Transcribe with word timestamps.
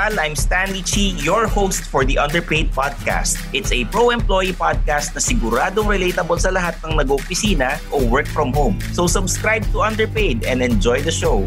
Immortal, 0.00 0.24
I'm 0.24 0.32
Stanley 0.32 0.80
Chi, 0.80 1.12
your 1.20 1.44
host 1.44 1.84
for 1.84 2.08
the 2.08 2.16
Underpaid 2.16 2.72
Podcast. 2.72 3.36
It's 3.52 3.68
a 3.68 3.84
pro-employee 3.92 4.56
podcast 4.56 5.12
na 5.12 5.20
siguradong 5.20 5.92
relatable 5.92 6.40
sa 6.40 6.48
lahat 6.48 6.80
ng 6.80 6.96
nag-opisina 6.96 7.76
o 7.92 8.00
work 8.08 8.24
from 8.24 8.48
home. 8.48 8.80
So 8.96 9.04
subscribe 9.04 9.60
to 9.76 9.84
Underpaid 9.84 10.48
and 10.48 10.64
enjoy 10.64 11.04
the 11.04 11.12
show. 11.12 11.44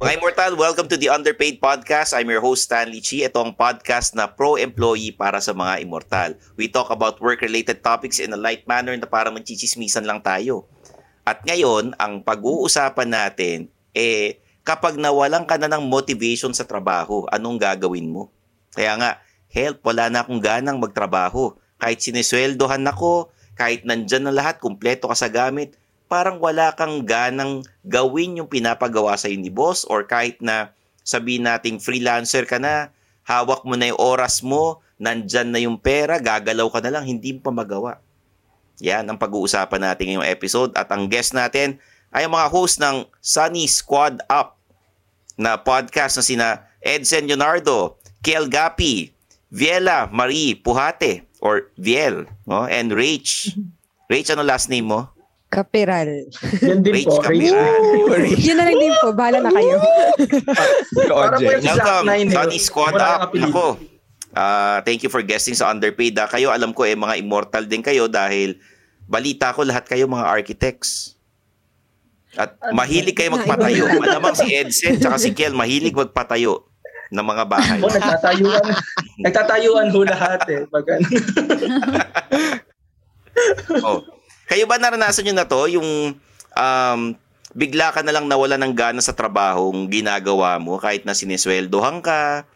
Mga 0.00 0.12
Immortal, 0.16 0.56
welcome 0.56 0.88
to 0.88 0.96
the 0.96 1.12
Underpaid 1.12 1.60
Podcast. 1.60 2.16
I'm 2.16 2.32
your 2.32 2.40
host 2.40 2.64
Stanley 2.64 3.04
Chi. 3.04 3.28
Ito 3.28 3.44
ang 3.44 3.52
podcast 3.52 4.16
na 4.16 4.24
pro-employee 4.24 5.12
para 5.12 5.44
sa 5.44 5.52
mga 5.52 5.84
Immortal. 5.84 6.32
We 6.56 6.72
talk 6.72 6.88
about 6.88 7.20
work-related 7.20 7.84
topics 7.84 8.24
in 8.24 8.32
a 8.32 8.40
light 8.40 8.64
manner 8.64 8.96
na 8.96 9.04
parang 9.04 9.36
magchichismisan 9.36 10.08
lang 10.08 10.24
tayo. 10.24 10.64
At 11.28 11.44
ngayon, 11.44 11.92
ang 12.00 12.24
pag-uusapan 12.24 13.12
natin, 13.12 13.68
eh, 13.92 14.40
kapag 14.68 15.00
nawalan 15.00 15.48
ka 15.48 15.56
na 15.56 15.72
ng 15.72 15.88
motivation 15.88 16.52
sa 16.52 16.68
trabaho, 16.68 17.24
anong 17.32 17.56
gagawin 17.56 18.04
mo? 18.04 18.28
Kaya 18.76 19.00
nga, 19.00 19.10
help, 19.48 19.80
wala 19.80 20.12
na 20.12 20.20
akong 20.20 20.44
ganang 20.44 20.76
magtrabaho. 20.76 21.56
Kahit 21.80 22.04
sinisweldohan 22.04 22.84
ako, 22.84 23.32
kahit 23.56 23.88
nandyan 23.88 24.28
na 24.28 24.32
lahat, 24.36 24.60
kumpleto 24.60 25.08
ka 25.08 25.16
sa 25.16 25.32
gamit, 25.32 25.72
parang 26.04 26.36
wala 26.36 26.76
kang 26.76 27.08
ganang 27.08 27.64
gawin 27.80 28.44
yung 28.44 28.52
pinapagawa 28.52 29.16
sa 29.16 29.32
ni 29.32 29.48
boss 29.48 29.88
or 29.88 30.04
kahit 30.04 30.36
na 30.44 30.76
sabihin 31.00 31.48
nating 31.48 31.80
freelancer 31.80 32.44
ka 32.44 32.60
na, 32.60 32.92
hawak 33.24 33.64
mo 33.64 33.72
na 33.72 33.88
yung 33.88 33.96
oras 33.96 34.44
mo, 34.44 34.84
nandyan 35.00 35.48
na 35.48 35.64
yung 35.64 35.80
pera, 35.80 36.20
gagalaw 36.20 36.68
ka 36.68 36.84
na 36.84 36.92
lang, 36.92 37.08
hindi 37.08 37.32
mo 37.32 37.40
pa 37.40 37.52
magawa. 37.56 38.04
Yan 38.84 39.08
ang 39.08 39.16
pag-uusapan 39.16 39.80
natin 39.80 40.12
ngayong 40.12 40.28
episode 40.28 40.76
at 40.76 40.92
ang 40.92 41.08
guest 41.08 41.32
natin 41.32 41.80
ay 42.12 42.28
ang 42.28 42.36
mga 42.36 42.52
host 42.52 42.84
ng 42.84 43.08
Sunny 43.24 43.64
Squad 43.64 44.20
Up 44.28 44.57
na 45.38 45.54
podcast 45.54 46.18
na 46.18 46.24
sina 46.26 46.48
Edson 46.82 47.30
Leonardo, 47.30 47.96
Kiel 48.26 48.50
Gapi, 48.50 49.14
Viela 49.48 50.10
Marie 50.10 50.58
Puhate 50.58 51.24
or 51.40 51.70
Viel, 51.78 52.26
no? 52.44 52.66
And 52.66 52.92
Rach. 52.92 53.54
Rach, 54.10 54.28
ano 54.34 54.42
last 54.42 54.68
name 54.68 54.90
mo? 54.90 55.08
Kapiral. 55.48 56.28
Yan 56.60 56.84
din 56.84 56.92
Rach 57.00 57.08
po. 57.08 57.24
Kapiral. 57.24 57.80
Yun 58.50 58.56
na 58.58 58.64
lang 58.68 58.76
din 58.76 58.94
po. 59.00 59.08
Bahala 59.16 59.38
na 59.40 59.50
kayo. 59.54 59.80
Welcome, 61.08 62.04
nine, 62.04 62.28
eh. 62.28 62.60
Squad 62.60 63.00
Up. 63.00 63.32
Ako, 63.32 63.80
ah, 64.36 64.84
thank 64.84 65.00
you 65.00 65.08
for 65.08 65.24
guesting 65.24 65.56
sa 65.56 65.72
Underpaid. 65.72 66.18
Ah, 66.20 66.28
kayo, 66.28 66.52
alam 66.52 66.76
ko, 66.76 66.84
eh, 66.84 66.92
mga 66.92 67.16
immortal 67.16 67.64
din 67.64 67.80
kayo 67.80 68.10
dahil 68.10 68.60
balita 69.08 69.56
ko 69.56 69.64
lahat 69.64 69.88
kayo 69.88 70.04
mga 70.04 70.28
architects. 70.28 71.16
At 72.38 72.54
mahilig 72.70 73.18
kayo 73.18 73.34
magpatayo. 73.34 73.98
Malamang 73.98 74.38
si 74.38 74.54
Edson 74.54 75.02
at 75.02 75.18
si 75.18 75.34
Kiel 75.34 75.58
mahilig 75.58 75.92
magpatayo 75.92 76.70
ng 77.10 77.24
mga 77.26 77.44
bahay. 77.50 77.80
Oh, 77.84 77.90
nagtatayuan. 77.90 78.64
nagtatayuan 79.18 79.88
ho 79.90 80.00
lahat 80.06 80.42
eh. 80.46 80.62
Pag 80.70 80.84
ano. 80.86 81.06
oh. 83.88 84.00
Kayo 84.48 84.64
ba 84.64 84.80
naranasan 84.80 85.28
nyo 85.28 85.34
na 85.36 85.50
to? 85.50 85.68
Yung 85.68 86.16
um, 86.56 87.00
bigla 87.52 87.92
ka 87.92 88.00
na 88.06 88.14
lang 88.14 88.30
nawala 88.30 88.56
ng 88.56 88.72
gana 88.72 89.02
sa 89.02 89.12
trabahong 89.12 89.88
ginagawa 89.90 90.56
mo 90.56 90.78
kahit 90.78 91.04
na 91.04 91.12
sinisweldohan 91.12 92.00
ka, 92.00 92.46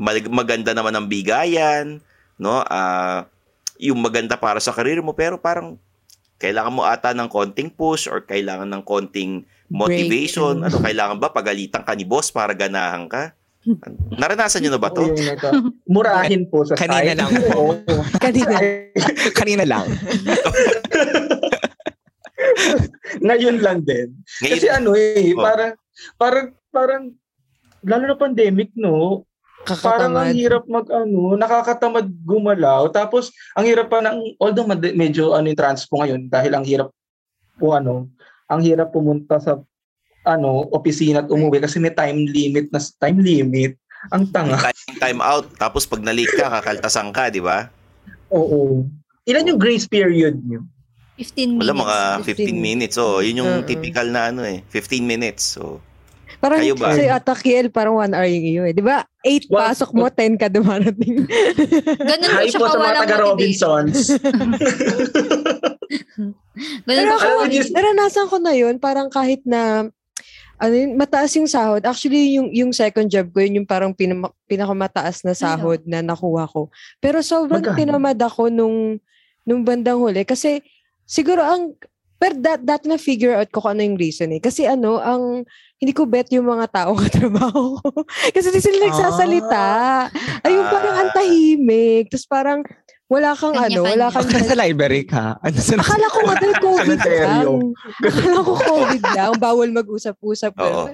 mag- 0.00 0.32
maganda 0.32 0.72
naman 0.74 0.94
ang 0.96 1.06
bigayan, 1.06 2.02
no? 2.40 2.62
Ah, 2.66 3.28
yung 3.76 4.00
maganda 4.00 4.40
para 4.40 4.56
sa 4.58 4.72
karir 4.72 5.04
mo 5.04 5.12
pero 5.12 5.36
parang 5.36 5.76
kailangan 6.36 6.72
mo 6.72 6.82
ata 6.84 7.10
ng 7.10 7.28
konting 7.28 7.68
push 7.68 8.06
or 8.06 8.20
kailangan 8.20 8.68
ng 8.68 8.82
konting 8.82 9.42
motivation. 9.66 10.60
Break. 10.60 10.68
Ano, 10.68 10.76
kailangan 10.80 11.16
ba 11.16 11.28
pagalitan 11.30 11.82
ka 11.82 11.92
ni 11.92 12.04
boss 12.04 12.28
para 12.28 12.52
ganahan 12.52 13.08
ka? 13.08 13.32
Naranasan 14.20 14.62
nyo 14.62 14.70
na 14.70 14.80
ba 14.80 14.94
to? 14.94 15.02
murahin 15.84 16.46
po 16.46 16.62
sa 16.62 16.78
Kanina 16.78 17.12
site. 17.12 17.18
lang 17.18 17.32
po. 17.50 17.62
Kanina. 18.16 18.54
Kanina 19.38 19.64
lang. 19.66 19.86
Ngayon 23.18 23.56
lang 23.58 23.82
din. 23.82 24.14
Ngayon, 24.38 24.52
Kasi 24.54 24.66
ano 24.68 24.90
eh, 24.94 25.34
Oh. 25.34 25.42
parang, 25.42 25.72
parang, 26.14 26.46
parang, 26.70 27.02
lalo 27.82 28.04
na 28.04 28.16
pandemic, 28.16 28.70
no? 28.74 29.25
Parang 29.82 30.14
ang 30.14 30.30
hirap 30.30 30.62
mag 30.70 30.86
ano, 30.86 31.34
nakakatamad 31.34 32.06
gumalaw. 32.22 32.86
Tapos 32.94 33.34
ang 33.58 33.66
hirap 33.66 33.90
pa 33.90 33.98
ng 33.98 34.38
although 34.38 34.66
mad- 34.66 34.94
medyo 34.94 35.34
ano 35.34 35.50
yung 35.50 35.58
transpo 35.58 35.98
ngayon 35.98 36.30
dahil 36.30 36.54
ang 36.54 36.62
hirap 36.62 36.94
po 37.58 37.74
ano, 37.74 38.06
ang 38.46 38.62
hirap 38.62 38.94
pumunta 38.94 39.42
sa 39.42 39.58
ano, 40.26 40.66
opisina 40.74 41.22
at 41.22 41.30
umuwi 41.30 41.62
kasi 41.62 41.78
may 41.78 41.94
time 41.94 42.26
limit 42.26 42.70
na 42.70 42.78
time 42.78 43.18
limit. 43.22 43.78
Ang 44.14 44.30
tanga. 44.30 44.58
time, 44.58 44.98
time 44.98 45.20
out. 45.22 45.46
Tapos 45.58 45.86
pag 45.86 46.02
nalate 46.02 46.34
ka, 46.34 46.50
kakaltasan 46.62 47.10
ka, 47.10 47.30
di 47.30 47.42
ba? 47.42 47.70
Oo. 48.30 48.86
Ilan 49.26 49.50
yung 49.50 49.58
grace 49.58 49.86
period 49.86 50.38
niyo? 50.42 50.62
15 51.18 51.56
minutes. 51.56 51.62
Wala 51.64 51.74
mga 51.74 51.98
15 52.22 52.54
15 52.54 52.68
minutes. 52.68 52.94
So, 52.94 53.24
yun 53.24 53.40
yung 53.42 53.52
Oo. 53.62 53.66
typical 53.66 54.06
na 54.12 54.30
ano 54.30 54.44
eh. 54.44 54.62
15 54.68 55.02
minutes. 55.02 55.56
So, 55.56 55.80
Parang 56.46 56.62
Kayo 56.62 56.78
ba? 56.78 56.94
si 56.94 57.02
Atakiel, 57.10 57.74
parang 57.74 57.98
one 57.98 58.14
hour 58.14 58.30
yung 58.30 58.46
iyo 58.46 58.62
eh. 58.62 58.70
Di 58.70 58.78
ba? 58.78 59.02
Eight 59.26 59.50
Well, 59.50 59.66
pasok 59.66 59.90
mo, 59.98 60.06
ten 60.06 60.38
ka 60.38 60.46
dumarating. 60.46 61.26
Ganun 62.14 62.28
po 62.30 62.38
Hi 62.38 62.46
po 62.54 62.54
sa 62.54 62.54
mga 62.54 62.70
kawalang 62.70 63.02
taga 63.02 63.18
motivation. 63.18 63.90
Robinsons. 63.90 64.14
Ganun 66.86 66.86
Pero 66.86 67.10
ako, 67.18 67.50
naranasan 67.50 68.26
ko 68.30 68.36
na 68.38 68.54
yun, 68.54 68.78
parang 68.78 69.10
kahit 69.10 69.42
na 69.42 69.90
ano 70.56 70.74
yun, 70.78 70.94
mataas 70.94 71.34
yung 71.34 71.50
sahod. 71.50 71.82
Actually, 71.82 72.38
yung 72.38 72.54
yung 72.54 72.70
second 72.70 73.10
job 73.10 73.26
ko, 73.34 73.42
yun 73.42 73.58
yung 73.58 73.68
parang 73.68 73.90
pinama, 73.90 74.30
pinakamataas 74.46 75.26
na 75.26 75.34
sahod 75.34 75.82
na 75.82 75.98
nakuha 75.98 76.46
ko. 76.46 76.70
Pero 77.02 77.26
sobrang 77.26 77.58
Magkano? 77.58 77.74
tinamad 77.74 78.22
ako 78.22 78.54
nung, 78.54 79.02
nung 79.42 79.66
bandang 79.66 79.98
huli. 79.98 80.22
Kasi 80.22 80.62
siguro 81.02 81.42
ang, 81.42 81.74
pero 82.22 82.38
that, 82.40 82.62
that 82.62 82.86
na 82.86 82.96
figure 82.96 83.34
out 83.34 83.50
ko 83.50 83.66
kung 83.66 83.76
ano 83.76 83.82
yung 83.82 83.98
reason 83.98 84.30
eh. 84.30 84.40
Kasi 84.40 84.64
ano, 84.64 85.02
ang, 85.02 85.42
hindi 85.76 85.92
ko 85.92 86.08
bet 86.08 86.32
yung 86.32 86.48
mga 86.48 86.66
tao 86.72 86.96
katrabaho 87.02 87.76
ko. 87.80 87.88
Kasi 88.32 88.48
di 88.48 88.60
sila 88.64 88.88
nagsasalita. 88.88 89.66
Ayun, 90.40 90.64
parang 90.72 90.94
Ah. 90.96 91.00
ang 91.04 91.10
tahimik. 91.12 92.08
Tapos 92.08 92.26
parang, 92.28 92.60
wala 93.06 93.36
kang 93.36 93.54
ano, 93.54 93.80
wala 93.84 94.08
kang 94.10 94.26
Baka 94.26 94.40
sa 94.42 94.56
library 94.58 95.04
ka. 95.04 95.36
Ano 95.38 95.56
sa 95.60 95.78
Akala 95.78 96.06
ko 96.10 96.18
nga 96.24 96.36
COVID 96.58 97.00
lang. 97.06 97.46
Akala 98.02 98.38
ko 98.40 98.52
COVID 98.56 99.02
lang. 99.14 99.32
Bawal 99.38 99.68
mag-usap-usap. 99.70 100.52
Oo. 100.58 100.90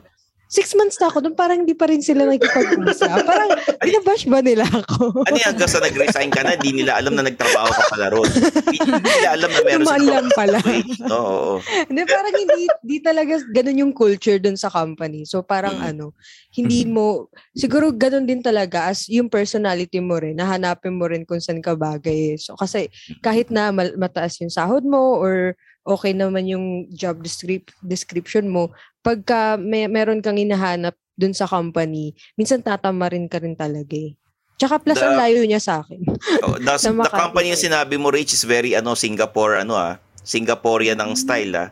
Six 0.52 0.76
months 0.76 1.00
na 1.00 1.08
ako 1.08 1.24
doon, 1.24 1.32
parang 1.32 1.64
hindi 1.64 1.72
pa 1.72 1.88
rin 1.88 2.04
sila 2.04 2.28
nakikipag-usap. 2.28 3.24
Parang, 3.24 3.50
binabash 3.80 4.28
ba 4.28 4.44
nila 4.44 4.68
ako? 4.68 5.24
ano 5.24 5.32
yung 5.32 5.48
hanggang 5.48 5.64
sa 5.66 5.80
nag-resign 5.80 6.28
ka 6.28 6.44
na, 6.44 6.60
di 6.60 6.76
nila 6.76 7.00
alam 7.00 7.16
na 7.16 7.24
nagtrabaho 7.24 7.72
ka 7.72 7.82
pala 7.88 8.12
ron. 8.12 8.28
Di 8.68 8.76
di 8.76 8.84
nila 8.84 9.28
alam 9.32 9.48
na 9.48 9.60
meron 9.64 9.80
Dumaan 9.80 10.04
lang 10.04 10.28
pala. 10.36 10.60
Oo, 11.08 11.56
oo. 11.56 11.56
Hindi, 11.88 12.00
parang 12.04 12.34
hindi, 12.36 12.60
hindi 12.68 12.96
talaga 13.00 13.34
ganun 13.48 13.80
yung 13.80 13.92
culture 13.96 14.36
doon 14.36 14.60
sa 14.60 14.68
company. 14.68 15.24
So, 15.24 15.40
parang 15.40 15.80
Mm. 15.80 15.88
ano, 15.88 16.06
hindi 16.52 16.84
mo, 16.84 17.32
siguro 17.56 17.88
ganun 17.88 18.28
din 18.28 18.44
talaga 18.44 18.92
as 18.92 19.08
yung 19.08 19.32
personality 19.32 20.04
mo 20.04 20.20
rin, 20.20 20.36
nahanapin 20.36 20.92
mo 20.92 21.08
rin 21.08 21.24
kung 21.24 21.40
saan 21.40 21.64
ka 21.64 21.72
bagay. 21.72 22.36
eh. 22.36 22.36
So, 22.36 22.60
kasi 22.60 22.92
kahit 23.24 23.48
na 23.48 23.72
mal- 23.72 23.96
mataas 23.96 24.36
yung 24.38 24.52
sahod 24.52 24.84
mo 24.84 25.16
or 25.16 25.56
okay 25.82 26.12
naman 26.12 26.46
yung 26.46 26.64
job 26.88 27.20
descrip- 27.20 27.74
description 27.80 28.46
mo, 28.46 28.70
pagka 29.00 29.54
may, 29.56 29.86
meron 29.86 30.22
kang 30.22 30.36
hinahanap 30.36 30.94
dun 31.12 31.32
sa 31.32 31.44
company, 31.44 32.14
minsan 32.34 32.58
tatama 32.58 33.06
rin 33.06 33.26
ka 33.26 33.38
rin 33.38 33.52
talaga 33.52 33.92
eh. 33.92 34.14
Tsaka 34.56 34.78
plus 34.78 34.96
The- 34.96 35.04
ang 35.04 35.18
layo 35.18 35.42
niya 35.42 35.58
sa 35.58 35.82
akin. 35.82 36.00
Oh, 36.46 36.54
the, 36.54 36.74
the 36.78 37.12
company 37.12 37.50
yung 37.50 37.58
tayo. 37.58 37.66
sinabi 37.68 37.94
mo, 37.98 38.08
Rich, 38.08 38.32
is 38.32 38.42
very 38.42 38.72
ano, 38.72 38.94
Singapore, 38.94 39.58
ano 39.58 39.74
ah, 39.74 39.98
Singaporean 40.22 40.96
ang 40.96 41.12
style 41.12 41.52
ah. 41.52 41.68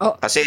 Oh. 0.00 0.18
Kasi 0.18 0.42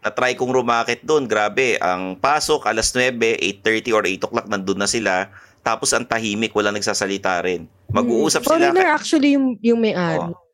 na-try 0.00 0.32
kong 0.32 0.54
rumakit 0.54 1.04
doon, 1.04 1.28
grabe, 1.28 1.76
ang 1.76 2.16
pasok 2.16 2.64
alas 2.64 2.94
9, 2.94 3.12
8.30 3.60 3.92
or 3.92 4.02
8 4.02 4.24
o'clock 4.24 4.46
nandun 4.46 4.80
na 4.80 4.88
sila. 4.88 5.28
Tapos 5.60 5.92
ang 5.92 6.06
tahimik, 6.06 6.54
wala 6.54 6.70
nagsasalita 6.70 7.42
rin. 7.42 7.66
Mag-uusap 7.90 8.40
Hmm. 8.40 8.48
sila. 8.48 8.56
Foreigner 8.72 8.88
actually 8.88 9.34
yung, 9.34 9.58
yung 9.60 9.82
may-ari. 9.82 10.30
Oh. 10.30 10.45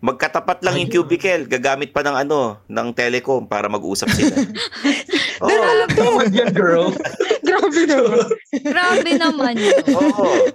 Magkatapat 0.00 0.64
lang 0.64 0.80
yung 0.80 0.88
cubicle, 0.88 1.44
gagamit 1.44 1.92
pa 1.92 2.00
ng 2.00 2.16
ano, 2.24 2.56
ng 2.64 2.88
telecom 2.96 3.44
para 3.44 3.68
mag-usap 3.68 4.08
sila. 4.16 4.32
Oo. 5.44 5.84
Tamad 5.92 6.32
yan, 6.32 6.52
girl. 6.56 6.88
Grabe 7.46 7.80
naman. 7.84 8.26
Grabe 8.64 9.10
naman 9.20 9.54
yun. 9.60 9.84
Oo. 10.00 10.48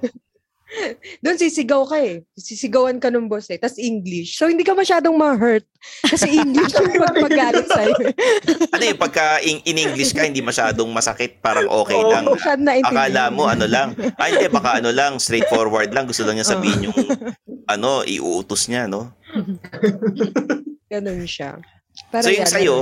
Doon 1.23 1.37
sisigaw 1.39 1.85
ka 1.87 2.01
eh. 2.01 2.25
Sisigawan 2.35 2.97
ka 2.97 3.13
ng 3.13 3.29
boss 3.29 3.47
eh. 3.53 3.61
Tapos 3.61 3.77
English. 3.77 4.35
So, 4.35 4.49
hindi 4.49 4.65
ka 4.65 4.73
masyadong 4.73 5.13
ma-hurt. 5.13 5.63
Kasi 6.03 6.41
English 6.41 6.73
yung 6.75 6.99
magpagalit 6.99 7.69
sa'yo. 7.69 7.95
Ano 8.73 8.83
yung 8.83 8.99
pagka 8.99 9.39
in, 9.45 9.61
in 9.63 9.77
English 9.77 10.11
ka, 10.11 10.25
hindi 10.25 10.41
masyadong 10.41 10.89
masakit, 10.89 11.39
parang 11.39 11.69
okay 11.69 11.95
Oo. 12.01 12.11
lang. 12.11 12.25
Akala 12.81 13.29
mo 13.29 13.45
ano 13.45 13.69
lang. 13.69 13.93
Ay, 14.17 14.35
hindi, 14.35 14.49
baka 14.49 14.81
ano 14.81 14.89
lang, 14.89 15.21
straightforward 15.21 15.93
lang. 15.93 16.09
Gusto 16.09 16.25
lang 16.25 16.41
niya 16.41 16.49
sabihin 16.49 16.89
yung 16.89 16.97
ano, 17.69 18.01
iuutos 18.03 18.67
niya, 18.67 18.89
no? 18.89 19.13
Ganun 20.91 21.25
siya. 21.25 21.59
so 22.21 22.29
yung 22.29 22.47
sa'yo, 22.47 22.77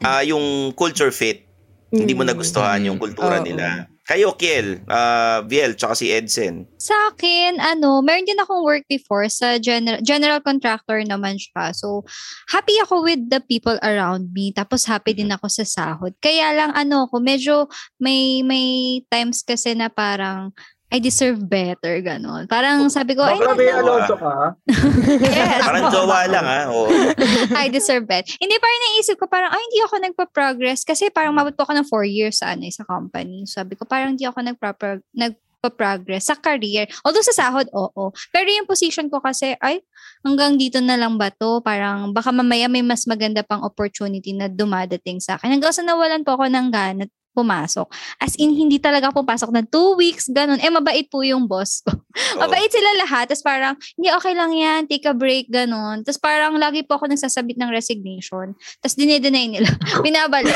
ah 0.00 0.22
yung 0.22 0.72
culture 0.74 1.10
fit, 1.10 1.44
hindi 1.88 2.12
mo 2.12 2.26
Mm. 2.26 2.30
nagustuhan 2.34 2.80
yung 2.84 2.98
kultura 2.98 3.40
Oo. 3.40 3.46
nila. 3.46 3.86
Kayo, 4.04 4.36
Kiel, 4.36 4.84
ah 4.84 5.40
Viel, 5.48 5.72
tsaka 5.80 5.96
si 5.96 6.12
Edsen. 6.12 6.68
Sa 6.76 6.92
akin, 7.08 7.56
ano, 7.56 8.04
meron 8.04 8.28
din 8.28 8.36
akong 8.36 8.60
work 8.60 8.84
before 8.84 9.24
sa 9.32 9.56
general, 9.56 9.96
general 10.04 10.44
contractor 10.44 11.00
naman 11.00 11.40
siya. 11.40 11.72
So, 11.72 12.04
happy 12.52 12.76
ako 12.84 13.00
with 13.00 13.32
the 13.32 13.40
people 13.40 13.80
around 13.80 14.28
me. 14.36 14.52
Tapos, 14.52 14.84
happy 14.84 15.16
din 15.16 15.32
ako 15.32 15.48
sa 15.48 15.64
sahod. 15.64 16.12
Kaya 16.20 16.52
lang, 16.52 16.76
ano, 16.76 17.08
ko 17.08 17.16
medyo 17.16 17.64
may, 17.96 18.44
may 18.44 19.00
times 19.08 19.40
kasi 19.40 19.72
na 19.72 19.88
parang, 19.88 20.52
I 20.92 21.02
deserve 21.02 21.42
better, 21.48 21.98
ganon. 22.04 22.46
Parang 22.46 22.86
sabi 22.92 23.16
ko, 23.16 23.24
ay, 23.24 23.40
Bakla 23.40 23.56
may 23.56 23.72
Alonso 23.72 24.14
ka? 24.14 24.54
yes. 25.26 25.60
Parang 25.66 25.90
jowa 25.90 26.28
lang, 26.28 26.46
ha? 26.46 26.60
Oo. 26.70 26.86
I 27.62 27.72
deserve 27.72 28.04
better. 28.06 28.28
Hindi, 28.38 28.54
parang 28.60 28.80
naisip 28.92 29.16
ko, 29.18 29.26
parang, 29.26 29.50
ay, 29.50 29.58
hindi 29.58 29.80
ako 29.82 29.94
nagpa-progress 30.04 30.86
kasi 30.86 31.10
parang 31.10 31.34
mabot 31.34 31.56
po 31.56 31.66
ako 31.66 31.72
ng 31.80 31.86
four 31.88 32.04
years 32.06 32.38
sa, 32.38 32.54
ano, 32.54 32.68
eh, 32.68 32.74
sa 32.74 32.86
company. 32.86 33.42
Sabi 33.48 33.74
ko, 33.74 33.88
parang 33.88 34.14
hindi 34.14 34.22
ako 34.28 34.38
nagpa- 34.44 35.02
nagpa-progress 35.16 36.30
sa 36.30 36.38
career. 36.38 36.86
Although 37.02 37.26
sa 37.26 37.34
sahod, 37.34 37.66
oo. 37.74 38.14
Pero 38.30 38.46
yung 38.54 38.68
position 38.68 39.10
ko 39.10 39.18
kasi, 39.18 39.58
ay, 39.58 39.82
hanggang 40.22 40.54
dito 40.54 40.78
na 40.78 40.94
lang 40.94 41.18
ba 41.18 41.34
to? 41.34 41.58
Parang, 41.64 42.14
baka 42.14 42.30
mamaya 42.30 42.70
may 42.70 42.86
mas 42.86 43.02
maganda 43.08 43.42
pang 43.42 43.66
opportunity 43.66 44.30
na 44.30 44.46
dumadating 44.46 45.18
sa 45.18 45.40
akin. 45.40 45.58
Hanggang 45.58 45.74
sa 45.74 45.82
nawalan 45.82 46.22
po 46.22 46.38
ako 46.38 46.46
ng 46.46 46.68
gana 46.70 47.04
pumasok. 47.34 47.84
As 48.16 48.32
in, 48.38 48.48
hindi 48.50 48.78
talaga 48.78 49.10
ako 49.10 49.20
pumasok 49.20 49.50
ng 49.50 49.66
two 49.68 49.92
weeks, 49.94 50.30
ganun. 50.30 50.56
Eh, 50.56 50.70
mabait 50.70 51.04
po 51.06 51.20
yung 51.20 51.44
boss 51.44 51.82
ko. 51.82 51.90
Mabait 52.38 52.70
sila 52.70 52.86
lahat. 53.02 53.26
Tapos 53.26 53.42
parang, 53.42 53.74
hindi, 53.98 54.08
okay 54.08 54.32
lang 54.32 54.54
yan. 54.54 54.80
Take 54.86 55.04
a 55.04 55.12
break, 55.12 55.50
ganun. 55.50 56.00
Tapos 56.00 56.16
parang 56.16 56.54
lagi 56.54 56.80
po 56.80 56.94
ako 56.94 57.10
nagsasabit 57.10 57.58
ng 57.58 57.68
resignation. 57.68 58.54
Tapos 58.78 58.94
dinideny 58.94 59.50
nila. 59.50 59.68
Binabalik. 60.06 60.54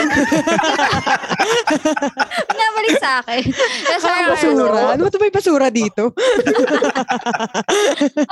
Binabalik 2.46 2.94
sa 3.04 3.20
akin. 3.20 3.42
Tapos 3.84 4.00
Ah, 4.00 4.08
parang, 4.08 4.30
basura. 4.32 4.80
Ano 4.94 5.00
ba 5.02 5.08
ito 5.10 5.18
may 5.18 5.32
basura 5.34 5.66
dito? 5.68 6.02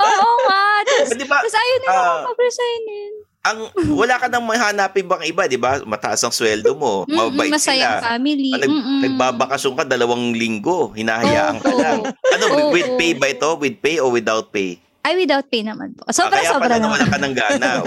oo 0.07 0.31
nga. 0.47 0.63
Tapos, 0.87 1.09
Di 1.13 1.25
ba, 1.27 1.35
tapos 1.43 1.53
ayaw 1.53 1.75
nila 1.77 1.91
Ah. 1.91 1.99
ako 1.99 2.17
mag-resignin. 2.31 3.13
Ang, 3.47 3.57
wala 3.93 4.13
ka 4.15 4.25
nang 4.27 4.43
mahanapin 4.43 5.03
bang 5.03 5.21
iba, 5.25 5.45
di 5.45 5.55
ba? 5.55 5.79
Mataas 5.81 6.21
ang 6.21 6.31
sweldo 6.31 6.73
mo, 6.73 7.03
mabait 7.07 7.47
masayang 7.47 7.97
sila. 7.97 8.07
family. 8.13 8.51
Nag, 8.51 8.67
Mm-mm. 8.67 8.97
nagbabakasyon 9.03 9.73
ka 9.73 9.83
dalawang 9.85 10.31
linggo, 10.31 10.91
hinahayaan 10.91 11.57
ka 11.57 11.67
Oo. 11.67 11.77
lang. 11.77 11.97
Ano, 12.05 12.43
Oo. 12.51 12.69
with 12.69 12.87
pay 12.95 13.11
ba 13.11 13.27
ito? 13.27 13.47
With 13.55 13.77
pay 13.79 13.97
o 13.97 14.09
without 14.09 14.49
pay? 14.49 14.77
Ay, 15.01 15.15
without 15.15 15.47
pay 15.47 15.63
naman 15.63 15.95
po. 15.95 16.03
Ah, 16.03 16.11
Sobra, 16.11 16.35
kaya 16.35 16.51
sobra 16.51 16.67
pala 16.67 16.75
naman. 16.83 16.93
wala 16.93 17.05
ka 17.07 17.17
ng 17.17 17.33
gana. 17.33 17.69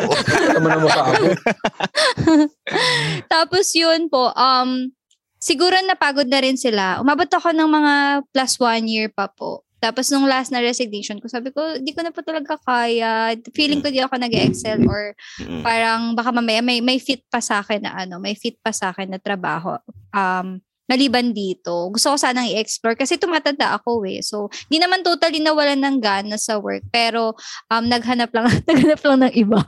Tapos 3.29 3.65
yun 3.73 4.09
po, 4.09 4.33
um, 4.33 4.89
siguro 5.37 5.77
napagod 5.85 6.27
na 6.27 6.41
rin 6.41 6.56
sila. 6.56 6.99
Umabot 6.99 7.29
ako 7.29 7.53
ng 7.53 7.69
mga 7.69 7.95
plus 8.33 8.56
one 8.56 8.85
year 8.89 9.09
pa 9.09 9.29
po. 9.29 9.63
Tapos 9.81 10.12
nung 10.12 10.29
last 10.29 10.53
na 10.53 10.61
resignation 10.61 11.17
ko, 11.17 11.27
sabi 11.27 11.49
ko, 11.50 11.81
di 11.81 11.91
ko 11.91 12.05
na 12.05 12.12
po 12.12 12.21
talaga 12.21 12.61
kaya. 12.61 13.32
Feeling 13.50 13.81
ko 13.81 13.88
di 13.88 13.99
ako 13.99 14.15
nag-excel 14.15 14.85
or 14.85 15.17
Mm. 15.41 15.65
parang 15.65 16.00
baka 16.12 16.31
mamaya 16.31 16.61
may, 16.61 16.85
may 16.85 17.00
fit 17.00 17.25
pa 17.27 17.41
sa 17.41 17.65
akin 17.65 17.81
na 17.81 17.97
ano, 17.97 18.21
may 18.21 18.37
fit 18.37 18.61
pa 18.61 18.71
sa 18.71 18.93
akin 18.93 19.09
na 19.09 19.19
trabaho. 19.19 19.81
Um, 20.12 20.61
maliban 20.85 21.31
dito. 21.31 21.87
Gusto 21.94 22.12
ko 22.12 22.17
sanang 22.19 22.50
i-explore 22.50 22.99
kasi 22.99 23.15
tumatanda 23.15 23.79
ako 23.79 24.03
eh. 24.05 24.19
So, 24.21 24.50
di 24.67 24.77
naman 24.77 25.06
totally 25.06 25.38
nawalan 25.38 25.79
ng 25.79 25.97
gana 26.03 26.35
sa 26.35 26.59
work. 26.59 26.82
Pero, 26.91 27.38
um, 27.71 27.85
naghanap 27.87 28.35
lang, 28.35 28.50
naghanap 28.69 28.99
lang 28.99 29.19
ng 29.31 29.32
iba. 29.38 29.62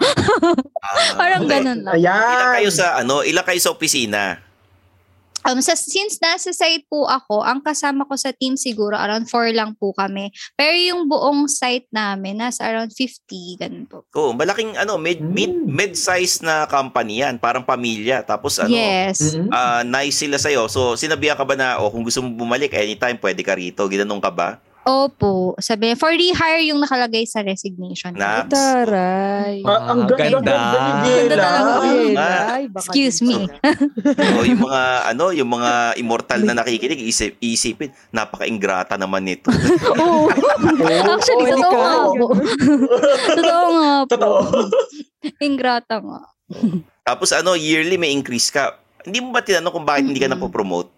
Ah, 0.83 1.15
Parang 1.15 1.47
okay. 1.47 1.63
ganun 1.63 1.81
lang. 1.87 1.95
Ilan 1.95 2.19
kayo 2.59 2.69
Ayan. 2.69 2.75
sa 2.75 2.87
ano, 2.99 3.23
ilan 3.23 3.45
kayo 3.47 3.61
sa 3.63 3.71
opisina? 3.71 4.43
Um, 5.43 5.59
sa, 5.59 5.75
since 5.75 6.23
nasa 6.23 6.55
site 6.55 6.87
po 6.87 7.11
ako, 7.11 7.43
ang 7.43 7.59
kasama 7.59 8.07
ko 8.07 8.15
sa 8.15 8.31
team 8.31 8.55
siguro 8.55 8.95
around 8.95 9.27
4 9.27 9.51
lang 9.51 9.75
po 9.75 9.91
kami. 9.91 10.31
Pero 10.55 10.75
yung 10.79 11.11
buong 11.11 11.51
site 11.51 11.91
namin, 11.91 12.39
nasa 12.39 12.63
around 12.71 12.95
50, 12.95 13.59
ganun 13.59 13.87
po. 13.91 14.07
Oh, 14.15 14.31
malaking 14.31 14.79
ano, 14.79 14.97
mid, 14.97 15.19
mid 15.19 15.51
Mm. 15.53 15.69
mid-size 15.69 16.41
na 16.41 16.65
company 16.65 17.21
yan, 17.21 17.37
parang 17.37 17.67
pamilya. 17.67 18.23
Tapos 18.23 18.57
ano, 18.63 18.73
yes. 18.73 19.37
Ah, 19.51 19.83
nice 19.83 20.23
sila 20.23 20.39
sa'yo. 20.39 20.71
So, 20.71 20.95
sinabihan 20.95 21.37
ka 21.37 21.45
ba 21.45 21.59
na, 21.59 21.77
oh, 21.83 21.91
kung 21.91 22.07
gusto 22.07 22.23
mo 22.23 22.33
bumalik, 22.33 22.73
anytime, 22.73 23.19
pwede 23.19 23.43
ka 23.43 23.59
rito. 23.59 23.85
Ginanong 23.85 24.23
ka 24.23 24.31
ba? 24.33 24.63
Opo. 24.83 25.55
Sabi, 25.63 25.95
for 25.95 26.11
rehire 26.11 26.67
yung 26.67 26.83
nakalagay 26.83 27.23
sa 27.23 27.39
resignation. 27.39 28.19
Na- 28.19 28.43
Taray. 28.43 29.63
Ah, 29.63 29.95
ang 29.95 30.11
ganda, 30.11 30.43
ganda. 30.43 30.59
ganda 31.07 31.37
talaga. 31.39 32.25
Ay, 32.51 32.63
Excuse 32.67 33.23
din 33.23 33.47
me. 33.47 33.47
pala. 33.47 33.63
oh, 34.37 34.45
yung 34.45 34.63
mga, 34.63 34.83
ano, 35.07 35.25
yung 35.31 35.51
mga 35.51 35.71
immortal 36.03 36.41
na 36.43 36.59
nakikinig, 36.59 36.99
isip, 36.99 37.39
isipin, 37.39 37.95
napaka-ingrata 38.11 38.99
naman 38.99 39.23
nito. 39.23 39.55
Oo. 40.03 40.27
Actually, 41.07 41.55
Oo, 41.55 41.63
totoo 41.63 41.79
nga 41.79 41.97
po. 42.11 42.27
totoo 43.39 43.67
nga 43.71 43.91
po. 44.03 44.11
Totoo. 44.11 44.39
Ingrata 45.39 45.95
nga. 46.03 46.21
Tapos 47.03 47.31
ano, 47.31 47.55
yearly 47.55 47.95
may 47.95 48.11
increase 48.11 48.51
ka. 48.51 48.79
Hindi 49.03 49.19
mo 49.19 49.31
ba 49.31 49.43
tinanong 49.43 49.71
kung 49.71 49.87
bakit 49.87 50.07
hindi 50.07 50.19
ka 50.19 50.27
Mm-mm. 50.27 50.43
napopromote? 50.43 50.91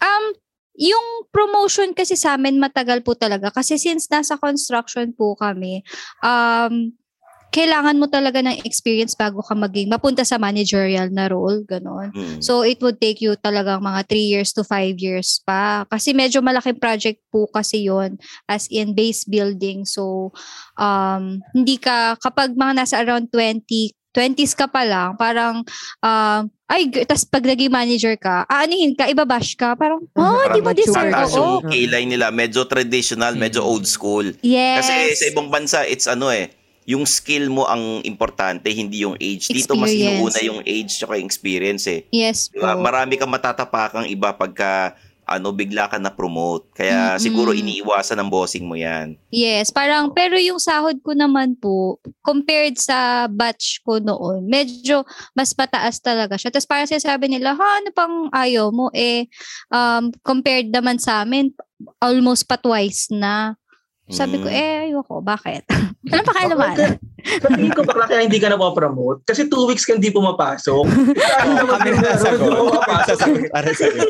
Um, 0.00 0.24
yung 0.74 1.30
promotion 1.30 1.94
kasi 1.94 2.18
sa 2.18 2.34
amin 2.34 2.58
matagal 2.58 3.06
po 3.06 3.14
talaga. 3.14 3.50
Kasi 3.54 3.78
since 3.78 4.10
nasa 4.10 4.34
construction 4.38 5.14
po 5.14 5.38
kami, 5.38 5.86
um, 6.22 6.90
kailangan 7.54 8.02
mo 8.02 8.10
talaga 8.10 8.42
ng 8.42 8.66
experience 8.66 9.14
bago 9.14 9.38
ka 9.38 9.54
maging 9.54 9.86
mapunta 9.86 10.26
sa 10.26 10.42
managerial 10.42 11.06
na 11.14 11.30
role, 11.30 11.62
ganon. 11.62 12.10
Mm. 12.10 12.42
So 12.42 12.66
it 12.66 12.82
would 12.82 12.98
take 12.98 13.22
you 13.22 13.38
talagang 13.38 13.78
mga 13.78 14.10
3 14.10 14.18
years 14.18 14.50
to 14.58 14.66
5 14.66 14.98
years 14.98 15.38
pa. 15.46 15.86
Kasi 15.86 16.10
medyo 16.10 16.42
malaking 16.42 16.82
project 16.82 17.22
po 17.30 17.46
kasi 17.46 17.86
yon 17.86 18.18
as 18.50 18.66
in 18.74 18.98
base 18.98 19.22
building. 19.22 19.86
So 19.86 20.34
um, 20.74 21.38
hindi 21.54 21.78
ka, 21.78 22.18
kapag 22.18 22.58
mga 22.58 22.74
nasa 22.74 22.98
around 22.98 23.30
20, 23.30 23.62
20s 24.14 24.54
ka 24.54 24.66
pa 24.66 24.82
lang, 24.82 25.18
parang, 25.18 25.66
um, 25.98 26.40
ay, 26.64 26.86
tas 27.04 27.22
pag 27.22 27.42
naging 27.42 27.68
manager 27.68 28.14
ka, 28.14 28.46
aanihin 28.46 28.94
ka, 28.94 29.04
ibabash 29.06 29.52
ka, 29.52 29.74
parang, 29.74 30.06
oh, 30.16 30.44
di 30.48 30.62
mo 30.62 30.70
Parang 30.70 30.78
deserve. 30.78 31.12
Oo. 31.12 31.34
yung 31.60 31.68
kilay 31.68 32.04
nila. 32.04 32.30
Medyo 32.30 32.64
traditional, 32.64 33.34
medyo 33.34 33.60
Mm. 33.60 33.68
old 33.68 33.84
school. 33.84 34.26
Yes. 34.40 34.86
Kasi 34.86 34.94
sa 35.14 35.24
ibang 35.28 35.48
bansa, 35.48 35.82
it's 35.82 36.06
ano 36.06 36.30
eh, 36.30 36.48
yung 36.84 37.02
skill 37.02 37.48
mo 37.48 37.64
ang 37.64 37.80
importante, 38.02 38.68
hindi 38.68 39.02
yung 39.02 39.16
age. 39.16 39.48
Dito 39.48 39.72
mas 39.72 39.88
Experience. 39.88 40.14
inuuna 40.14 40.40
yung 40.44 40.60
age 40.62 40.90
tsaka 40.94 41.16
yung 41.16 41.26
experience 41.26 41.84
eh. 41.86 42.04
yes 42.08 42.48
po. 42.48 42.60
Diba? 42.60 42.76
Marami 42.76 43.16
kang 43.16 43.32
matatapakang 43.32 44.06
iba 44.06 44.30
pagka 44.30 44.92
ano 45.24 45.50
bigla 45.50 45.88
ka 45.88 45.96
na 45.96 46.12
promote. 46.12 46.68
Kaya 46.72 47.16
Mm-mm. 47.16 47.20
siguro 47.20 47.50
iniiwasan 47.52 48.20
ng 48.20 48.30
bossing 48.30 48.64
mo 48.64 48.76
'yan. 48.76 49.16
Yes, 49.28 49.74
parang 49.74 50.14
pero 50.14 50.38
yung 50.38 50.62
sahod 50.62 51.00
ko 51.02 51.10
naman 51.10 51.58
po 51.58 51.98
compared 52.22 52.78
sa 52.78 53.26
batch 53.26 53.82
ko 53.82 53.98
noon, 53.98 54.46
medyo 54.46 55.02
mas 55.34 55.50
mataas 55.52 55.98
talaga 55.98 56.38
siya. 56.38 56.54
Tapos 56.54 56.68
parang 56.68 56.86
sinasabi 56.86 57.26
nila, 57.26 57.56
"Ha, 57.58 57.82
ano 57.82 57.90
pang 57.90 58.14
ayaw 58.30 58.70
mo 58.70 58.94
eh 58.94 59.26
um 59.68 60.14
compared 60.22 60.70
naman 60.70 61.02
sa 61.02 61.26
amin 61.26 61.50
almost 61.98 62.46
pa 62.46 62.54
twice 62.54 63.10
na." 63.10 63.58
Sabi 64.06 64.36
ko, 64.36 64.46
Mm. 64.46 64.52
eh, 64.52 64.76
ayoko. 64.92 65.24
Bakit? 65.24 65.64
ano 66.12 66.22
pa 66.24 66.32
kayo 66.36 66.48
naman? 66.52 66.74
Sa 67.24 67.48
tingin 67.48 67.72
ko 67.72 67.88
bakla 67.88 68.04
kaya 68.04 68.28
hindi 68.28 68.36
ka 68.36 68.52
na 68.52 68.60
promote 68.60 69.24
kasi 69.24 69.48
two 69.48 69.64
weeks 69.64 69.88
ka 69.88 69.96
hindi 69.96 70.12
pumapasok. 70.12 70.84
Ano 71.44 71.64
kami 71.64 71.88
na 71.96 72.12
hindi 72.12 72.36
pumapasok. 72.36 73.16
nasagot 73.16 73.44
para 73.48 73.70
sa'yo. 73.72 74.02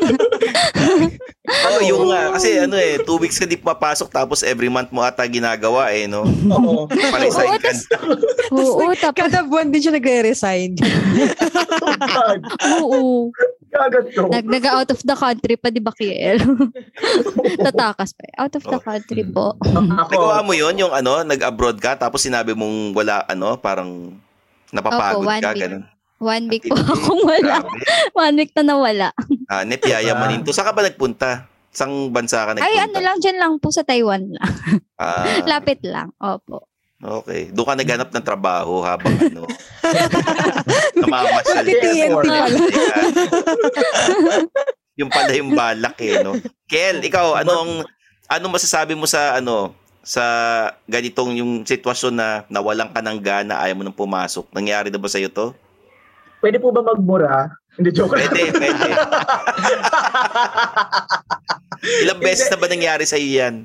Oh, 1.45 1.79
yung 1.85 2.09
nga 2.09 2.33
kasi 2.35 2.57
ano 2.57 2.75
eh, 2.75 2.97
two 3.05 3.21
weeks 3.21 3.37
ka 3.37 3.45
di 3.45 3.55
papasok 3.55 4.09
tapos 4.09 4.41
every 4.41 4.67
month 4.67 4.89
mo 4.89 5.05
ata 5.05 5.23
ginagawa 5.29 5.93
eh, 5.93 6.09
no? 6.09 6.25
Oo. 6.25 6.89
Paresign 6.89 7.55
Oo, 7.55 7.61
ka. 7.61 7.71
Oo, 8.57 8.85
tapos, 8.97 9.29
Kada 9.29 9.45
buwan 9.45 9.69
din 9.69 9.81
siya 9.85 9.93
nagre-resign. 9.93 10.75
Oo. 12.81 13.29
Agad 13.77 14.05
to. 14.09 14.27
Nag, 14.27 14.45
nag-out 14.45 14.89
of 14.89 15.01
the 15.01 15.13
country 15.13 15.55
pa, 15.55 15.67
di 15.67 15.79
ba, 15.79 15.91
Kiel? 15.91 16.39
Tatakas 17.61 18.11
pa. 18.11 18.23
eh. 18.23 18.33
Out 18.37 18.55
of 18.55 18.63
the 18.63 18.71
Oh. 18.71 18.81
country 18.81 19.23
po. 19.23 19.55
Nagawa 19.65 20.39
Ako, 20.39 20.43
mo 20.43 20.53
'yon 20.53 20.75
yung 20.77 20.91
ano, 20.91 21.21
nag-abroad 21.21 21.77
ka 21.77 21.95
tapos 21.95 22.21
sinabi 22.21 22.51
mong 22.51 22.93
wala 22.93 23.23
ano, 23.25 23.55
parang 23.55 24.15
napapagod 24.69 25.23
Opo, 25.23 25.29
one 25.29 25.41
ka 25.41 25.51
week. 25.51 25.61
ganun. 25.61 25.83
One 26.15 26.45
week 26.47 26.63
po 26.63 26.75
akong 26.75 27.21
wala. 27.21 27.59
Grabe. 27.59 27.79
One 28.17 28.35
week 28.37 28.51
na 28.53 28.63
nawala. 28.65 29.09
Ah, 29.45 29.61
nepiyayamanin 29.61 30.41
to. 30.41 30.55
Saan 30.55 30.63
ka 30.65 30.73
ba 30.73 30.81
nagpunta? 30.81 31.43
Sang 31.69 31.91
bansa 32.09 32.39
ka 32.41 32.55
nagpunta? 32.55 32.71
Ay, 32.71 32.79
ano 32.79 32.97
lang, 32.97 33.19
dyan 33.19 33.35
lang 33.35 33.53
po 33.59 33.67
sa 33.67 33.83
Taiwan 33.83 34.31
lang. 34.31 34.51
Ah, 34.95 35.43
Lapit 35.43 35.83
lang. 35.83 36.15
Opo. 36.17 36.71
Okay. 37.01 37.51
Doon 37.51 37.67
ka 37.67 37.75
naghanap 37.75 38.09
ng 38.11 38.25
trabaho 38.25 38.83
habang 38.85 39.15
ano. 39.19 39.43
namamasyal. 41.01 41.65
TNT 41.65 42.11
pala. 42.13 42.47
yung 44.95 45.11
pala 45.11 45.31
yung 45.35 45.51
balak 45.51 45.97
eh, 45.99 46.23
no? 46.23 46.39
Kel, 46.71 47.03
ikaw, 47.03 47.35
anong, 47.43 47.83
anong 48.31 48.55
masasabi 48.55 48.95
mo 48.95 49.03
sa, 49.03 49.35
ano, 49.39 49.75
sa 50.05 50.23
ganitong 50.85 51.35
yung 51.41 51.51
sitwasyon 51.65 52.13
na 52.13 52.27
nawalan 52.47 52.93
ka 52.93 53.01
ng 53.01 53.19
gana, 53.19 53.59
ayaw 53.59 53.75
mo 53.75 53.83
nang 53.83 53.97
pumasok? 53.97 54.47
Nangyari 54.53 54.93
na 54.93 55.01
ba 55.01 55.09
sa'yo 55.09 55.27
to? 55.33 55.51
Pwede 56.39 56.61
po 56.61 56.69
ba 56.69 56.85
magmura? 56.85 57.49
Hindi, 57.75 57.89
joke 57.91 58.15
lang. 58.15 58.29
Pwede, 58.31 58.53
pwede. 58.55 58.87
Ilang 62.05 62.19
beses 62.23 62.47
na 62.47 62.57
ba 62.61 62.69
nangyari 62.71 63.03
sa'yo 63.03 63.27
yan? 63.27 63.55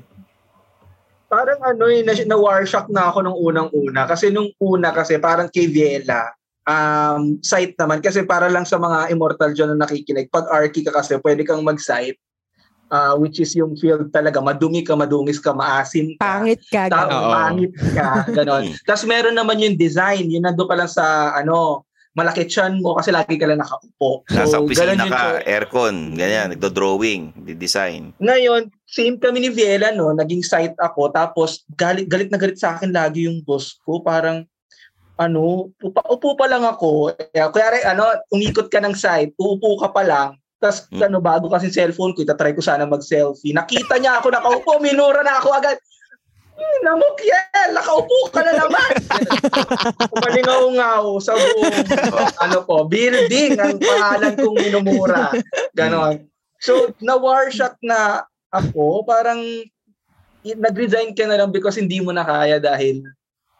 Parang 1.31 1.63
ano 1.63 1.87
eh, 1.87 2.03
na, 2.03 2.11
na 2.27 2.35
war 2.35 2.67
shock 2.67 2.91
na 2.91 3.07
ako 3.07 3.23
nung 3.23 3.39
unang-una. 3.39 4.03
Kasi 4.03 4.27
nung 4.27 4.51
una 4.59 4.91
kasi 4.91 5.15
parang 5.15 5.47
kay 5.47 5.71
Viela, 5.71 6.27
um, 6.67 7.39
site 7.39 7.79
naman. 7.79 8.03
Kasi 8.03 8.27
para 8.27 8.51
lang 8.51 8.67
sa 8.67 8.75
mga 8.75 9.07
immortal 9.15 9.55
dyan 9.55 9.79
na 9.79 9.87
nakikinig, 9.87 10.27
pag 10.27 10.51
Arky 10.51 10.83
ka 10.83 10.91
kasi, 10.91 11.15
pwede 11.23 11.47
kang 11.47 11.63
mag-site. 11.63 12.19
uh, 12.91 13.13
which 13.17 13.39
is 13.39 13.55
yung 13.55 13.73
field 13.79 14.11
talaga, 14.11 14.43
madumi 14.43 14.83
ka, 14.83 14.93
madungis 14.93 15.39
ka, 15.39 15.55
maasim 15.55 16.13
ka. 16.19 16.43
Pangit 16.43 16.61
ka. 16.67 16.91
Tao, 16.91 17.31
pangit 17.31 17.73
ka, 17.95 18.27
ganon. 18.35 18.75
Tapos 18.83 19.07
meron 19.07 19.33
naman 19.33 19.63
yung 19.63 19.79
design, 19.79 20.27
yun 20.27 20.43
nando 20.43 20.67
ka 20.67 20.75
lang 20.75 20.91
sa, 20.91 21.31
ano, 21.33 21.87
malaki 22.11 22.43
chan 22.43 22.83
mo 22.83 22.99
kasi 22.99 23.09
lagi 23.11 23.39
ka 23.39 23.47
lang 23.47 23.63
nakaupo. 23.63 24.27
Nasa 24.27 24.59
ganon 24.59 24.67
opisina 24.67 25.07
ka, 25.07 25.39
aircon, 25.47 26.19
ganyan, 26.19 26.51
nagdo-drawing, 26.51 27.31
di-design. 27.47 28.11
Ngayon, 28.19 28.67
same 28.83 29.15
kami 29.15 29.47
ni 29.47 29.49
Viela, 29.49 29.95
no? 29.95 30.11
Naging 30.11 30.43
site 30.43 30.75
ako. 30.75 31.07
Tapos, 31.15 31.63
galit, 31.79 32.11
galit 32.11 32.27
na 32.27 32.35
galit 32.35 32.59
sa 32.59 32.75
akin 32.75 32.91
lagi 32.91 33.31
yung 33.31 33.39
boss 33.47 33.79
ko. 33.87 34.03
Parang, 34.03 34.43
ano, 35.15 35.71
upa, 35.79 36.03
upo 36.11 36.35
pa 36.35 36.51
lang 36.51 36.67
ako. 36.67 37.15
Kaya, 37.31 37.47
kaya 37.47 37.95
ano, 37.95 38.11
umikot 38.35 38.67
ka 38.67 38.83
ng 38.83 38.95
site, 38.97 39.31
uupo 39.39 39.79
ka 39.79 39.95
pa 39.95 40.03
lang. 40.03 40.29
Tapos, 40.59 40.91
Hmm. 40.91 41.07
ano, 41.07 41.17
bago 41.23 41.47
kasi 41.47 41.71
cellphone 41.71 42.11
ko, 42.13 42.27
itatry 42.27 42.51
ko 42.53 42.61
sana 42.61 42.83
mag-selfie. 42.83 43.55
Nakita 43.55 43.97
niya 43.97 44.19
ako 44.19 44.29
nakaupo, 44.35 44.83
minura 44.83 45.23
na 45.23 45.39
ako 45.39 45.49
agad. 45.55 45.79
Namukyel, 46.81 47.69
nakaupo 47.77 48.19
ka 48.33 48.41
na 48.41 48.53
naman. 48.57 48.91
Palingaw-ngaw 50.17 51.05
sa 51.21 51.37
buong, 51.37 51.85
ano 52.41 52.57
po, 52.65 52.89
building 52.89 53.57
ang 53.61 53.77
pangalan 53.77 54.33
kong 54.33 54.57
minumura. 54.57 55.29
Ganon. 55.77 56.25
So, 56.61 56.93
na-war 57.01 57.53
shock 57.53 57.77
na 57.85 58.25
ako, 58.49 59.05
parang 59.05 59.41
nag-resign 60.41 61.13
ka 61.13 61.29
na 61.29 61.37
lang 61.37 61.53
because 61.53 61.77
hindi 61.77 62.01
mo 62.01 62.09
na 62.09 62.25
kaya 62.25 62.57
dahil 62.57 63.05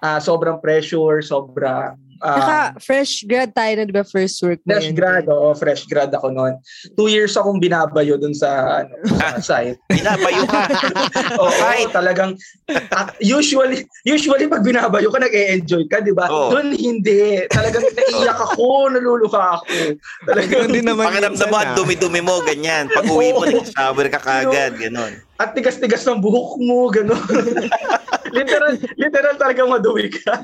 ah, 0.01 0.17
sobrang 0.17 0.57
pressure, 0.57 1.21
sobrang 1.21 1.97
Saka 2.21 2.53
ah, 2.53 2.67
fresh 2.77 3.25
grad 3.25 3.49
tayo 3.49 3.73
na, 3.73 3.89
di 3.89 3.91
ba? 3.91 4.05
First 4.05 4.37
work 4.45 4.61
mo 4.61 4.77
fresh 4.77 4.87
yun. 4.87 4.95
grad, 4.95 5.25
oo, 5.25 5.49
fresh 5.57 5.89
grad 5.89 6.13
ako 6.13 6.29
noon. 6.29 6.53
Two 6.93 7.09
years 7.09 7.33
akong 7.33 7.57
binabayo 7.57 8.13
dun 8.15 8.37
sa, 8.37 8.81
ano, 8.85 8.93
sa 9.09 9.41
site. 9.57 9.81
Binabayo 9.89 10.45
ka. 10.45 10.61
Oo, 11.41 11.49
Kahit- 11.49 11.89
talagang 11.89 12.37
at 12.93 13.17
usually 13.17 13.83
usually 14.05 14.45
pag 14.45 14.61
binabayo 14.61 15.09
ka 15.09 15.17
nag-e-enjoy 15.17 15.89
ka, 15.89 15.97
'di 15.99 16.13
ba? 16.13 16.29
Oo. 16.29 16.53
Doon 16.53 16.77
hindi. 16.77 17.41
Talagang 17.49 17.83
naiiyak 17.83 18.37
ako, 18.37 18.93
naluluha 18.93 19.41
ako. 19.57 19.97
Talagang 20.29 20.69
Ganun 20.69 20.77
din 20.77 20.85
naman 20.85 21.05
Pakiramdam 21.09 21.49
mo, 21.49 21.57
ah. 21.57 21.73
dumi-dumi 21.73 22.21
mo, 22.21 22.37
ganyan. 22.45 22.85
Pag 22.87 23.09
uwi 23.09 23.33
mo, 23.33 23.43
nag-shower 23.43 24.07
ka 24.07 24.19
kagad, 24.21 24.77
ganon. 24.77 25.13
at 25.41 25.57
tigas-tigas 25.57 26.05
ng 26.05 26.21
buhok 26.21 26.61
mo, 26.61 26.85
gano'n. 26.93 27.17
literal, 28.37 28.77
literal 28.93 29.35
talaga 29.41 29.65
madumi 29.65 30.05
ka. 30.07 30.37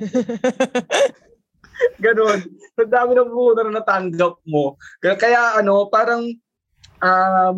Ganon. 1.98 2.40
Ang 2.78 2.92
dami 2.94 3.12
ng 3.18 3.30
buhok 3.34 3.54
na 3.66 3.82
natanggap 3.82 4.38
mo. 4.46 4.78
Kaya, 5.02 5.58
ano, 5.58 5.90
parang 5.90 6.30
um, 7.02 7.58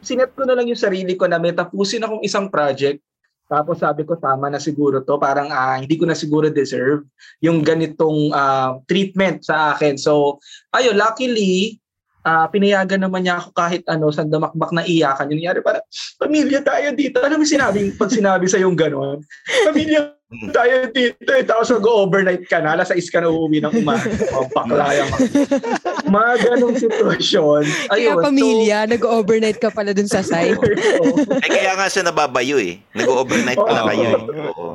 sinet 0.00 0.32
ko 0.34 0.48
na 0.48 0.56
lang 0.56 0.66
yung 0.68 0.80
sarili 0.80 1.14
ko 1.14 1.28
na 1.28 1.38
may 1.38 1.54
tapusin 1.54 2.02
akong 2.02 2.24
isang 2.24 2.48
project. 2.48 3.00
Tapos 3.52 3.84
sabi 3.84 4.08
ko, 4.08 4.16
tama 4.16 4.48
na 4.48 4.56
siguro 4.56 5.04
to. 5.04 5.20
Parang 5.20 5.52
ah, 5.52 5.76
hindi 5.76 6.00
ko 6.00 6.08
na 6.08 6.16
siguro 6.16 6.48
deserve 6.48 7.04
yung 7.44 7.60
ganitong 7.60 8.32
ah, 8.32 8.80
treatment 8.88 9.44
sa 9.44 9.76
akin. 9.76 10.00
So, 10.00 10.40
ayun, 10.72 10.96
luckily, 10.96 11.76
ah, 12.24 12.48
pinayagan 12.48 13.04
naman 13.04 13.28
niya 13.28 13.44
ako 13.44 13.52
kahit 13.52 13.84
ano, 13.92 14.08
sa 14.08 14.24
damakbak 14.24 14.72
na 14.72 14.88
iyakan. 14.88 15.28
Yung 15.28 15.44
nangyari, 15.44 15.60
parang, 15.60 15.84
pamilya 16.16 16.64
tayo 16.64 16.96
dito. 16.96 17.20
Ano 17.20 17.36
mo 17.36 17.44
sinabi, 17.44 17.92
pag 17.92 18.08
sinabi 18.08 18.48
sa 18.48 18.56
yung 18.56 18.72
gano'n? 18.72 19.20
Pamilya 19.68 20.21
tayo 20.50 20.88
dito. 20.90 21.30
Eh. 21.30 21.44
Tapos 21.44 21.68
mag-overnight 21.70 22.44
ka 22.48 22.58
na. 22.58 22.74
Alas 22.74 22.88
6 22.88 23.12
ka 23.12 23.20
na 23.20 23.28
uuwi 23.28 23.60
ng 23.60 23.74
umaga. 23.78 24.08
Oh, 24.32 24.48
bakla 24.48 24.96
yung 24.96 25.12
mga 26.08 26.32
ganong 26.40 26.76
sitwasyon. 26.76 27.62
Kaya 27.92 28.16
Ayun, 28.16 28.24
pamilya, 28.24 28.88
nag-overnight 28.88 29.60
ka 29.60 29.68
pala 29.68 29.92
dun 29.92 30.08
sa 30.08 30.24
site. 30.32 30.56
So, 30.56 31.04
Eh, 31.36 31.50
kaya 31.52 31.76
nga 31.76 31.86
siya 31.86 32.08
nababayo 32.08 32.56
eh. 32.56 32.80
Nag-overnight 32.96 33.60
pala 33.60 33.80
Oo. 33.84 33.88
kayo 33.88 34.02
eh. 34.02 34.22
Oo. 34.48 34.68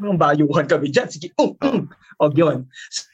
Nung 0.00 0.16
bayuhan 0.16 0.64
kami 0.64 0.88
dyan. 0.88 1.06
Sige, 1.06 1.28
um, 1.36 1.52
um. 1.60 1.86
O, 2.16 2.30
yun. 2.30 2.64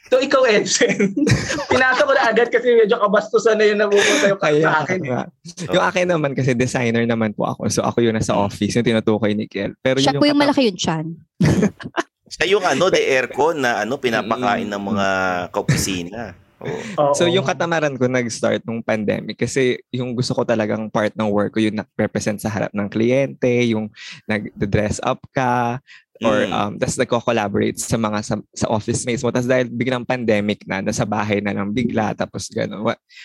So, 0.08 0.18
ikaw, 0.18 0.42
Edson, 0.44 1.12
pinasa 1.72 2.02
ko 2.02 2.12
na 2.12 2.24
agad 2.26 2.48
kasi 2.48 2.72
medyo 2.74 2.96
kabastusan 2.96 3.56
na 3.56 3.64
yun 3.64 3.76
napupunta 3.76 4.26
yung 4.26 4.40
Kaya 4.40 4.62
sa 4.62 4.72
akin. 4.82 5.00
nga. 5.04 5.22
Yung 5.68 5.84
akin 5.84 6.06
naman 6.08 6.32
kasi 6.32 6.52
designer 6.52 7.04
naman 7.04 7.32
po 7.32 7.44
ako. 7.44 7.68
So 7.68 7.84
ako 7.84 8.00
yun 8.00 8.16
nasa 8.16 8.32
office, 8.32 8.72
yung 8.72 8.86
tinutukoy 8.86 9.36
ni 9.36 9.44
Kel. 9.44 9.76
Pero 9.78 10.00
Siya 10.00 10.16
yun 10.16 10.20
po 10.20 10.26
yung 10.26 10.34
kata- 10.34 10.44
malaki 10.48 10.60
yung 10.66 10.78
chan. 10.78 11.06
Siya 12.32 12.44
yung 12.48 12.64
ano, 12.64 12.88
the 12.88 13.00
aircon 13.00 13.60
na 13.60 13.84
ano, 13.84 13.96
pinapakain 13.96 14.68
ng 14.68 14.82
mga 14.82 15.06
kaopisina. 15.48 16.36
Oo. 16.58 17.14
So 17.14 17.30
yung 17.30 17.46
katamaran 17.46 17.94
ko 17.94 18.10
nag-start 18.10 18.66
nung 18.66 18.82
pandemic 18.82 19.38
kasi 19.38 19.78
yung 19.94 20.12
gusto 20.12 20.34
ko 20.34 20.42
talagang 20.42 20.90
part 20.90 21.14
ng 21.14 21.30
work 21.30 21.54
ko 21.54 21.62
yung 21.62 21.78
nag-represent 21.78 22.42
sa 22.42 22.50
harap 22.50 22.74
ng 22.74 22.90
kliyente, 22.90 23.46
yung 23.70 23.86
nag-dress 24.26 24.98
up 25.00 25.22
ka, 25.30 25.78
or 26.20 26.36
Mm. 26.40 26.50
um, 26.50 26.72
tas 26.74 26.94
nagko-collaborate 26.94 27.76
sa 27.76 27.94
mga 27.94 28.18
sa, 28.20 28.34
sa 28.50 28.66
office 28.68 29.02
mates 29.02 29.20
mo. 29.20 29.30
Tapos 29.30 29.46
dahil 29.46 29.66
biglang 29.66 30.02
pandemic 30.02 30.62
na, 30.62 30.80
nasa 30.80 31.02
bahay 31.02 31.38
na 31.38 31.50
lang 31.50 31.70
bigla, 31.70 32.10
tapos 32.12 32.48
gano'n. 32.48 32.82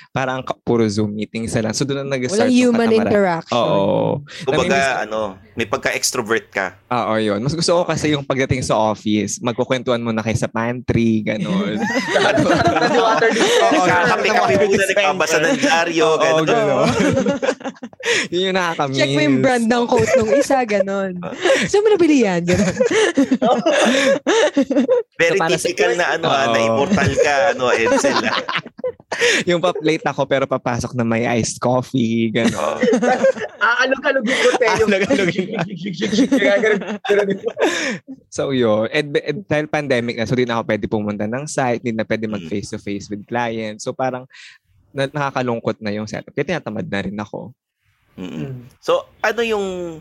Parang 0.10 0.42
puro 0.62 0.86
Zoom 0.86 1.12
meetings 1.12 1.54
na 1.54 1.70
lang. 1.70 1.74
So 1.74 1.84
doon 1.84 2.04
na 2.04 2.14
nag-start 2.14 2.46
Walang 2.46 2.54
yung 2.54 2.72
human 2.72 2.88
katamaran. 2.88 3.08
interaction. 3.08 3.58
Oo. 3.60 4.02
Kumbaga, 4.44 4.78
ano, 5.02 5.20
may 5.54 5.66
pagka-extrovert 5.66 6.48
ka. 6.50 6.66
Oo, 6.90 7.14
yun. 7.16 7.40
Mas 7.40 7.54
gusto 7.54 7.72
ko 7.72 7.84
kasi 7.84 8.12
yung 8.12 8.22
pagdating 8.24 8.62
sa 8.62 8.76
office, 8.76 9.38
magkukwentuhan 9.40 10.00
mo 10.00 10.10
na 10.10 10.22
kayo 10.22 10.36
sa 10.36 10.48
pantry, 10.48 11.22
gano'n. 11.24 11.78
Water 12.94 13.30
dispenser. 13.30 13.90
Kakape-kape 14.04 14.54
muna, 14.64 14.84
nagbabasa 14.88 15.38
ng 15.40 15.58
dyaryo, 15.58 16.08
Oo, 16.08 16.20
gano'n. 16.20 16.46
gano'n. 16.46 16.88
yun 18.34 18.42
yung 18.44 18.56
nakakamiss. 18.56 18.98
Check 18.98 19.10
mo 19.10 19.22
yung 19.22 19.38
brand 19.40 19.66
ng 19.66 19.86
coat 19.86 20.10
nung 20.16 20.34
isa, 20.34 20.58
ganon. 20.64 21.12
Saan 21.70 21.82
mo 21.82 21.90
nabili 21.90 22.24
yan? 22.24 22.42
Ganon. 22.44 22.76
Very 25.16 25.38
So, 25.38 25.40
para 25.40 25.54
sa- 25.54 25.58
typical 25.62 25.92
na 25.96 26.06
ano, 26.16 26.26
ah, 26.28 26.46
na 26.48 26.58
Oo. 26.58 26.68
immortal 26.68 27.12
ka, 27.16 27.34
ano, 27.54 27.64
Edsel. 27.70 28.18
ah. 28.24 28.38
yung 29.50 29.62
pa 29.62 29.72
late 29.80 30.04
ako 30.04 30.22
pero 30.26 30.44
papasok 30.44 30.92
na 30.94 31.06
may 31.06 31.24
iced 31.38 31.58
coffee, 31.58 32.30
gano'n. 32.30 32.82
Aalog-alog 33.64 34.26
yung 34.26 34.42
botelyo. 34.42 34.84
Aalog-alog 34.90 35.30
yung-. 35.32 35.54
So 38.34 38.50
yun, 38.50 38.90
and, 38.90 39.14
and 39.14 39.46
dahil 39.46 39.70
pandemic 39.70 40.18
na, 40.18 40.26
so 40.26 40.34
di 40.34 40.44
na 40.44 40.58
ako 40.58 40.64
pwede 40.66 40.86
pumunta 40.90 41.24
ng 41.24 41.46
site, 41.46 41.80
di 41.80 41.94
na 41.94 42.02
pwede 42.02 42.26
mag 42.26 42.42
Mm. 42.42 42.50
face-to-face 42.50 43.08
with 43.08 43.24
clients. 43.24 43.86
So 43.86 43.94
parang 43.94 44.26
na, 44.90 45.06
nakakalungkot 45.06 45.78
na 45.80 45.90
yung 45.90 46.06
setup. 46.06 46.34
Kaya 46.34 46.50
tinatamad 46.50 46.84
na 46.84 47.00
rin 47.00 47.16
ako. 47.16 47.54
Mm-mm. 48.14 48.70
So, 48.78 49.10
ano 49.20 49.42
yung 49.42 49.98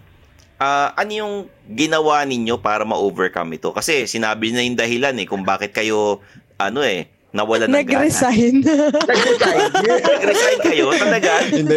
ah, 0.63 0.95
ano 0.95 1.11
yung 1.11 1.35
ginawa 1.67 2.23
ninyo 2.23 2.55
para 2.63 2.87
ma-overcome 2.87 3.59
ito? 3.59 3.75
Kasi 3.75 4.07
sinabi 4.07 4.55
na 4.55 4.63
yung 4.63 4.79
dahilan 4.79 5.19
eh 5.19 5.27
kung 5.27 5.43
bakit 5.43 5.75
kayo 5.75 6.23
ano 6.63 6.87
eh 6.87 7.11
nawala 7.35 7.67
ng 7.67 7.73
gana. 7.73 8.07
Nag-resign. 8.07 8.63
Nag-resign. 8.63 9.71
Nag-resign 10.05 10.59
kayo 10.63 10.87
talaga? 10.95 11.31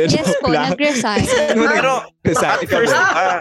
Yes 0.05 0.29
po, 0.37 0.51
nag-resign. 0.51 1.25
Pero 1.55 1.93
at 2.43 2.61
first, 2.67 2.93
ah, 2.93 3.39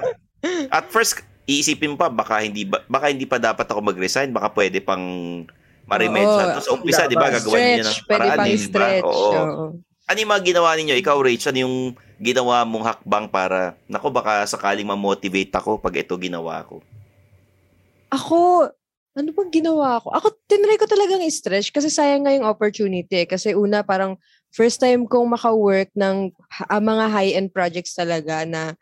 at 0.71 0.87
first 0.89 1.15
iisipin 1.45 1.99
pa 2.01 2.09
baka 2.09 2.41
hindi 2.41 2.65
ba, 2.65 2.81
baka 2.89 3.13
hindi 3.13 3.29
pa 3.29 3.37
dapat 3.37 3.69
ako 3.69 3.85
mag-resign, 3.85 4.33
baka 4.33 4.49
pwede 4.57 4.81
pang 4.81 5.05
ma-remedge 5.85 6.33
Oo. 6.33 6.41
na. 6.41 6.57
So, 6.57 6.61
sa 6.65 6.71
umpisa, 6.81 7.05
di 7.05 7.17
ba, 7.19 7.29
gagawa 7.29 7.57
niyo 7.61 7.85
ng 7.85 7.93
stretch. 7.93 8.09
Pwede 8.09 8.25
paraan, 8.25 8.39
pang 8.41 8.57
stretch. 8.57 9.05
Oo. 9.05 9.33
Oo. 9.37 9.65
Ano 10.05 10.19
yung 10.21 10.31
mga 10.33 10.43
ginawa 10.45 10.71
ninyo? 10.77 10.95
Ikaw, 11.01 11.17
Rach, 11.21 11.45
ano 11.49 11.59
yung 11.61 11.77
ginawa 12.25 12.65
mong 12.65 12.85
hakbang 12.89 13.27
para, 13.29 13.77
nako, 13.85 14.09
baka 14.09 14.49
sakaling 14.49 14.89
ma-motivate 14.89 15.53
ako 15.53 15.77
pag 15.77 16.01
ito 16.01 16.17
ginawa 16.17 16.65
ko? 16.65 16.81
Ako, 18.09 18.73
ano 19.15 19.29
bang 19.31 19.53
ginawa 19.53 20.01
ko? 20.01 20.09
Ako, 20.09 20.33
tinry 20.49 20.81
ko 20.81 20.89
talagang 20.89 21.21
i-stretch 21.21 21.69
kasi 21.69 21.93
sayang 21.93 22.25
nga 22.25 22.33
yung 22.33 22.49
opportunity. 22.49 23.23
eh. 23.23 23.29
Kasi 23.29 23.53
una, 23.53 23.85
parang 23.85 24.17
first 24.55 24.81
time 24.81 25.05
kong 25.05 25.35
maka-work 25.35 25.91
ng 25.99 26.31
ah, 26.71 26.81
mga 26.81 27.05
high-end 27.11 27.51
projects 27.51 27.93
talaga 27.93 28.47
na 28.47 28.73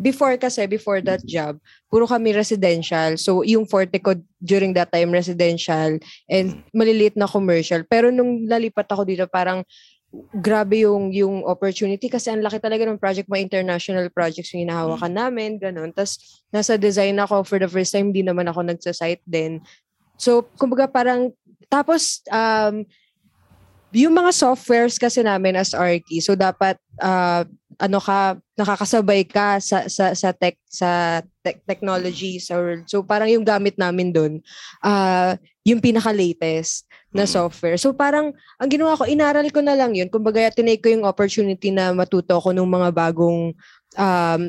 before 0.00 0.38
kasi, 0.40 0.64
before 0.70 1.02
that 1.02 1.20
job, 1.26 1.58
puro 1.90 2.06
kami 2.06 2.32
residential. 2.32 3.18
So, 3.20 3.42
yung 3.42 3.66
forte 3.66 3.98
ko 3.98 4.16
during 4.40 4.72
that 4.78 4.88
time, 4.94 5.12
residential 5.12 6.00
and 6.30 6.46
maliliit 6.72 7.18
na 7.18 7.28
commercial. 7.28 7.82
Pero 7.84 8.08
nung 8.08 8.48
lalipat 8.48 8.88
ako 8.88 9.02
dito, 9.04 9.26
parang 9.28 9.66
grabe 10.34 10.82
yung 10.82 11.14
yung 11.14 11.46
opportunity 11.46 12.10
kasi 12.10 12.34
ang 12.34 12.42
laki 12.42 12.58
talaga 12.58 12.82
ng 12.82 12.98
project, 12.98 13.30
mga 13.30 13.46
international 13.46 14.10
projects 14.10 14.50
yung 14.50 14.66
hinahawakan 14.66 15.14
namin, 15.14 15.54
ganun. 15.54 15.94
Tapos, 15.94 16.42
nasa 16.50 16.74
design 16.74 17.14
ako 17.22 17.46
for 17.46 17.62
the 17.62 17.70
first 17.70 17.94
time, 17.94 18.10
hindi 18.10 18.26
naman 18.26 18.50
ako 18.50 18.66
nagsa-site 18.66 19.22
din. 19.22 19.62
So, 20.18 20.50
kumbaga 20.58 20.90
parang, 20.90 21.30
tapos, 21.70 22.26
um, 22.26 22.82
yung 23.94 24.14
mga 24.14 24.34
softwares 24.34 24.98
kasi 24.98 25.22
namin 25.22 25.54
as 25.54 25.74
Arky, 25.74 26.18
so 26.18 26.34
dapat, 26.34 26.74
uh, 26.98 27.46
ano 27.78 27.98
ka, 28.02 28.34
nakakasabay 28.58 29.22
ka 29.30 29.62
sa, 29.62 29.86
sa, 29.86 30.10
sa 30.12 30.34
tech, 30.34 30.58
sa 30.66 31.22
tech, 31.46 31.62
technology 31.64 32.42
sa 32.42 32.58
world. 32.58 32.84
So, 32.90 33.06
parang 33.06 33.30
yung 33.30 33.46
gamit 33.46 33.78
namin 33.78 34.10
doon, 34.10 34.32
uh, 34.82 35.38
yung 35.62 35.78
pinaka-latest 35.78 36.89
na 37.10 37.26
software. 37.26 37.74
So, 37.74 37.90
parang, 37.90 38.30
ang 38.58 38.70
ginawa 38.70 38.94
ko, 38.94 39.02
inaral 39.06 39.50
ko 39.50 39.60
na 39.60 39.74
lang 39.74 39.94
yun. 39.98 40.06
Kumbaga, 40.06 40.50
tinake 40.54 40.82
ko 40.82 40.88
yung 40.94 41.06
opportunity 41.06 41.74
na 41.74 41.90
matuto 41.90 42.38
ko 42.38 42.54
ng 42.54 42.66
mga 42.66 42.88
bagong 42.94 43.50
um, 43.98 44.42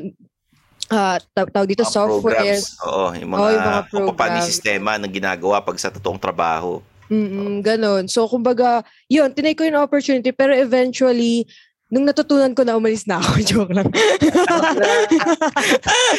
uh, 0.90 1.16
tawag 1.34 1.68
dito, 1.70 1.82
Mga 1.82 1.94
software. 1.94 2.38
programs. 2.38 2.78
Oo, 2.86 3.10
yung 3.18 3.30
mga, 3.34 3.40
Oo, 3.42 3.50
yung 3.50 3.66
mga 4.14 4.38
yung 4.38 4.46
sistema 4.46 4.90
na 4.94 5.08
ginagawa 5.10 5.58
pag 5.58 5.78
sa 5.78 5.90
totoong 5.90 6.22
trabaho. 6.22 6.78
Mm, 7.12 7.60
ganon. 7.60 8.04
So, 8.08 8.30
kumbaga, 8.30 8.86
yun, 9.10 9.34
tinake 9.34 9.58
ko 9.58 9.66
yung 9.66 9.82
opportunity, 9.82 10.32
pero 10.32 10.54
eventually, 10.54 11.44
nung 11.92 12.08
natutunan 12.08 12.56
ko 12.56 12.64
na, 12.64 12.72
umalis 12.72 13.04
na 13.04 13.20
ako. 13.20 13.30
Joke 13.52 13.74
lang. 13.76 13.84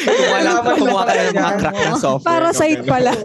Kumuha 0.06 0.38
lang, 0.38 0.56
kumuha 0.62 1.02
ka 1.02 1.12
ng 1.18 1.34
mga 1.34 1.52
crack 1.58 1.78
na 1.82 1.92
software. 1.98 2.30
Parasite 2.30 2.82
no? 2.86 2.90
pala. 2.94 3.12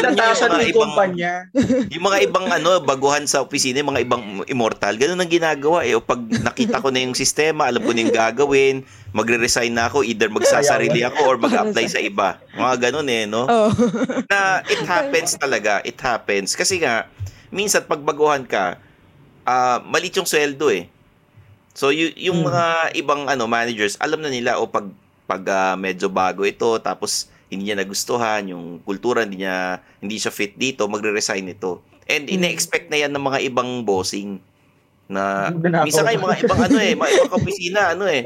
Natasan 0.00 0.48
Yung 0.60 0.74
kumpanya. 0.74 1.32
Yung 1.94 2.04
mga 2.04 2.18
ibang 2.24 2.46
ano, 2.46 2.78
baguhan 2.80 3.24
sa 3.24 3.40
opisina, 3.40 3.78
yung 3.78 3.90
mga 3.90 4.02
ibang 4.02 4.22
immortal, 4.44 4.94
ganun 4.94 5.18
ang 5.18 5.28
ginagawa 5.28 5.82
eh. 5.82 5.92
O 5.92 6.00
pag 6.00 6.18
nakita 6.20 6.78
ko 6.78 6.88
na 6.88 7.00
yung 7.00 7.12
sistema, 7.12 7.66
alam 7.66 7.80
ko 7.80 7.90
na 7.90 8.02
yung 8.02 8.12
gagawin, 8.12 8.82
magre-resign 9.10 9.70
na 9.70 9.86
ako, 9.86 10.02
either 10.02 10.28
magsasarili 10.28 11.02
ako 11.02 11.20
or 11.24 11.36
mag-apply 11.36 11.86
sa 11.86 11.98
iba. 11.98 12.36
Mga 12.52 12.74
ganun 12.88 13.08
eh, 13.08 13.24
no? 13.24 13.44
Oh. 13.44 13.70
na 14.26 14.60
it 14.64 14.82
happens 14.90 15.34
talaga. 15.34 15.80
It 15.82 15.98
happens. 15.98 16.52
Kasi 16.52 16.78
nga, 16.78 17.08
minsan 17.48 17.84
pag 17.84 18.00
baguhan 18.00 18.44
ka, 18.44 18.76
ah 19.42 19.80
malit 19.80 20.12
yung 20.12 20.28
sweldo 20.28 20.68
eh. 20.68 20.92
So 21.72 21.88
y- 21.88 22.12
yung 22.20 22.42
Hmm. 22.42 22.48
mga 22.48 22.64
ibang 22.94 23.22
ano 23.24 23.46
managers, 23.46 23.96
alam 23.96 24.18
na 24.18 24.28
nila 24.28 24.58
o 24.58 24.66
pag 24.66 24.84
pag 25.24 25.42
ah, 25.46 25.74
medyo 25.74 26.08
bago 26.08 26.42
ito 26.42 26.68
tapos 26.78 27.28
hindi 27.48 27.72
niya 27.72 27.80
nagustuhan 27.80 28.44
yung 28.48 28.84
kultura, 28.84 29.24
hindi 29.24 29.44
niya 29.44 29.80
hindi 30.00 30.20
siya 30.20 30.32
fit 30.32 30.54
dito, 30.54 30.84
magre-resign 30.86 31.48
ito. 31.48 31.80
And 32.08 32.28
Hmm. 32.28 32.34
ine-expect 32.40 32.88
na 32.88 33.00
yan 33.00 33.12
ng 33.12 33.24
mga 33.24 33.38
ibang 33.48 33.84
bossing 33.84 34.40
na 35.08 35.48
minsan 35.84 36.04
kayo 36.04 36.20
mga 36.20 36.44
ibang 36.44 36.60
ano 36.60 36.78
eh, 36.78 36.92
mga 36.92 37.10
ibang 37.16 37.32
opisina 37.40 37.80
ano 37.96 38.04
eh. 38.04 38.24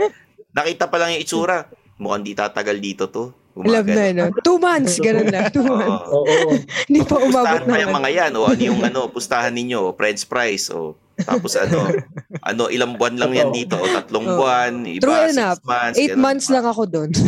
Nakita 0.53 0.91
pa 0.91 0.99
lang 0.99 1.15
yung 1.17 1.23
itsura. 1.23 1.71
Mukhang 1.97 2.27
di 2.27 2.35
tatagal 2.35 2.77
dito 2.83 3.07
to. 3.09 3.31
Love 3.53 3.85
na, 3.93 4.05
no? 4.17 4.25
Two 4.41 4.57
months, 4.57 4.97
ganun 4.97 5.29
lang. 5.29 5.53
Two 5.53 5.61
months. 5.65 6.09
Oo. 6.09 6.57
Hindi 6.89 7.01
pa 7.05 7.17
umabot 7.21 7.63
Pustahan 7.63 7.69
pa 7.69 7.77
yung 7.85 7.95
mga 7.95 8.11
yan 8.11 8.33
o 8.33 8.41
ano 8.49 8.63
yung 8.65 8.81
ano, 8.81 9.01
pustahan 9.13 9.53
ninyo, 9.53 9.93
French 9.93 10.25
fries 10.25 10.73
o 10.73 10.97
tapos 11.25 11.57
ano, 11.57 11.91
ano 12.49 12.63
ilang 12.69 12.99
buwan 12.99 13.17
lang 13.19 13.33
yan 13.33 13.51
dito 13.53 13.77
o 13.79 13.85
tatlong 13.87 14.27
Oo. 14.27 14.37
buwan, 14.39 14.73
iba 14.87 15.03
True 15.03 15.29
six 15.29 15.37
enough. 15.37 15.61
months. 15.65 15.97
Eight 15.99 16.15
ganun. 16.15 16.23
months 16.23 16.47
lang 16.51 16.65
ako 16.67 16.83
doon. 16.87 17.11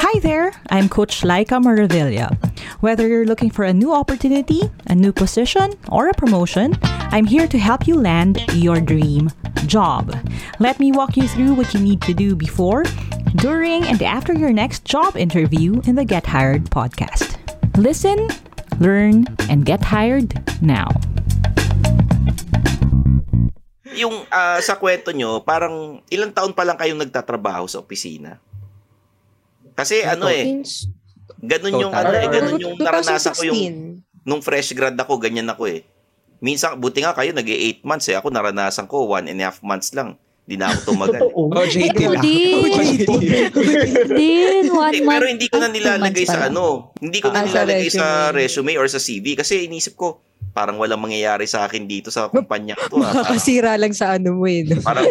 Hi 0.00 0.20
there, 0.20 0.52
I'm 0.70 0.88
Coach 0.88 1.22
Laika 1.22 1.60
Maravilla. 1.62 2.30
Whether 2.80 3.08
you're 3.08 3.26
looking 3.26 3.50
for 3.50 3.64
a 3.64 3.72
new 3.72 3.92
opportunity, 3.92 4.62
a 4.86 4.94
new 4.94 5.12
position, 5.12 5.72
or 5.90 6.08
a 6.08 6.14
promotion, 6.14 6.74
I'm 7.10 7.26
here 7.26 7.48
to 7.48 7.58
help 7.58 7.86
you 7.88 7.96
land 8.00 8.40
your 8.54 8.80
dream 8.80 9.30
job. 9.66 10.14
Let 10.60 10.78
me 10.78 10.92
walk 10.92 11.16
you 11.16 11.26
through 11.26 11.54
what 11.54 11.74
you 11.74 11.80
need 11.80 12.00
to 12.02 12.14
do 12.14 12.36
before, 12.36 12.84
during, 13.36 13.84
and 13.84 14.00
after 14.02 14.32
your 14.32 14.52
next 14.52 14.84
job 14.84 15.16
interview 15.16 15.80
in 15.84 15.96
the 15.96 16.04
Get 16.04 16.26
Hired 16.26 16.64
podcast. 16.70 17.36
Listen, 17.76 18.28
learn, 18.78 19.24
and 19.48 19.64
get 19.64 19.82
hired 19.82 20.36
now. 20.60 20.88
Yung 23.96 24.28
ah, 24.28 24.60
sa 24.60 24.76
kwento 24.76 25.10
nyo, 25.12 25.40
parang 25.40 26.04
ilang 26.12 26.32
taon 26.32 26.52
pa 26.52 26.64
lang 26.64 26.76
kayong 26.76 27.00
nagtatrabaho 27.00 27.64
sa 27.64 27.80
opisina? 27.80 28.36
Kasi 29.76 30.04
ano 30.04 30.28
eh, 30.28 30.44
Since 30.44 30.92
ganun 31.40 31.74
yung 31.76 31.92
ano 31.92 32.12
eh, 32.16 32.28
ganun 32.28 32.56
yung 32.60 32.76
naranasan 32.80 33.36
ko 33.36 33.42
yung 33.52 33.60
2016. 34.00 34.24
nung 34.26 34.42
fresh 34.42 34.72
grad 34.72 34.96
ako, 34.96 35.20
ganyan 35.20 35.48
ako 35.48 35.68
eh. 35.68 35.84
Minsan, 36.40 36.76
buti 36.76 37.00
nga 37.00 37.16
kayo, 37.16 37.32
nag 37.32 37.48
8 37.48 37.80
months 37.84 38.12
eh. 38.12 38.16
Ako 38.16 38.28
naranasan 38.28 38.84
ko, 38.84 39.08
one 39.08 39.28
and 39.28 39.40
a 39.40 39.48
half 39.48 39.64
months 39.64 39.92
lang. 39.96 40.20
Hindi 40.46 40.54
na 40.56 40.66
ako 40.68 40.78
tumagal. 40.86 41.20
Totoo. 41.20 41.40
Oh, 41.50 41.66
JT 41.66 41.90
Ako 41.90 42.12
lang. 42.12 42.22
din. 42.22 42.54
Oh. 42.54 43.18
Din, 44.16 44.64
one 44.68 44.94
month. 44.96 45.10
pero 45.10 45.26
hindi 45.26 45.46
ko 45.46 45.56
na 45.58 45.66
nilalagay 45.66 46.22
sa 46.22 46.46
ano. 46.46 46.94
Hindi 46.96 47.18
ko 47.18 47.28
na 47.28 47.42
Ah, 47.42 47.44
nilalagay 47.44 47.90
sa 47.90 48.06
resume. 48.30 48.78
or 48.78 48.86
sa 48.86 48.96
CV 48.96 49.34
kasi 49.34 49.66
inisip 49.66 49.94
ko 49.94 50.22
parang 50.52 50.78
walang 50.78 50.96
mangyayari 50.98 51.44
sa 51.44 51.66
akin 51.66 51.84
dito 51.84 52.08
sa 52.08 52.30
kumpanya 52.30 52.78
ko 52.78 52.84
to. 52.86 52.96
ah. 52.96 53.10
Parang, 53.10 53.26
Makakasira 53.26 53.74
lang 53.74 53.90
sa 53.90 54.14
ano 54.14 54.32
mo 54.32 54.46
eh. 54.46 54.62
no? 54.62 54.78
parang 54.80 55.04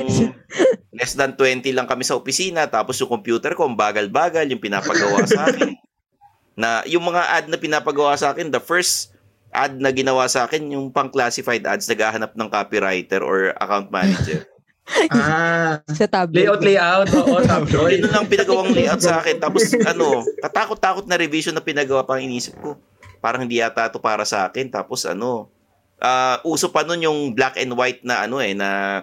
less 0.98 1.14
than 1.14 1.36
20 1.36 1.68
lang 1.70 1.86
kami 1.86 2.02
sa 2.02 2.16
opisina 2.16 2.66
tapos 2.66 2.96
yung 2.96 3.12
computer 3.12 3.52
ko 3.52 3.68
ang 3.68 3.76
bagal-bagal 3.76 4.48
yung 4.48 4.58
pinapagawa 4.58 5.28
sa 5.28 5.46
akin. 5.46 5.76
Na 6.56 6.80
yung 6.88 7.04
mga 7.04 7.22
ad 7.36 7.46
na 7.46 7.60
pinapagawa 7.60 8.16
sa 8.16 8.32
akin, 8.32 8.48
the 8.48 8.58
first 8.58 9.12
ad 9.52 9.76
na 9.76 9.92
ginawa 9.92 10.24
sa 10.26 10.48
akin 10.48 10.64
yung 10.70 10.88
pang 10.90 11.08
classified 11.08 11.62
ads 11.62 11.86
naghahanap 11.86 12.32
ng 12.32 12.48
copywriter 12.48 13.20
or 13.20 13.52
account 13.54 13.92
manager. 13.92 14.48
Ah, 15.10 15.82
Sa 15.98 16.06
tablet. 16.06 16.46
layout, 16.46 16.62
layout. 16.62 17.08
Oo, 17.12 17.42
tabloid. 17.48 18.00
Yun 18.00 18.12
lang 18.12 18.26
pinagawang 18.26 18.70
layout 18.72 19.02
sa 19.02 19.20
akin. 19.20 19.38
Tapos 19.38 19.66
ano, 19.92 20.22
katakot-takot 20.40 21.06
na 21.06 21.18
revision 21.18 21.52
na 21.52 21.62
pinagawa 21.62 22.06
pang 22.06 22.22
inisip 22.22 22.54
ko. 22.58 22.78
Parang 23.18 23.42
hindi 23.42 23.58
yata 23.58 23.90
ito 23.90 23.98
para 23.98 24.22
sa 24.24 24.46
akin. 24.46 24.70
Tapos 24.70 25.04
ano, 25.04 25.50
ah, 25.98 26.38
uso 26.44 26.70
pa 26.70 26.82
nun 26.82 27.02
yung 27.02 27.20
black 27.32 27.58
and 27.58 27.74
white 27.74 28.06
na 28.06 28.24
ano 28.24 28.38
eh, 28.38 28.54
na 28.54 29.02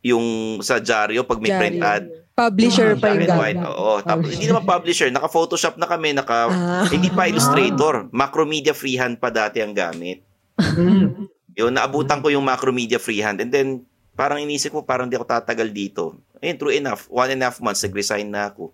yung 0.00 0.24
sa 0.58 0.78
dyaryo 0.78 1.22
pag 1.22 1.38
may 1.38 1.52
print 1.52 1.78
ad. 1.80 2.04
Publisher 2.30 2.96
pa 2.96 3.12
Black 3.12 3.12
yung 3.12 3.24
and 3.26 3.36
white. 3.36 3.58
gamit. 3.58 3.68
Oo. 3.68 3.92
Tapos, 4.00 4.32
hindi 4.32 4.48
naman 4.48 4.64
publisher. 4.64 5.12
Naka-photoshop 5.12 5.76
na 5.76 5.84
kami. 5.84 6.16
Naka, 6.16 6.48
Ah. 6.48 6.88
Hindi 6.88 7.12
pa 7.12 7.28
Illustrator. 7.28 8.08
Macromedia 8.08 8.72
freehand 8.72 9.20
pa 9.20 9.28
dati 9.28 9.60
ang 9.60 9.76
gamit. 9.76 10.24
Mm. 10.56 11.28
Yun, 11.52 11.72
naabutan 11.76 12.24
ko 12.24 12.32
yung 12.32 12.40
Macromedia 12.40 12.96
freehand. 12.96 13.44
And 13.44 13.52
then, 13.52 13.68
parang 14.20 14.44
inisip 14.44 14.76
ko, 14.76 14.84
parang 14.84 15.08
di 15.08 15.16
ako 15.16 15.24
tatagal 15.24 15.72
dito. 15.72 16.20
Ayun, 16.44 16.60
true 16.60 16.76
enough. 16.76 17.08
One 17.08 17.32
and 17.32 17.40
a 17.40 17.48
half 17.48 17.56
months, 17.64 17.80
nag-resign 17.80 18.28
na 18.28 18.52
ako. 18.52 18.68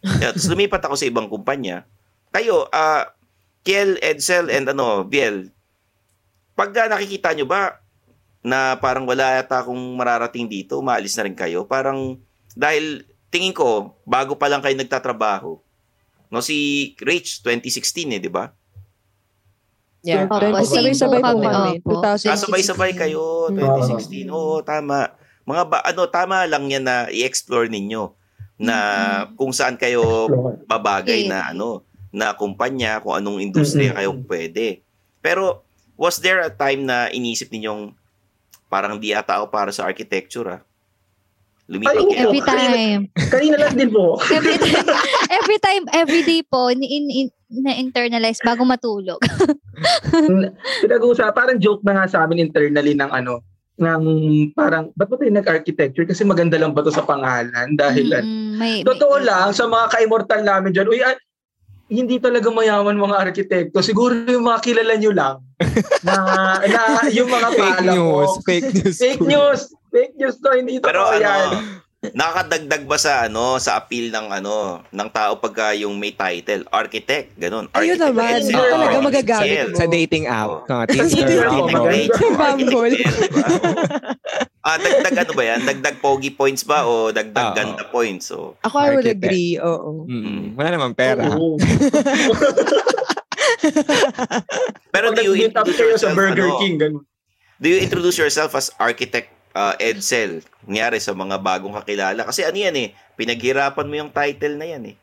Kaya, 0.00 0.32
Tapos 0.32 0.48
lumipat 0.48 0.80
ako 0.88 0.96
sa 0.96 1.04
ibang 1.04 1.28
kumpanya. 1.28 1.84
Kayo, 2.32 2.64
ah, 2.72 3.12
Kiel, 3.60 4.00
Edsel, 4.00 4.48
and 4.48 4.72
ano, 4.72 5.04
Biel, 5.04 5.52
pag 6.56 6.72
ah, 6.80 6.88
nakikita 6.88 7.36
nyo 7.36 7.44
ba 7.44 7.76
na 8.40 8.80
parang 8.80 9.04
wala 9.04 9.36
yata 9.36 9.60
akong 9.60 10.00
mararating 10.00 10.48
dito, 10.48 10.80
maalis 10.80 11.12
na 11.20 11.28
rin 11.28 11.36
kayo? 11.36 11.68
Parang, 11.68 12.16
dahil 12.56 13.04
tingin 13.28 13.52
ko, 13.52 13.92
bago 14.08 14.40
pa 14.40 14.48
lang 14.48 14.64
kayo 14.64 14.80
nagtatrabaho, 14.80 15.60
no, 16.32 16.40
si 16.40 16.96
Rach, 17.04 17.44
2016 17.44 18.16
eh, 18.16 18.20
di 18.22 18.32
ba? 18.32 18.48
Yeah. 20.06 20.30
Opo, 20.30 20.38
Sabay-sabay 20.62 21.18
po 21.18 21.34
kami, 21.34 21.46
kami. 21.50 21.70
opo. 21.82 21.98
2016. 21.98 22.30
Ah, 22.30 22.38
sabay-sabay 22.38 22.92
kayo, 22.94 23.50
2016. 23.50 24.30
Oo, 24.30 24.62
tama. 24.62 25.10
Mga 25.42 25.62
ba, 25.66 25.78
ano, 25.82 26.06
tama 26.06 26.46
lang 26.46 26.70
yan 26.70 26.86
na 26.86 27.10
i-explore 27.10 27.66
ninyo 27.66 28.14
na 28.56 28.76
kung 29.34 29.50
saan 29.50 29.74
kayo 29.74 30.30
babagay 30.64 31.26
na 31.26 31.50
ano, 31.50 31.82
na 32.14 32.32
kumpanya, 32.38 33.02
kung 33.02 33.18
anong 33.18 33.42
industriya 33.42 33.92
Mm-mm. 33.92 33.98
kayo 33.98 34.10
pwede. 34.30 34.66
Pero 35.18 35.66
was 35.98 36.22
there 36.22 36.40
a 36.40 36.48
time 36.48 36.86
na 36.86 37.10
inisip 37.10 37.50
ninyong 37.50 37.90
parang 38.66 38.98
di 38.98 39.10
ata 39.10 39.42
ako 39.42 39.50
para 39.50 39.70
sa 39.74 39.84
architecture 39.84 40.46
ah? 40.48 40.60
Lumipat 41.66 41.98
Ay. 41.98 42.14
Every 42.22 42.42
time. 42.46 43.00
Kanina 43.26 43.56
lang 43.58 43.74
din 43.74 43.90
po. 43.90 44.22
every 44.38 44.54
time, 44.54 44.86
every 45.34 45.58
time, 45.58 45.84
every 45.90 46.22
day 46.22 46.40
po, 46.46 46.70
in, 46.70 46.78
in, 46.82 47.26
na-internalize 47.50 48.38
bago 48.42 48.62
matulog. 48.62 49.18
Pinag-uusapan, 50.82 51.34
parang 51.34 51.58
joke 51.58 51.82
na 51.82 51.98
nga 51.98 52.06
sa 52.06 52.22
amin 52.22 52.46
internally 52.46 52.94
ng 52.94 53.10
ano, 53.10 53.42
ng 53.76 54.02
parang, 54.54 54.94
ba't 54.94 55.10
ba 55.10 55.18
tayo 55.18 55.34
nag-architecture? 55.34 56.06
Kasi 56.06 56.22
maganda 56.22 56.54
lang 56.56 56.70
ba 56.70 56.86
to 56.86 56.94
sa 56.94 57.02
pangalan? 57.02 57.74
Dahil, 57.74 58.14
Mm-mm, 58.14 58.56
may, 58.56 58.86
totoo 58.86 59.20
may- 59.20 59.26
lang, 59.26 59.50
sa 59.50 59.66
mga 59.66 59.90
ka-immortal 59.90 60.40
namin 60.46 60.70
dyan, 60.70 60.86
uy, 60.86 61.02
ah, 61.02 61.18
hindi 61.86 62.18
talaga 62.18 62.50
mayaman 62.50 62.98
mga 62.98 63.30
arkitekto. 63.30 63.78
Siguro 63.78 64.14
yung 64.26 64.46
mga 64.46 64.58
kilala 64.62 64.94
nyo 64.98 65.12
lang. 65.14 65.36
na, 66.06 66.14
na 66.66 67.06
yung 67.14 67.30
mga 67.30 67.48
Fake 67.54 67.78
pala 67.78 67.92
news. 67.94 68.30
mo. 68.30 68.42
Fake 68.42 68.70
news. 68.74 68.96
Fake 68.98 69.22
news. 69.22 69.60
Fake 69.96 70.12
news 70.14 70.36
to. 70.36 70.52
Hindi 70.52 70.76
to 70.76 70.84
Pero 70.84 71.08
yan. 71.10 71.24
ano, 71.24 71.48
nakakadagdag 72.06 72.84
ba 72.84 72.94
sa 72.96 73.24
ano 73.24 73.56
sa 73.56 73.74
appeal 73.74 74.12
ng 74.12 74.28
ano 74.30 74.78
ng 74.86 75.08
tao 75.10 75.40
pagka 75.40 75.72
yung 75.74 75.96
may 75.96 76.12
title 76.12 76.62
architect 76.70 77.34
ganun 77.34 77.66
Ayun 77.72 77.96
Architect 77.98 78.12
naman, 78.12 78.38
yun 78.38 78.54
talaga 78.54 78.96
magagamit 79.00 79.66
mo. 79.66 79.74
Sa 79.74 79.86
dating 79.88 80.24
app. 80.28 80.50
Sa 80.62 80.84
Tinder, 80.86 81.48
dating 81.50 82.36
app, 82.36 82.38
Bumble. 82.38 82.94
ah 84.60 84.76
dagdag 84.76 85.16
ano 85.16 85.32
ba 85.32 85.44
yan 85.46 85.60
dagdag 85.62 85.96
pogi 85.98 86.30
points 86.30 86.62
ba 86.62 86.82
o 86.84 87.10
dagdag 87.10 87.46
Oo. 87.48 87.56
ganda 87.56 87.82
points 87.88 88.28
so 88.28 88.54
Ako 88.62 88.76
I 88.76 88.86
would 88.92 89.02
Architect. 89.02 89.22
agree, 89.22 89.58
oo. 89.58 90.06
Mm, 90.06 90.54
Wala 90.54 90.68
naman 90.74 90.92
pera. 90.92 91.26
Pero 94.90 95.06
do 95.10 95.22
you 95.22 95.34
introduce 95.38 95.74
kayo 95.74 95.94
sa 95.94 96.10
yourself 96.10 96.14
Burger 96.14 96.48
ano, 96.48 96.58
King, 96.58 96.74
ganun. 96.76 97.02
do 97.56 97.66
you 97.66 97.78
introduce 97.78 98.14
yourself 98.16 98.52
as 98.52 98.68
architect 98.76 99.32
uh, 99.56 99.74
Edsel 99.80 100.44
nangyari 100.68 101.00
sa 101.00 101.16
mga 101.16 101.40
bagong 101.40 101.72
kakilala. 101.80 102.28
Kasi 102.28 102.44
ano 102.44 102.60
yan 102.60 102.76
eh 102.76 102.88
pinaghirapan 103.16 103.88
mo 103.88 103.94
yung 103.96 104.12
title 104.12 104.60
na 104.60 104.68
yan 104.68 104.84
eh. 104.92 104.96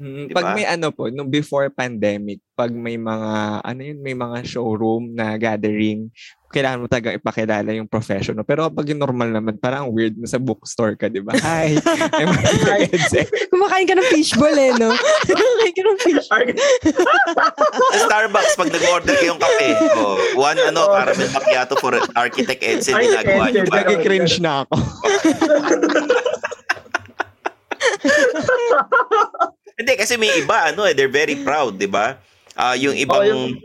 Mm, 0.00 0.32
Di 0.32 0.32
Pag 0.32 0.56
may 0.56 0.64
ano 0.64 0.88
po, 0.88 1.12
nung 1.12 1.28
before 1.28 1.68
pandemic, 1.68 2.40
pag 2.56 2.72
may 2.72 2.96
mga, 2.96 3.60
ano 3.60 3.80
yun, 3.84 4.00
may 4.00 4.16
mga 4.16 4.48
showroom 4.48 5.12
na 5.12 5.36
gathering, 5.36 6.08
kailangan 6.50 6.82
mo 6.82 6.86
talaga 6.90 7.14
ipakilala 7.14 7.70
yung 7.70 7.86
professional. 7.86 8.42
Pero 8.42 8.66
kapag 8.66 8.90
yung 8.90 8.98
normal 8.98 9.30
naman, 9.30 9.54
parang 9.54 9.86
ang 9.86 9.92
weird 9.94 10.18
na 10.18 10.26
sa 10.26 10.42
bookstore 10.42 10.98
ka, 10.98 11.06
di 11.06 11.22
ba? 11.22 11.30
Hi! 11.38 11.78
I'm. 12.18 12.34
Kumakain 13.54 13.86
ka 13.86 13.94
ng 13.94 14.08
fishball 14.10 14.50
eh, 14.52 14.74
no? 14.74 14.90
Kumakain 15.30 15.72
ka 15.72 15.82
ng 15.86 15.98
Sa 17.94 17.98
Starbucks 18.10 18.58
pag 18.58 18.70
nag-order 18.74 19.14
kayong 19.14 19.38
kape 19.38 19.68
oh, 19.94 20.18
one 20.34 20.58
ano 20.58 20.90
Oh. 20.90 20.96
caramel 20.96 21.28
macchiato 21.30 21.76
for 21.78 21.92
architect 22.18 22.64
Architect 22.66 22.88
ginagawa 22.88 23.44
niyo 23.52 23.62
Nag-cringe 23.70 24.36
na 24.42 24.64
ako. 24.66 24.74
Hindi 29.76 29.92
kasi 29.96 30.18
may 30.18 30.32
iba 30.36 30.72
ano 30.72 30.84
eh 30.84 30.92
they're 30.92 31.12
very 31.12 31.40
proud, 31.40 31.78
'di 31.78 31.88
ba? 31.88 32.20
Ah, 32.52 32.74
yung 32.76 32.92
ibang 32.96 33.22
Oh, 33.22 33.28
yung- 33.28 33.56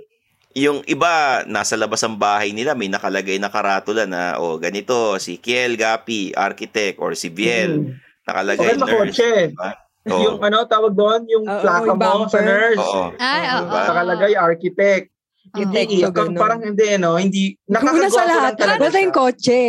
yung 0.55 0.79
iba 0.87 1.43
nasa 1.45 1.75
labas 1.75 1.99
ng 1.99 2.15
bahay 2.15 2.55
nila 2.55 2.71
may 2.71 2.87
nakalagay 2.87 3.35
na 3.35 3.51
karatula 3.51 4.07
na 4.07 4.39
oh 4.39 4.55
ganito 4.55 5.19
si 5.19 5.35
Kiel 5.35 5.75
Gapi 5.75 6.31
architect 6.31 6.95
or 6.97 7.11
si 7.11 7.27
Biel 7.27 7.83
Mm. 7.83 7.91
nakalagay 8.23 8.71
Okay 8.71 8.79
nurse. 8.79 8.95
kotse. 9.11 9.31
diba? 9.51 9.71
Oo. 10.05 10.21
Yung 10.21 10.37
ano, 10.37 10.69
tawag 10.69 10.93
doon, 10.93 11.25
yung 11.25 11.43
Oo, 11.43 11.61
plaka 11.65 11.81
yung 11.83 11.97
mo 11.97 12.29
sa 12.29 12.37
nurse. 12.39 12.77
Oo. 12.77 13.09
Ay, 13.17 13.41
oo. 13.51 13.65
Diba? 13.65 13.79
Nakalagay 13.89 14.31
architect. 14.37 15.05
Hindi, 15.53 15.79
Architect, 15.85 16.01
so 16.01 16.09
ganun. 16.11 16.35
parang 16.35 16.61
hindi, 16.65 16.87
no? 16.97 17.11
Hindi, 17.15 17.43
Una 17.69 17.77
nakakagwapo 17.77 18.09
sa 18.09 18.23
lahat, 18.25 18.51
lang 18.51 18.57
talaga 18.57 18.87
siya. 18.89 19.13
kotse. 19.13 19.61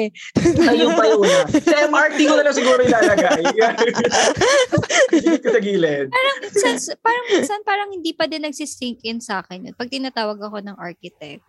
Ayun 0.67 0.91
pa 0.97 1.05
yun. 1.05 1.21
Sa 1.69 1.77
MRT 1.85 2.19
ko 2.25 2.35
na 2.35 2.45
lang 2.49 2.57
siguro 2.57 2.81
ilalagay. 2.81 3.43
Gilid 5.13 5.41
ko 5.43 5.49
sa 5.53 5.61
gilid. 5.61 6.07
Parang 6.11 6.37
parang 7.03 7.63
parang 7.63 7.89
hindi 7.93 8.11
pa 8.13 8.25
din 8.27 8.43
nagsisink 8.43 9.05
in 9.05 9.21
sa 9.21 9.45
akin 9.45 9.71
yun. 9.71 9.75
Pag 9.77 9.93
tinatawag 9.93 10.39
ako 10.41 10.59
ng 10.65 10.77
architect. 10.77 11.45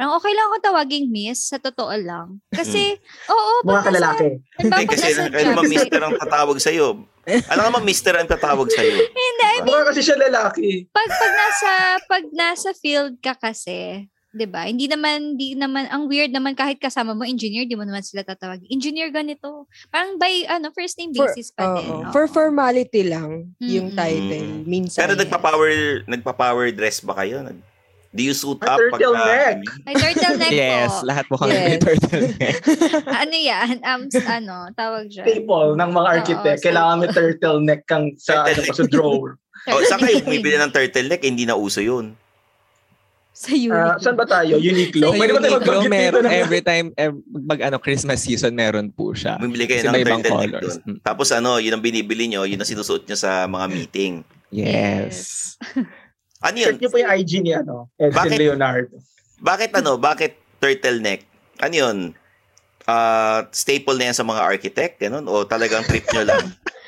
Parang 0.00 0.16
okay 0.16 0.32
lang 0.32 0.48
ako 0.48 0.56
tawaging 0.64 1.12
miss, 1.12 1.52
sa 1.52 1.60
totoo 1.60 1.92
lang. 1.92 2.40
Kasi, 2.48 2.96
oo, 3.28 3.52
Mga 3.60 3.68
pag 3.68 3.76
nasa, 3.76 3.84
kalalaki. 3.92 4.26
Hindi 4.56 4.84
kasi 4.88 5.06
kaya 5.12 5.44
naman 5.52 5.68
mister 5.68 6.00
ang 6.00 6.16
tatawag 6.16 6.56
sa 6.56 6.72
iyo. 6.72 7.04
Alam 7.52 7.76
ka 7.76 7.80
mister 7.84 8.14
ang 8.16 8.24
tatawag 8.24 8.72
sa 8.72 8.80
iyo. 8.80 8.96
Hindi, 9.28 9.50
I 9.52 9.60
mean, 9.60 9.84
kasi 9.84 10.00
siya 10.00 10.16
lalaki. 10.16 10.88
pag, 10.88 11.04
pag 11.04 11.32
nasa, 11.36 11.70
pag 12.08 12.24
nasa 12.32 12.72
field 12.72 13.20
ka 13.20 13.36
kasi, 13.36 14.08
'di 14.32 14.46
ba? 14.48 14.64
Hindi 14.64 14.88
naman 14.88 15.36
hindi 15.36 15.52
naman 15.58 15.84
ang 15.90 16.08
weird 16.08 16.32
naman 16.32 16.54
kahit 16.56 16.80
kasama 16.80 17.12
mo 17.12 17.26
engineer, 17.26 17.66
di 17.66 17.76
mo 17.76 17.84
naman 17.84 18.00
sila 18.00 18.24
tatawag. 18.24 18.62
Engineer 18.72 19.12
ganito. 19.12 19.68
Parang 19.92 20.16
by 20.16 20.48
ano 20.48 20.72
first 20.72 20.96
name 20.96 21.12
For, 21.12 21.28
basis 21.28 21.52
pa 21.52 21.76
din. 21.76 21.92
oo. 21.92 22.08
oo. 22.08 22.12
For 22.14 22.24
formality 22.24 23.04
lang, 23.04 23.52
yung 23.60 23.92
Mm-mm. 23.92 23.98
title. 24.00 24.48
Minsan. 24.64 25.00
Pero 25.04 25.14
nagpa-power 25.18 25.72
nagpa-power 26.08 26.72
dress 26.72 27.04
ba 27.04 27.20
kayo? 27.20 27.44
Nag- 27.44 27.68
Do 28.10 28.20
you 28.20 28.34
suit 28.34 28.58
Ah, 28.60 28.74
up 28.74 28.82
turtleneck. 28.82 29.62
Ay, 29.86 29.94
turtleneck 29.94 30.50
yes, 30.66 30.90
po. 30.92 31.06
lahat 31.06 31.24
po 31.26 31.34
kami 31.38 31.52
may 31.52 31.62
Yes. 31.70 31.80
turtleneck. 31.80 32.54
ano 33.22 33.36
yan? 33.36 33.74
Um, 33.80 34.02
ano, 34.26 34.54
tawag 34.74 35.06
dyan. 35.06 35.24
Staple 35.24 35.70
ng 35.78 35.90
mga 35.90 36.08
architect. 36.10 36.58
Oo, 36.58 36.64
Kailangan 36.66 36.96
may 36.98 37.10
turtleneck 37.10 37.82
kang 37.86 38.10
sa, 38.16 38.42
ano, 38.44 38.60
sa 38.66 38.82
drawer. 38.84 39.38
Oh, 39.68 39.78
saan 39.84 40.00
kayo 40.00 40.18
bumibili 40.20 40.56
ng 40.56 40.68
turtleneck? 40.68 41.20
Hindi 41.20 41.44
na 41.44 41.54
uso 41.54 41.78
'yun. 41.78 42.18
Sa 43.30 43.52
unit. 43.52 43.72
Ah, 43.72 43.96
saan 43.96 44.16
ba 44.16 44.26
tayo? 44.26 44.58
Uniqlo? 44.58 45.06
Sa 45.06 45.14
Pwede 45.14 45.30
ba 45.30 45.38
tayo 45.38 45.54
Uniqlo, 45.54 45.60
magbanggit 45.62 45.86
dito 45.86 45.94
meron 45.94 46.22
na- 46.26 46.34
every 46.34 46.60
time, 46.60 46.86
ev- 46.94 47.22
pag 47.46 47.60
ano, 47.62 47.76
Christmas 47.78 48.20
season, 48.20 48.52
meron 48.52 48.90
po 48.90 49.12
siya. 49.12 49.38
Bumibili 49.38 49.64
kayo 49.64 49.80
Kasi 49.80 49.86
ng 49.86 49.94
may 49.94 50.02
ibang 50.02 50.20
colors. 50.20 50.76
doon. 50.76 50.80
Mm. 50.90 51.00
Tapos 51.00 51.28
ano, 51.30 51.56
yun 51.56 51.72
ang 51.72 51.80
binibili 51.80 52.26
nyo, 52.26 52.42
yun 52.42 52.56
ang 52.56 52.66
sinusuot 52.66 53.04
nyo 53.04 53.14
sa 53.14 53.46
mga 53.46 53.66
meeting. 53.70 54.12
Yes. 54.50 55.54
Ano 56.40 56.56
yun? 56.56 56.72
Check 56.74 56.80
niyo 56.80 56.90
po 56.90 56.98
yung 57.00 57.12
IG 57.12 57.32
ni 57.44 57.52
ano, 57.52 57.88
Edson 58.00 58.16
Bakit? 58.16 58.38
Leonardo. 58.40 58.94
Bakit 59.40 59.70
ano? 59.76 59.92
Bakit 60.00 60.32
turtleneck? 60.60 61.24
Ano 61.60 61.74
yun? 61.76 61.98
Ah, 62.88 63.44
staple 63.52 63.96
na 64.00 64.10
yan 64.10 64.16
sa 64.16 64.24
mga 64.24 64.40
architect? 64.40 64.94
Ganun? 65.00 65.28
O 65.28 65.44
talagang 65.44 65.84
trip 65.84 66.04
nyo 66.10 66.24
lang? 66.24 66.44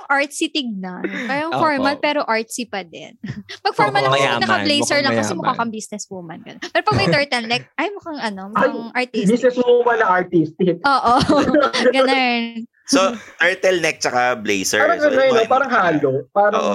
ang 0.00 0.04
artsy 0.08 0.48
tignan. 0.48 1.04
Parang 1.28 1.52
Opo. 1.52 1.60
formal 1.60 1.94
pero 2.00 2.20
artsy 2.24 2.64
pa 2.64 2.82
din. 2.82 3.14
Pag 3.62 3.74
formal 3.76 4.08
Mukhang 4.08 4.40
lang 4.40 4.42
naka-blazer 4.42 5.00
lang 5.04 5.14
kasi 5.14 5.32
mukha 5.36 5.54
kang 5.54 5.70
businesswoman. 5.70 6.38
Ganun. 6.40 6.60
Pero 6.64 6.82
pag 6.82 6.96
may 6.96 7.08
turtleneck, 7.12 7.64
ay 7.76 7.88
mukhang 7.92 8.18
ano, 8.18 8.42
mukhang 8.50 8.90
artistic. 8.96 9.36
Business 9.36 9.56
mo 9.60 9.84
pala 9.84 10.04
artistic. 10.08 10.80
Oo. 10.82 11.14
Ganun. 11.96 12.64
So, 12.90 13.14
turtleneck 13.38 14.02
tsaka 14.02 14.40
blazer. 14.40 14.80
Parang 14.82 14.98
so, 14.98 15.08
ano 15.12 15.46
parang 15.46 15.70
halo. 15.70 16.10
Parang, 16.32 16.58
Oo. 16.58 16.74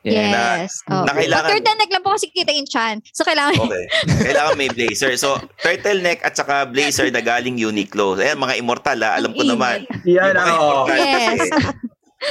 Yeah. 0.00 0.62
Yes. 0.62 0.78
oo. 0.86 1.02
na 1.02 1.12
kailangan- 1.12 1.50
turtleneck 1.50 1.90
lang 1.90 2.02
po 2.02 2.14
kasi 2.14 2.30
kita 2.30 2.48
yung 2.50 2.64
chan. 2.64 3.02
So, 3.10 3.22
kailangan 3.22 3.58
Okay. 3.58 3.84
Kailangan 4.24 4.54
may 4.54 4.70
blazer. 4.70 5.12
So, 5.14 5.36
turtleneck 5.58 6.22
at 6.22 6.32
saka 6.32 6.64
blazer 6.64 7.10
na 7.10 7.18
galing 7.18 7.58
Uniqlo. 7.58 8.14
Ayan, 8.14 8.38
mga 8.38 8.56
immortal 8.56 8.98
ha. 9.00 9.18
Alam 9.18 9.34
ko 9.34 9.42
naman. 9.42 9.84
yan, 10.06 10.06
Yung 10.06 10.38
mga 10.38 10.38
ano. 10.40 10.54
immortal 10.54 10.96
Yes. 10.96 11.28
kasi, 11.28 11.48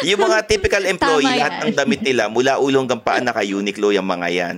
Yung 0.03 0.19
mga 0.21 0.37
typical 0.43 0.83
employee, 0.89 1.27
Tama 1.27 1.39
lahat 1.39 1.53
yan. 1.53 1.63
ng 1.65 1.75
damit 1.75 2.01
nila, 2.01 2.23
mula 2.27 2.57
ulong 2.57 2.83
hanggang 2.83 2.99
paa 3.01 3.19
naka-Uniqlo 3.19 3.91
yung 3.91 4.03
mga 4.05 4.27
yan. 4.29 4.57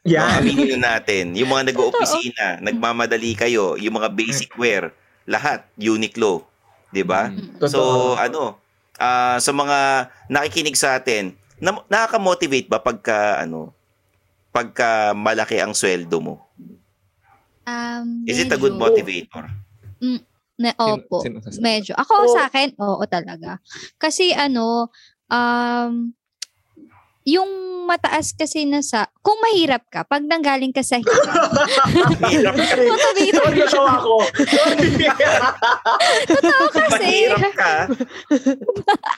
Mga 0.00 0.06
Yan. 0.06 0.30
aminin 0.36 0.70
na 0.74 0.94
natin. 0.94 1.34
Yung 1.34 1.50
mga 1.50 1.70
nag-oopisina, 1.70 2.58
nagmamadali 2.60 3.34
kayo, 3.34 3.74
yung 3.76 3.94
mga 3.94 4.10
basic 4.10 4.54
wear, 4.54 4.94
lahat 5.24 5.66
Uniqlo. 5.76 6.46
'Di 6.88 7.02
ba? 7.02 7.30
Mm. 7.30 7.62
So, 7.66 7.80
ano, 8.14 8.58
ah, 8.96 9.36
sa 9.36 9.50
mga 9.50 9.78
nakikinig 10.26 10.74
sa 10.74 10.96
atin, 10.96 11.34
na, 11.60 11.70
nakaka-motivate 11.86 12.66
ba 12.66 12.78
pagka, 12.78 13.38
ano, 13.38 13.70
pagka 14.50 15.12
malaki 15.12 15.56
ang 15.56 15.72
sweldo 15.72 16.18
mo? 16.18 16.34
Um, 17.62 18.24
Is 18.24 18.38
it 18.38 18.48
a 18.48 18.56
good 18.56 18.72
medyo- 18.72 18.82
motivator? 18.82 19.44
Na, 20.58 20.70
Sino- 20.72 20.96
opo. 20.96 21.16
sino? 21.20 21.36
Medyo. 21.58 21.92
Ako 21.94 22.12
Oo. 22.22 22.32
sa 22.34 22.46
akin, 22.46 22.68
oo 22.76 23.00
talaga. 23.06 23.56
Kasi 23.96 24.30
ano, 24.30 24.86
um, 25.26 26.10
yung 27.22 27.48
mataas 27.86 28.32
kasi 28.32 28.64
na 28.64 28.80
sa, 28.80 29.06
kung 29.20 29.36
mahirap 29.40 29.82
ka, 29.86 30.02
pag 30.02 30.20
nanggaling 30.20 30.70
ka 30.70 30.80
sa 30.80 30.96
hirap, 30.98 31.50
Mahirap 32.18 32.54
ka. 32.54 32.74
motivator 32.76 33.44
Sorry, 33.44 33.56
natawa 33.56 33.92
ko. 33.98 34.14
Totoo 36.30 36.64
kasi. 36.70 36.89
Mahirap 37.36 37.54
ka. 37.54 37.74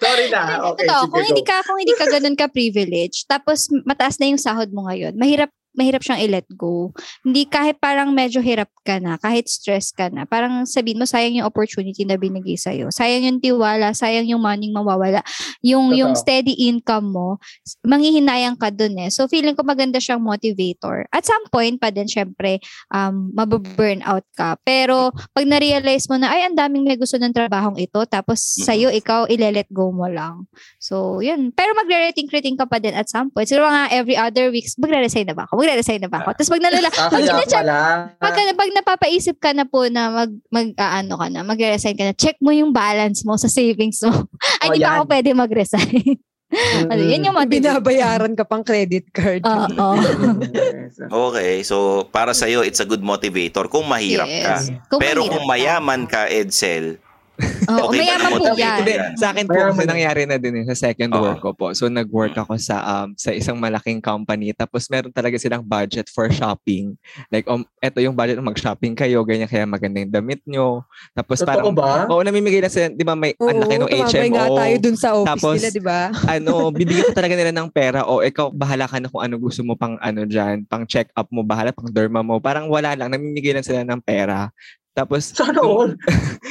Sorry 0.02 0.26
na. 0.28 0.42
Okay, 0.74 0.86
Totoo, 0.86 1.02
sige, 1.06 1.12
kung 1.12 1.24
go. 1.24 1.28
hindi 1.30 1.42
ka 1.44 1.56
kung 1.64 1.78
hindi 1.78 1.94
ka 1.96 2.06
ganun 2.10 2.36
ka 2.36 2.46
privilege, 2.52 3.24
tapos 3.24 3.72
mataas 3.88 4.20
na 4.20 4.28
yung 4.28 4.40
sahod 4.40 4.68
mo 4.74 4.84
ngayon, 4.90 5.16
mahirap 5.16 5.48
mahirap 5.76 6.04
siyang 6.04 6.20
i-let 6.24 6.48
go. 6.52 6.92
Hindi 7.24 7.48
kahit 7.48 7.80
parang 7.80 8.12
medyo 8.12 8.44
hirap 8.44 8.68
ka 8.84 8.98
na, 9.00 9.16
kahit 9.16 9.48
stress 9.48 9.92
ka 9.92 10.12
na, 10.12 10.28
parang 10.28 10.68
sabihin 10.68 11.00
mo 11.00 11.06
sayang 11.08 11.40
yung 11.40 11.48
opportunity 11.48 12.04
na 12.04 12.16
binigay 12.20 12.56
sa 12.56 12.72
Sayang 12.72 13.24
yung 13.28 13.40
tiwala, 13.40 13.92
sayang 13.92 14.28
yung 14.28 14.42
money 14.42 14.68
mawawala. 14.72 15.24
Yung 15.64 15.92
yung 15.94 16.12
Totoo. 16.16 16.22
steady 16.24 16.54
income 16.68 17.12
mo, 17.14 17.38
manghihinayang 17.86 18.56
ka 18.58 18.72
dun 18.72 18.96
eh. 19.00 19.08
So 19.08 19.28
feeling 19.28 19.54
ko 19.54 19.62
maganda 19.62 20.00
siyang 20.00 20.22
motivator. 20.22 21.06
At 21.12 21.24
some 21.24 21.46
point 21.52 21.78
pa 21.78 21.90
din 21.92 22.08
syempre 22.08 22.58
um 22.92 23.30
mababurn 23.32 24.02
out 24.04 24.26
ka. 24.36 24.56
Pero 24.62 25.10
pag 25.32 25.44
na-realize 25.46 26.06
mo 26.08 26.16
na 26.18 26.32
ay 26.32 26.48
ang 26.48 26.56
daming 26.56 26.84
may 26.86 26.96
gusto 26.98 27.16
ng 27.16 27.32
trabahong 27.32 27.78
ito 27.78 27.98
tapos 28.08 28.42
Mm. 28.42 28.64
sa'yo 28.66 28.88
ikaw 28.92 29.20
ile-let 29.30 29.70
go 29.70 29.88
mo 29.94 30.10
lang. 30.10 30.44
So, 30.82 31.22
yun. 31.24 31.54
Pero 31.54 31.72
magre-rating-rating 31.78 32.58
ka 32.58 32.66
pa 32.66 32.82
din 32.82 32.92
at 32.92 33.08
some 33.08 33.30
point. 33.30 33.46
Siguro 33.46 33.70
nga 33.70 33.88
every 33.88 34.18
other 34.18 34.50
weeks, 34.50 34.74
magre-resign 34.76 35.30
na 35.30 35.36
ba 35.36 35.46
ako? 35.46 35.61
Magre-resign 35.62 36.02
na 36.02 36.10
ba 36.10 36.26
ako? 36.26 36.34
Tapos 36.34 36.50
pag 36.50 36.58
nalala, 36.58 36.90
pag, 36.90 37.22
check, 37.46 37.62
pag, 38.18 38.34
pag 38.58 38.70
napapaisip 38.74 39.38
ka 39.38 39.54
na 39.54 39.62
po 39.62 39.86
na 39.86 40.10
mag, 40.10 40.30
mag 40.50 40.74
aano 40.74 41.14
ka 41.14 41.30
na, 41.30 41.46
magre-resign 41.46 41.94
ka 41.94 42.10
na, 42.10 42.18
check 42.18 42.34
mo 42.42 42.50
yung 42.50 42.74
balance 42.74 43.22
mo 43.22 43.38
sa 43.38 43.46
savings 43.46 44.02
mo. 44.02 44.26
Ay, 44.66 44.66
Oh, 44.66 44.74
di 44.74 44.82
ba 44.82 44.90
yan. 44.90 44.94
ako 44.98 45.02
pwede 45.06 45.30
mag-resign? 45.38 46.18
Ano, 46.84 47.00
yan 47.00 47.24
yung 47.24 47.32
motivate. 47.32 47.64
Binabayaran 47.64 48.36
ka 48.36 48.44
pang 48.44 48.60
credit 48.60 49.08
card. 49.08 49.40
Oo. 49.40 49.96
Yes. 50.52 51.00
Okay, 51.00 51.64
so 51.64 52.04
para 52.12 52.36
sa 52.36 52.44
it's 52.44 52.76
a 52.76 52.84
good 52.84 53.00
motivator 53.00 53.64
kung 53.72 53.88
mahirap 53.88 54.28
ka. 54.28 54.60
Yes. 54.60 54.68
Kung 54.92 55.00
Pero 55.00 55.24
mahirap 55.24 55.32
kung 55.32 55.46
ka. 55.48 55.50
mayaman 55.56 56.02
ka, 56.04 56.28
Edsel, 56.28 57.00
Oo, 57.68 57.88
Okay 57.88 57.98
mayaman 58.02 58.32
po 58.34 58.46
yan. 58.54 58.78
Hindi, 58.82 58.94
sa 59.16 59.26
akin 59.30 59.44
po, 59.46 59.54
Mayaman 59.54 59.70
kasi 59.72 59.82
na. 59.84 59.90
nangyari 59.94 60.22
na 60.26 60.36
din 60.36 60.58
yun 60.62 60.66
sa 60.68 60.78
second 60.78 61.10
Oo. 61.12 61.22
work 61.22 61.38
ko 61.40 61.50
po. 61.54 61.66
So, 61.72 61.86
nag-work 61.86 62.34
ako 62.34 62.58
sa 62.58 62.76
um 63.02 63.14
sa 63.14 63.30
isang 63.30 63.56
malaking 63.56 64.00
company. 64.00 64.50
Tapos, 64.52 64.86
meron 64.88 65.10
talaga 65.10 65.38
silang 65.38 65.62
budget 65.62 66.08
for 66.08 66.26
shopping. 66.28 66.94
Like, 67.28 67.46
um, 67.46 67.62
eto 67.78 67.98
yung 67.98 68.14
budget, 68.14 68.38
mag-shopping 68.38 68.92
kayo, 68.92 69.22
ganyan, 69.22 69.46
kaya 69.46 69.62
maganda 69.64 70.02
yung 70.02 70.12
damit 70.12 70.40
nyo. 70.44 70.82
Tapos, 71.12 71.40
Totoo 71.40 71.48
parang, 71.48 71.74
ba? 71.74 72.06
oo, 72.10 72.20
namimigay 72.20 72.60
na 72.60 72.70
sila, 72.70 72.90
di 72.90 73.04
ba, 73.04 73.14
may, 73.14 73.34
Oo, 73.38 73.48
ang 73.48 73.58
laki 73.62 73.74
ng 73.78 73.90
tumabay 73.90 74.28
nga 74.28 74.44
HMO. 74.46 74.56
tayo 74.58 74.74
dun 74.78 74.96
sa 74.98 75.08
office 75.14 75.28
Tapos, 75.30 75.56
nila, 75.62 75.70
di 75.70 75.82
ba? 75.82 76.00
ano, 76.26 76.52
bibigyan 76.70 77.06
ka 77.08 77.14
talaga 77.14 77.34
nila 77.38 77.52
ng 77.54 77.68
pera 77.70 78.00
o 78.04 78.20
ikaw 78.20 78.50
bahala 78.50 78.86
ka 78.86 78.98
na 78.98 79.08
kung 79.08 79.22
ano 79.22 79.34
gusto 79.38 79.62
mo 79.62 79.74
pang 79.74 79.96
ano 79.98 80.22
dyan, 80.24 80.66
pang 80.66 80.84
check 80.84 81.08
up 81.14 81.26
mo, 81.30 81.42
bahala 81.42 81.70
pang 81.70 81.88
derma 81.88 82.20
mo. 82.20 82.38
Parang 82.38 82.66
wala 82.68 82.92
lang, 82.94 83.10
namimigay 83.10 83.54
lang 83.54 83.64
sila 83.64 83.82
ng 83.82 84.00
pera. 84.02 84.50
Tapos, 84.92 85.32
Sana 85.32 85.60
all. 85.64 85.96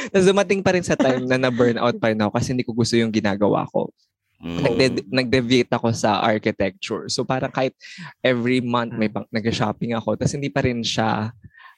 tapos 0.10 0.25
dumating 0.25 0.60
pa 0.60 0.71
rin 0.71 0.82
sa 0.82 0.93
time 0.95 1.23
na 1.23 1.38
na-burn 1.38 1.77
out 1.77 1.95
pa 1.95 2.10
rin 2.10 2.17
ako 2.17 2.32
kasi 2.34 2.51
hindi 2.51 2.63
ko 2.63 2.73
gusto 2.73 2.93
yung 2.93 3.10
ginagawa 3.10 3.69
ko. 3.69 3.93
mm, 4.39 4.60
Nagde- 4.60 5.08
nag-deviate 5.08 5.69
ako 5.69 5.93
sa 5.93 6.17
architecture. 6.19 7.06
So 7.08 7.21
parang 7.21 7.49
kahit 7.49 7.77
every 8.19 8.58
month 8.60 8.91
may 8.91 9.08
pang 9.08 9.30
nag-shopping 9.30 9.93
ako, 9.93 10.17
tapos 10.17 10.34
hindi 10.34 10.49
pa 10.49 10.62
rin 10.62 10.82
siya 10.82 11.30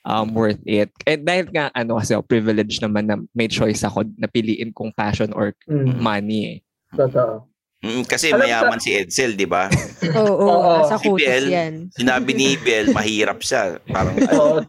um, 0.02 0.32
worth 0.32 0.64
it. 0.64 0.88
Eh 1.04 1.16
dahil 1.16 1.48
nga 1.50 1.68
ano 1.70 2.00
kasi 2.00 2.12
oh, 2.14 2.24
privilege 2.24 2.80
naman 2.80 3.04
na 3.04 3.16
may 3.30 3.48
choice 3.48 3.84
ako 3.84 4.08
na 4.16 4.26
piliin 4.26 4.72
kung 4.72 4.90
passion 4.90 5.32
or 5.32 5.52
Mm, 5.66 6.00
money 6.00 6.42
eh. 6.46 6.58
totoo. 6.94 7.44
mm, 7.80 8.04
kasi 8.06 8.32
Alam 8.32 8.40
mayaman 8.42 8.80
si 8.80 8.96
Edsel, 8.96 9.36
di 9.36 9.44
ba? 9.44 9.68
Oo, 10.16 10.48
Oo. 10.48 10.74
sa 10.86 10.96
Si 10.96 11.04
kutis 11.06 11.28
Biel. 11.28 11.46
yan. 11.50 11.74
Sinabi 11.90 12.32
ni 12.32 12.56
Bel, 12.56 12.88
mahirap 12.90 13.40
siya. 13.40 13.76
Parang, 13.86 14.16
Oo. 14.32 14.64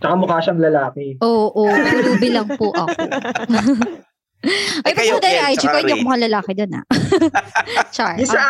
Tsaka 0.00 0.14
mukha 0.16 0.40
siyang 0.40 0.60
lalaki. 0.64 1.20
Oo, 1.20 1.52
oo. 1.52 1.68
Tulubi 1.68 2.28
lang 2.32 2.48
po 2.56 2.72
ako. 2.72 2.96
Ay, 4.84 4.92
Eh, 4.92 4.94
kayo, 4.96 5.20
Kel, 5.20 5.36
IG 5.52 5.64
ko, 5.68 5.76
hindi 5.76 5.92
ako 5.92 6.04
mukhang 6.04 6.24
lalaki 6.24 6.50
doon 6.56 6.72
ah. 6.80 6.84
Char. 7.94 8.16
Yung 8.16 8.30
sa, 8.30 8.42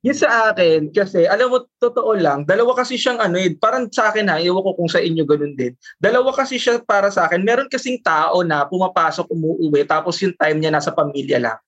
yung 0.00 0.16
sa 0.16 0.28
akin, 0.52 0.88
kasi 0.88 1.28
alam 1.28 1.52
mo, 1.52 1.68
totoo 1.76 2.16
lang, 2.16 2.48
dalawa 2.48 2.72
kasi 2.72 2.96
siyang 2.96 3.20
ano 3.20 3.36
eh, 3.36 3.52
parang 3.52 3.88
sa 3.92 4.08
akin 4.08 4.32
ha, 4.32 4.40
iwan 4.40 4.64
ko 4.64 4.72
kung 4.76 4.88
sa 4.88 5.04
inyo 5.04 5.24
ganun 5.28 5.52
din. 5.52 5.76
Dalawa 6.00 6.32
kasi 6.32 6.56
siya 6.56 6.80
para 6.80 7.12
sa 7.12 7.28
akin. 7.28 7.44
Meron 7.44 7.68
kasing 7.68 8.00
tao 8.00 8.40
na 8.40 8.64
pumapasok, 8.64 9.28
umuuwi, 9.28 9.84
tapos 9.84 10.16
yung 10.24 10.32
time 10.40 10.64
niya 10.64 10.72
nasa 10.72 10.92
pamilya 10.96 11.36
lang. 11.36 11.58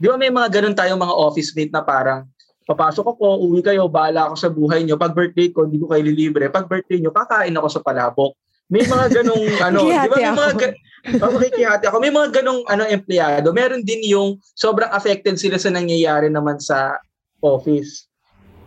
Di 0.00 0.08
ba 0.08 0.16
may 0.16 0.32
mga 0.32 0.48
ganun 0.48 0.76
tayong 0.78 1.00
mga 1.00 1.16
office 1.16 1.52
mate 1.52 1.72
na 1.74 1.84
parang, 1.84 2.24
papasok 2.64 3.16
ako, 3.16 3.44
uwi 3.44 3.60
kayo, 3.60 3.88
bahala 3.88 4.28
ako 4.28 4.34
sa 4.36 4.48
buhay 4.52 4.84
nyo. 4.84 4.96
Pag 4.96 5.16
birthday 5.16 5.52
ko, 5.52 5.64
hindi 5.68 5.80
ko 5.80 5.88
kayo 5.88 6.04
lilibre. 6.04 6.48
Pag 6.52 6.68
birthday 6.68 7.00
nyo, 7.00 7.12
kakain 7.12 7.56
ako 7.56 7.68
sa 7.68 7.80
palabok. 7.80 8.36
May 8.68 8.84
mga 8.84 9.06
ganong 9.20 9.44
ano, 9.68 9.80
di 9.84 10.08
ba 10.08 10.16
may 10.16 10.32
mga 10.32 10.54
ga- 10.56 10.78
Oh, 11.08 11.32
makikihati 11.32 11.88
ako. 11.88 12.02
May 12.02 12.12
mga 12.12 12.42
ganong 12.42 12.66
ano 12.68 12.84
empleyado. 12.84 13.54
Meron 13.54 13.86
din 13.86 14.02
yung 14.04 14.36
sobrang 14.52 14.90
affected 14.92 15.38
sila 15.40 15.56
sa 15.56 15.72
nangyayari 15.72 16.28
naman 16.28 16.60
sa 16.60 16.98
office. 17.40 18.04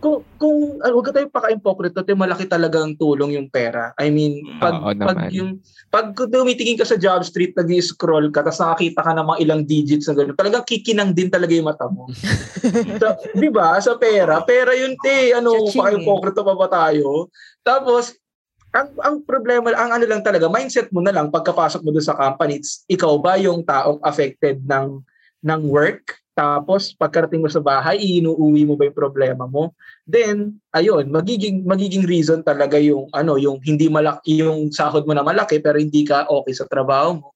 Kung 0.02 0.26
kung 0.34 0.82
uh, 0.82 0.90
wag 0.90 1.06
ka 1.06 1.12
tayo 1.14 1.30
paka-impokrito, 1.30 2.02
tayo 2.02 2.18
malaki 2.18 2.50
talagang 2.50 2.98
tulong 2.98 3.38
yung 3.38 3.46
pera. 3.46 3.94
I 3.94 4.10
mean, 4.10 4.42
pag 4.58 4.74
Oo 4.74 4.90
pag 4.90 5.30
naman. 5.30 5.30
yung 5.30 5.50
pag 5.94 6.10
tumitingin 6.18 6.74
ka 6.74 6.82
sa 6.82 6.98
job 6.98 7.22
street, 7.22 7.54
nag-scroll 7.54 8.34
ka, 8.34 8.42
tapos 8.42 8.58
nakakita 8.58 8.98
ka 9.06 9.12
ng 9.14 9.26
mga 9.30 9.38
ilang 9.46 9.62
digits 9.62 10.10
na 10.10 10.18
gano'n, 10.18 10.34
talagang 10.34 10.64
kikinang 10.66 11.14
din 11.14 11.30
talaga 11.30 11.54
yung 11.54 11.70
mata 11.70 11.86
mo. 11.86 12.10
so, 13.00 13.06
di 13.38 13.46
ba? 13.52 13.78
Sa 13.78 13.94
pera. 13.94 14.42
Pera 14.42 14.74
yun, 14.74 14.98
te. 14.98 15.36
Ano, 15.38 15.68
Cha-ching 15.70 15.78
paka-impokrito 15.78 16.40
pa 16.42 16.54
ba 16.58 16.66
tayo? 16.66 17.30
Tapos, 17.62 18.18
ang 18.72 18.88
ang 19.04 19.16
problema, 19.22 19.68
ang 19.76 20.00
ano 20.00 20.04
lang 20.08 20.24
talaga, 20.24 20.48
mindset 20.48 20.88
mo 20.88 21.04
na 21.04 21.12
lang 21.12 21.28
pagkapasok 21.28 21.84
mo 21.84 21.92
doon 21.92 22.08
sa 22.08 22.16
company, 22.16 22.56
it's, 22.56 22.88
ikaw 22.88 23.20
ba 23.20 23.36
yung 23.36 23.60
taong 23.68 24.00
affected 24.00 24.64
ng 24.64 25.04
ng 25.44 25.62
work? 25.68 26.16
Tapos 26.32 26.96
pagkarating 26.96 27.44
mo 27.44 27.52
sa 27.52 27.60
bahay, 27.60 28.00
inuuwi 28.00 28.64
mo 28.64 28.72
ba 28.72 28.88
yung 28.88 28.96
problema 28.96 29.44
mo? 29.44 29.76
Then, 30.08 30.56
ayun, 30.72 31.12
magiging 31.12 31.68
magiging 31.68 32.08
reason 32.08 32.40
talaga 32.40 32.80
yung 32.80 33.12
ano, 33.12 33.36
yung 33.36 33.60
hindi 33.60 33.92
malaki 33.92 34.40
yung 34.40 34.72
sahod 34.72 35.04
mo 35.04 35.12
na 35.12 35.20
malaki 35.20 35.60
pero 35.60 35.76
hindi 35.76 36.08
ka 36.08 36.24
okay 36.32 36.56
sa 36.56 36.64
trabaho 36.64 37.20
mo. 37.20 37.28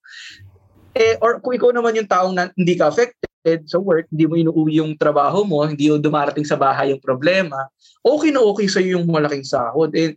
Eh 0.96 1.20
or 1.20 1.44
kung 1.44 1.53
ikaw 1.53 1.68
naman 1.77 2.01
yung 2.01 2.09
taong 2.09 2.33
na, 2.33 2.49
hindi 2.57 2.72
ka 2.72 2.88
affected 2.88 3.68
sa 3.68 3.77
work, 3.77 4.09
hindi 4.09 4.25
mo 4.25 4.40
inuuwi 4.40 4.81
yung 4.81 4.96
trabaho 4.96 5.44
mo, 5.44 5.61
hindi 5.68 5.92
yung 5.92 6.01
dumarating 6.01 6.49
sa 6.49 6.57
bahay 6.57 6.96
yung 6.96 7.05
problema, 7.05 7.68
okay 8.01 8.33
na 8.33 8.40
okay 8.40 8.64
sa 8.64 8.81
yung 8.81 9.05
malaking 9.05 9.44
sahod. 9.44 9.92
Eh, 9.92 10.16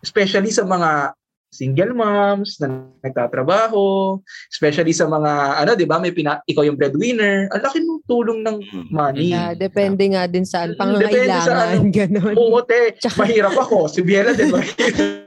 especially 0.00 0.50
sa 0.50 0.62
mga 0.62 1.12
single 1.50 1.92
moms 1.92 2.62
na 2.62 2.86
nagtatrabaho, 3.02 4.16
especially 4.48 4.94
sa 4.94 5.04
mga 5.04 5.30
ano, 5.58 5.74
'di 5.74 5.82
ba, 5.82 5.98
may 5.98 6.14
pina, 6.14 6.38
ikaw 6.46 6.62
yung 6.62 6.78
breadwinner, 6.78 7.50
ang 7.50 7.60
laki 7.60 7.82
ng 7.82 8.06
tulong 8.06 8.38
ng 8.40 8.56
mm, 8.62 8.86
money. 8.88 9.34
Yeah, 9.34 9.52
depende 9.58 10.14
nga 10.14 10.30
din 10.30 10.46
saan 10.46 10.72
Mm, 10.72 10.74
sa 10.74 10.78
pangangailangan, 10.78 11.68
ano. 11.74 11.90
gano'n. 11.98 12.34
Oo, 12.38 12.62
te, 12.62 12.94
Tsaka- 12.96 13.26
mahirap 13.26 13.58
ako. 13.58 13.90
Si 13.90 14.00
Biela 14.00 14.30
din 14.30 14.54
mahirap. 14.54 15.26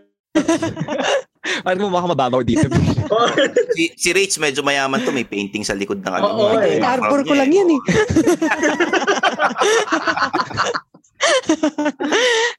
Ano 1.67 1.91
mo 1.91 1.99
baka 1.99 2.07
mababaw 2.07 2.39
dito? 2.39 2.71
si, 3.75 3.91
si 3.93 4.09
Rich 4.15 4.39
medyo 4.39 4.63
mayaman 4.63 5.03
to, 5.03 5.11
may 5.11 5.27
painting 5.27 5.67
sa 5.67 5.75
likod 5.75 5.99
ng 5.99 6.07
ano. 6.07 6.23
Oo, 6.31 6.55
niya, 6.55 6.71
eh. 6.71 6.79
Arbor 6.79 7.27
ko 7.27 7.35
lang 7.35 7.51
yan 7.51 7.67
eh. 7.67 7.81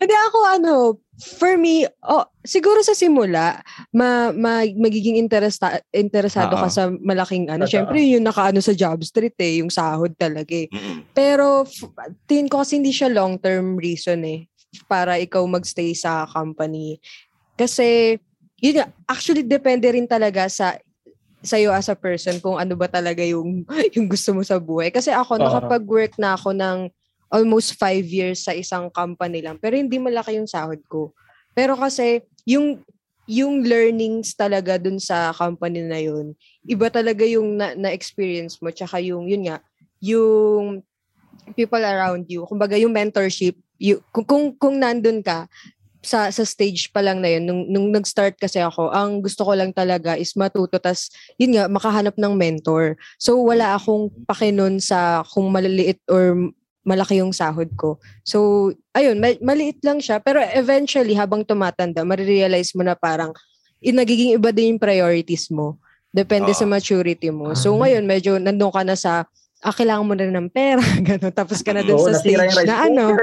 Hindi 0.00 0.14
ako 0.28 0.38
ano, 0.44 0.72
for 1.18 1.54
me, 1.54 1.86
oh, 2.02 2.26
siguro 2.42 2.82
sa 2.82 2.92
simula, 2.94 3.62
ma, 3.94 4.34
ma 4.34 4.66
magiging 4.66 5.14
interesta, 5.14 5.78
interesado 5.94 6.58
ka 6.58 6.66
Oo. 6.66 6.74
sa 6.74 6.90
malaking 6.90 7.46
ano. 7.46 7.64
Totoo. 7.64 7.74
Syempre, 7.74 7.96
yun 8.02 8.20
yung 8.20 8.26
nakaano 8.26 8.58
sa 8.58 8.74
job 8.74 8.98
street 9.06 9.38
eh, 9.38 9.62
yung 9.62 9.70
sahod 9.70 10.10
talaga 10.18 10.50
eh. 10.50 10.66
Pero 11.14 11.62
f- 11.62 11.86
tingin 12.26 12.50
ko 12.50 12.62
kasi 12.62 12.82
hindi 12.82 12.90
siya 12.90 13.14
long-term 13.14 13.78
reason 13.78 14.26
eh 14.26 14.50
para 14.90 15.22
ikaw 15.22 15.46
magstay 15.46 15.94
sa 15.94 16.26
company. 16.26 16.98
Kasi 17.54 18.18
yun 18.58 18.82
nga, 18.82 18.90
actually 19.06 19.46
depende 19.46 19.86
rin 19.86 20.10
talaga 20.10 20.50
sa 20.50 20.74
sa'yo 21.44 21.76
as 21.76 21.92
a 21.92 21.94
person 21.94 22.40
kung 22.40 22.56
ano 22.56 22.72
ba 22.72 22.88
talaga 22.88 23.20
yung 23.20 23.68
yung 23.94 24.08
gusto 24.08 24.34
mo 24.34 24.42
sa 24.42 24.58
buhay. 24.58 24.90
Kasi 24.90 25.14
ako, 25.14 25.38
Oo. 25.38 25.42
nakapag-work 25.46 26.18
na 26.18 26.34
ako 26.34 26.56
ng 26.56 26.78
almost 27.34 27.74
five 27.74 28.06
years 28.06 28.46
sa 28.46 28.54
isang 28.54 28.86
company 28.94 29.42
lang. 29.42 29.58
Pero 29.58 29.74
hindi 29.74 29.98
malaki 29.98 30.38
yung 30.38 30.46
sahod 30.46 30.78
ko. 30.86 31.10
Pero 31.50 31.74
kasi, 31.74 32.22
yung 32.46 32.78
yung 33.24 33.64
learnings 33.64 34.36
talaga 34.36 34.76
dun 34.76 35.00
sa 35.00 35.32
company 35.32 35.80
na 35.80 35.96
yun, 35.96 36.36
iba 36.68 36.92
talaga 36.92 37.24
yung 37.24 37.56
na- 37.56 37.72
na-experience 37.72 38.60
mo. 38.60 38.68
Tsaka 38.68 39.00
yung, 39.00 39.24
yun 39.24 39.48
nga, 39.48 39.64
yung 39.96 40.84
people 41.56 41.80
around 41.80 42.28
you. 42.28 42.44
Kumbaga, 42.44 42.76
yung 42.76 42.92
mentorship, 42.92 43.56
you, 43.80 44.04
kung, 44.12 44.28
kung, 44.28 44.44
kung 44.60 44.76
nandun 44.76 45.24
ka, 45.24 45.48
sa 46.04 46.28
sa 46.28 46.44
stage 46.44 46.92
pa 46.92 47.00
lang 47.00 47.24
na 47.24 47.32
yun, 47.32 47.48
nung, 47.48 47.62
nung 47.64 47.88
nag-start 47.88 48.36
kasi 48.36 48.60
ako, 48.60 48.92
ang 48.92 49.24
gusto 49.24 49.40
ko 49.40 49.56
lang 49.56 49.72
talaga 49.72 50.20
is 50.20 50.36
matuto, 50.36 50.76
tas 50.76 51.08
yun 51.40 51.56
nga, 51.56 51.64
makahanap 51.64 52.12
ng 52.20 52.36
mentor. 52.36 53.00
So, 53.16 53.40
wala 53.40 53.72
akong 53.72 54.12
pakinon 54.28 54.84
sa 54.84 55.24
kung 55.24 55.48
maliliit 55.48 55.98
or 56.12 56.52
malaki 56.84 57.18
yung 57.18 57.32
sahod 57.32 57.72
ko. 57.74 57.96
So, 58.20 58.68
ayun, 58.92 59.16
ma- 59.16 59.40
maliit 59.42 59.80
lang 59.80 59.98
siya. 59.98 60.20
Pero 60.20 60.38
eventually, 60.38 61.16
habang 61.16 61.42
tumatanda, 61.42 62.04
marirealize 62.04 62.76
mo 62.76 62.84
na 62.84 62.92
parang 62.92 63.32
in, 63.80 63.96
nagiging 63.96 64.36
iba 64.36 64.52
din 64.52 64.76
yung 64.76 64.82
priorities 64.82 65.48
mo. 65.48 65.80
Depende 66.08 66.52
Oo. 66.52 66.56
sa 66.56 66.64
maturity 66.64 67.28
mo. 67.28 67.52
So, 67.52 67.74
Ah. 67.74 67.78
ngayon, 67.82 68.04
medyo 68.04 68.36
nandun 68.36 68.70
ka 68.70 68.84
na 68.84 68.94
sa, 68.94 69.24
ah, 69.60 69.72
kailangan 69.72 70.04
mo 70.04 70.12
na 70.12 70.24
rin 70.24 70.36
ng 70.36 70.48
pera, 70.48 70.78
gano'n. 71.08 71.32
Tapos 71.32 71.58
ka 71.60 71.72
na 71.72 71.80
dun 71.80 71.96
Oo, 71.96 72.06
sa 72.06 72.14
stage 72.14 72.52
na 72.62 72.86
ano. 72.86 73.16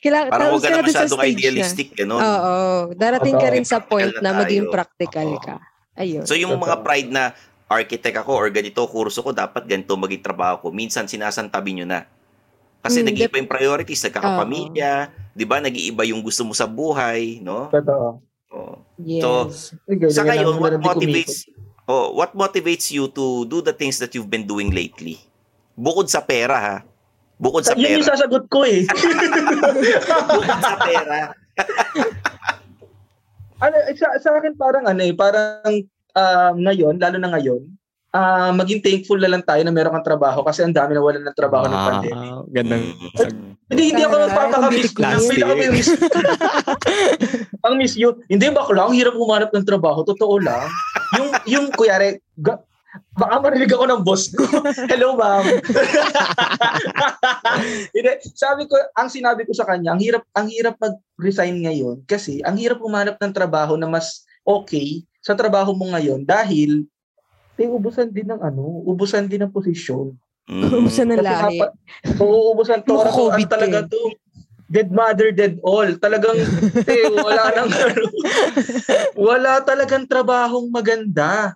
Kailangan, 0.00 0.28
Parang 0.32 0.48
tapos 0.48 0.52
huwag 0.56 0.64
ka 0.64 0.68
ka 0.68 0.74
na 0.74 0.82
masyadong 0.82 1.20
stage 1.20 1.28
na. 1.28 1.38
idealistic, 1.38 1.88
gano'n. 1.94 2.18
Oo. 2.18 2.56
Darating 2.96 3.36
ka 3.36 3.46
Totoo. 3.46 3.54
rin 3.54 3.64
sa 3.64 3.78
point 3.78 4.12
na 4.18 4.24
na 4.24 4.40
maging 4.40 4.66
practical 4.68 5.28
Oo. 5.30 5.40
ka. 5.40 5.56
Ayun. 5.94 6.24
So 6.24 6.32
yung 6.32 6.56
mga 6.56 6.80
pride 6.80 7.12
na 7.12 7.36
architect 7.68 8.16
ako 8.18 8.32
or 8.34 8.48
ganito 8.48 8.84
kurso 8.84 9.20
ko, 9.20 9.32
dapat 9.32 9.64
ganito 9.64 9.92
maging 9.94 10.20
trabaho 10.20 10.60
ko. 10.60 10.68
Minsan 10.68 11.04
sinasantabi 11.06 11.72
nyo 11.72 11.86
na. 11.86 12.04
Kasi 12.82 13.00
Hmm, 13.00 13.14
nag-iiba 13.14 13.38
yung 13.38 13.50
priorities, 13.50 14.02
nagkakapamilya, 14.02 14.92
di 15.38 15.44
ba? 15.46 15.62
Nag-iiba 15.62 16.02
yung 16.10 16.20
gusto 16.20 16.42
mo 16.42 16.50
sa 16.50 16.66
buhay, 16.66 17.38
no? 17.38 17.70
Totoo. 17.70 18.18
Oh. 18.52 18.76
yes. 19.00 19.72
Sige, 19.88 20.12
Sa 20.12 20.28
kayo, 20.28 20.60
what 20.60 20.76
motivates 20.76 21.48
oh, 21.88 22.12
what 22.12 22.36
motivates 22.36 22.92
you 22.92 23.08
to 23.08 23.48
do 23.48 23.64
the 23.64 23.72
things 23.72 23.96
that 23.96 24.12
you've 24.12 24.28
been 24.28 24.44
doing 24.44 24.76
lately? 24.76 25.16
Bukod 25.72 26.12
sa 26.12 26.20
pera 26.20 26.56
ha. 26.60 26.76
Bukod 27.40 27.64
sa 27.64 27.72
kumikot. 27.72 27.88
Yun 27.88 27.96
yung 27.96 28.04
pera. 28.04 28.12
sasagot 28.12 28.44
ko 28.52 28.60
eh. 28.68 28.84
Bukod 30.36 30.60
sa 30.60 30.76
pera. 30.84 31.18
ano, 33.64 33.74
sa, 33.96 34.06
sa 34.20 34.30
akin 34.36 34.52
parang 34.54 34.84
ano 34.84 35.00
eh, 35.00 35.16
parang 35.16 35.72
um, 36.12 36.54
ngayon, 36.60 37.00
lalo 37.00 37.16
na 37.18 37.32
ngayon, 37.32 37.60
ah 38.12 38.52
maging 38.52 38.84
thankful 38.84 39.16
na 39.16 39.32
lang 39.32 39.40
tayo 39.40 39.64
na 39.64 39.72
meron 39.72 39.96
kang 39.96 40.08
trabaho 40.12 40.44
kasi 40.44 40.60
ang 40.60 40.76
dami 40.76 40.92
na 40.92 41.00
wala 41.00 41.18
ng 41.20 41.38
trabaho 41.38 41.64
ng 41.64 41.84
pandemic. 41.88 42.28
Gandang. 42.52 42.84
Hindi, 43.72 43.82
hindi 43.88 44.02
ako 44.04 44.14
Taray, 44.20 44.28
magpapaka-miss 44.28 44.84
ang 44.84 44.92
ko. 44.92 45.00
Ang 45.00 45.08
plastic. 45.08 45.32
pinaka-miss 45.32 45.88
Ang 47.66 47.74
miss 47.80 47.94
you. 47.96 48.10
Hindi, 48.28 48.52
bakla. 48.52 48.90
Ang 48.90 48.94
hirap 48.98 49.14
humanap 49.16 49.50
ng 49.54 49.64
trabaho. 49.64 50.04
Totoo 50.04 50.36
lang. 50.42 50.68
Yung, 51.16 51.28
yung, 51.46 51.66
kuyari, 51.72 52.18
ga, 52.36 52.60
baka 53.16 53.38
marinig 53.40 53.72
ako 53.72 53.84
ng 53.88 54.02
boss 54.04 54.28
ko. 54.34 54.44
Hello, 54.92 55.16
ma'am. 55.16 55.46
Hindi, 57.96 58.10
sabi 58.36 58.68
ko, 58.68 58.76
ang 58.98 59.08
sinabi 59.08 59.48
ko 59.48 59.56
sa 59.56 59.64
kanya, 59.64 59.96
ang 59.96 60.02
hirap, 60.02 60.26
ang 60.36 60.52
hirap 60.52 60.76
mag-resign 60.76 61.64
ngayon 61.64 62.04
kasi 62.04 62.44
ang 62.44 62.58
hirap 62.58 62.82
humanap 62.82 63.16
ng 63.16 63.32
trabaho 63.32 63.78
na 63.78 63.88
mas 63.88 64.26
okay 64.44 65.06
sa 65.22 65.38
trabaho 65.38 65.70
mo 65.72 65.88
ngayon 65.94 66.26
dahil 66.26 66.84
eh, 67.60 67.68
ubusan 67.68 68.08
din 68.08 68.28
ng 68.32 68.40
ano, 68.40 68.84
ubusan 68.88 69.28
din 69.28 69.44
ng 69.44 69.52
posisyon. 69.52 70.16
Mm. 70.50 70.62
Ubusan 70.82 71.06
ng 71.06 71.22
Kasi 71.22 71.28
lahi. 71.30 71.58
Oo, 72.18 72.56
ubusan 72.56 72.82
to. 72.82 72.98
Ano, 72.98 73.14
COVID 73.14 73.46
ang 73.46 73.52
talaga 73.52 73.78
eh. 73.86 73.90
to. 73.90 74.00
Dead 74.72 74.88
mother, 74.90 75.28
dead 75.30 75.60
all. 75.62 75.86
Talagang, 76.00 76.34
eh, 76.88 77.06
wala 77.28 77.42
nang, 77.52 77.68
ano, 77.70 78.04
wala 79.14 79.60
talagang 79.62 80.08
trabahong 80.08 80.72
maganda. 80.72 81.54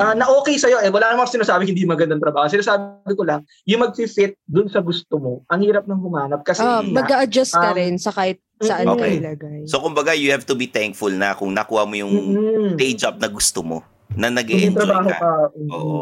Ah, 0.00 0.16
na 0.16 0.24
okay 0.40 0.56
sa'yo, 0.56 0.80
eh, 0.80 0.88
wala 0.88 1.12
namang 1.12 1.28
sinasabi 1.28 1.68
hindi 1.68 1.84
magandang 1.84 2.22
trabaho. 2.22 2.48
Sinasabi 2.48 3.12
ko 3.12 3.28
lang, 3.28 3.44
yung 3.68 3.84
mag-fit 3.84 4.40
dun 4.48 4.64
sa 4.72 4.80
gusto 4.80 5.20
mo, 5.20 5.32
ang 5.52 5.60
hirap 5.60 5.84
ng 5.84 6.00
humanap 6.00 6.40
kasi 6.48 6.64
nga, 6.64 6.80
mag-a-adjust 6.80 7.52
ka 7.52 7.70
um, 7.72 7.76
rin 7.76 8.00
sa 8.00 8.08
kahit 8.08 8.40
saan 8.56 8.88
Okay. 8.88 9.20
ka 9.20 9.20
ilagay. 9.20 9.60
So 9.68 9.84
kumbaga, 9.84 10.16
you 10.16 10.32
have 10.32 10.48
to 10.48 10.56
be 10.56 10.64
thankful 10.64 11.12
na 11.12 11.36
kung 11.36 11.52
nakuha 11.52 11.84
mo 11.84 11.92
yung 11.92 12.08
mm, 12.08 12.80
day 12.80 12.96
job 12.96 13.20
na 13.20 13.28
gusto 13.28 13.60
mo, 13.60 13.84
na 14.16 14.28
nag 14.28 14.46
yung 14.48 14.74
enjoy 14.74 14.84
trabaho 14.84 15.10
ka. 15.10 15.32
mm. 15.56 15.70
Oo, 15.72 16.00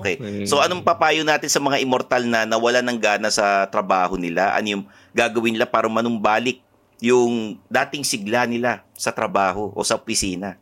okay. 0.00 0.14
Okay. 0.20 0.46
So 0.48 0.60
anong 0.60 0.84
papayo 0.84 1.22
natin 1.22 1.52
sa 1.52 1.60
mga 1.60 1.80
immortal 1.82 2.24
na 2.24 2.48
nawala 2.48 2.80
ng 2.80 2.98
gana 3.00 3.28
sa 3.28 3.68
trabaho 3.68 4.16
nila? 4.16 4.56
Ano 4.56 4.80
yung 4.80 4.84
gagawin 5.12 5.56
nila 5.56 5.68
para 5.68 5.88
manumbalik 5.88 6.62
yung 7.00 7.56
dating 7.68 8.04
sigla 8.04 8.44
nila 8.44 8.84
sa 8.96 9.12
trabaho 9.12 9.72
o 9.72 9.80
sa 9.84 9.96
opisina? 9.96 10.60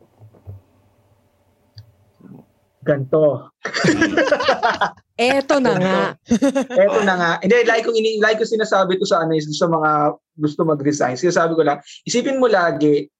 Ganto. 2.79 3.51
Eto 5.19 5.59
na 5.59 5.75
nga. 5.75 5.99
Eto 6.79 6.99
na 7.03 7.13
nga. 7.19 7.31
Hindi, 7.43 7.67
like 7.67 7.83
kong, 7.83 7.97
ini, 7.99 8.23
like 8.23 8.39
kong 8.39 8.55
sinasabi 8.55 8.95
ko 8.95 9.03
sa 9.03 9.27
ano, 9.27 9.35
is 9.35 9.51
sa 9.51 9.67
mga 9.67 10.15
gusto 10.39 10.63
mag-resign. 10.63 11.19
Sinasabi 11.19 11.59
ko 11.59 11.63
lang, 11.67 11.83
isipin 12.07 12.39
mo 12.39 12.47
lagi, 12.47 13.11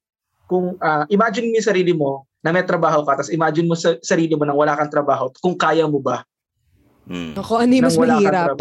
kung 0.47 0.79
ah, 0.79 1.03
imagine 1.11 1.51
mo 1.51 1.59
yung 1.59 1.69
sarili 1.69 1.91
mo 1.91 2.28
na 2.39 2.49
may 2.49 2.63
trabaho 2.63 3.03
ka, 3.03 3.19
tapos 3.19 3.31
imagine 3.31 3.67
mo 3.67 3.75
sa 3.75 3.99
sarili 3.99 4.31
mo 4.33 4.47
nang 4.47 4.55
wala 4.55 4.75
kang 4.75 4.91
trabaho, 4.91 5.27
kung 5.39 5.55
kaya 5.55 5.83
mo 5.83 5.99
ba? 5.99 6.23
Mm. 7.09 7.33
Ako, 7.33 7.57
ano 7.57 7.71
yung 7.73 7.87
mas 7.89 7.97
mahirap? 7.97 8.55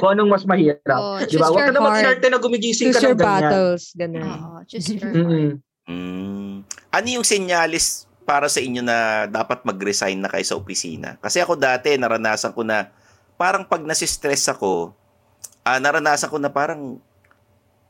Kung 0.00 0.10
anong 0.16 0.30
mas 0.32 0.44
mahirap. 0.48 0.96
Oh, 0.96 1.20
Di 1.20 1.36
ba? 1.36 1.44
choose 1.44 1.50
Huwag 1.52 1.68
ka 1.68 1.72
naman 1.76 1.90
heart. 1.92 2.02
inarte 2.02 2.26
na 2.26 2.38
gumigising 2.40 2.88
Choose 2.88 2.96
ka 2.96 3.04
ng 3.04 3.20
ganyan. 3.20 3.28
battles. 3.28 3.82
Ganun. 3.92 4.24
Oo, 4.24 4.58
just 4.64 4.88
your 4.96 5.12
Mm-mm. 5.12 5.48
Mm. 5.84 6.52
Ano 6.88 7.06
yung 7.12 7.26
senyalis 7.26 8.08
para 8.24 8.48
sa 8.48 8.64
inyo 8.64 8.80
na 8.80 9.28
dapat 9.28 9.60
mag-resign 9.62 10.16
na 10.16 10.32
kayo 10.32 10.40
sa 10.40 10.56
opisina? 10.56 11.20
Kasi 11.20 11.44
ako 11.44 11.60
dati, 11.60 11.92
naranasan 12.00 12.56
ko 12.56 12.64
na, 12.64 12.88
parang 13.36 13.68
pag 13.68 13.84
nasistress 13.84 14.48
ako, 14.48 14.96
ah, 15.60 15.76
naranasan 15.76 16.32
ko 16.32 16.40
na 16.40 16.48
parang, 16.48 16.96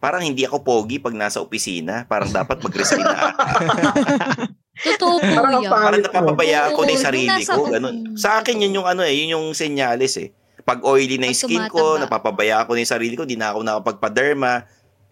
parang 0.02 0.26
hindi 0.26 0.42
ako 0.42 0.66
pogi 0.66 0.98
pag 0.98 1.14
nasa 1.14 1.38
opisina. 1.38 2.02
Parang 2.10 2.26
dapat 2.26 2.58
mag-resign 2.58 3.06
na. 3.06 3.30
Totoo 4.82 5.16
po 5.22 5.32
Parang 5.38 5.54
ang 5.54 5.64
yan. 5.64 5.72
Parang 5.72 6.02
napapabayaan 6.02 6.70
ko 6.74 6.80
na 6.82 6.90
yung 6.90 7.06
sarili 7.06 7.42
ko. 7.46 7.60
Ganun. 7.70 7.96
Sa 8.18 8.42
akin, 8.42 8.58
yun 8.58 8.82
yung 8.82 8.88
ano 8.88 9.06
eh, 9.06 9.14
yun 9.14 9.38
yung 9.38 9.46
senyalis 9.54 10.18
eh. 10.18 10.28
Pag 10.62 10.82
oily 10.86 11.18
na 11.18 11.30
yung 11.30 11.38
skin 11.38 11.66
ko, 11.70 11.98
napapabayaan 11.98 12.66
ko 12.66 12.74
na 12.74 12.82
yung 12.82 12.94
sarili 12.94 13.14
ko, 13.14 13.26
di 13.26 13.34
na 13.38 13.54
ako 13.54 13.66
nakapagpaderma, 13.66 14.62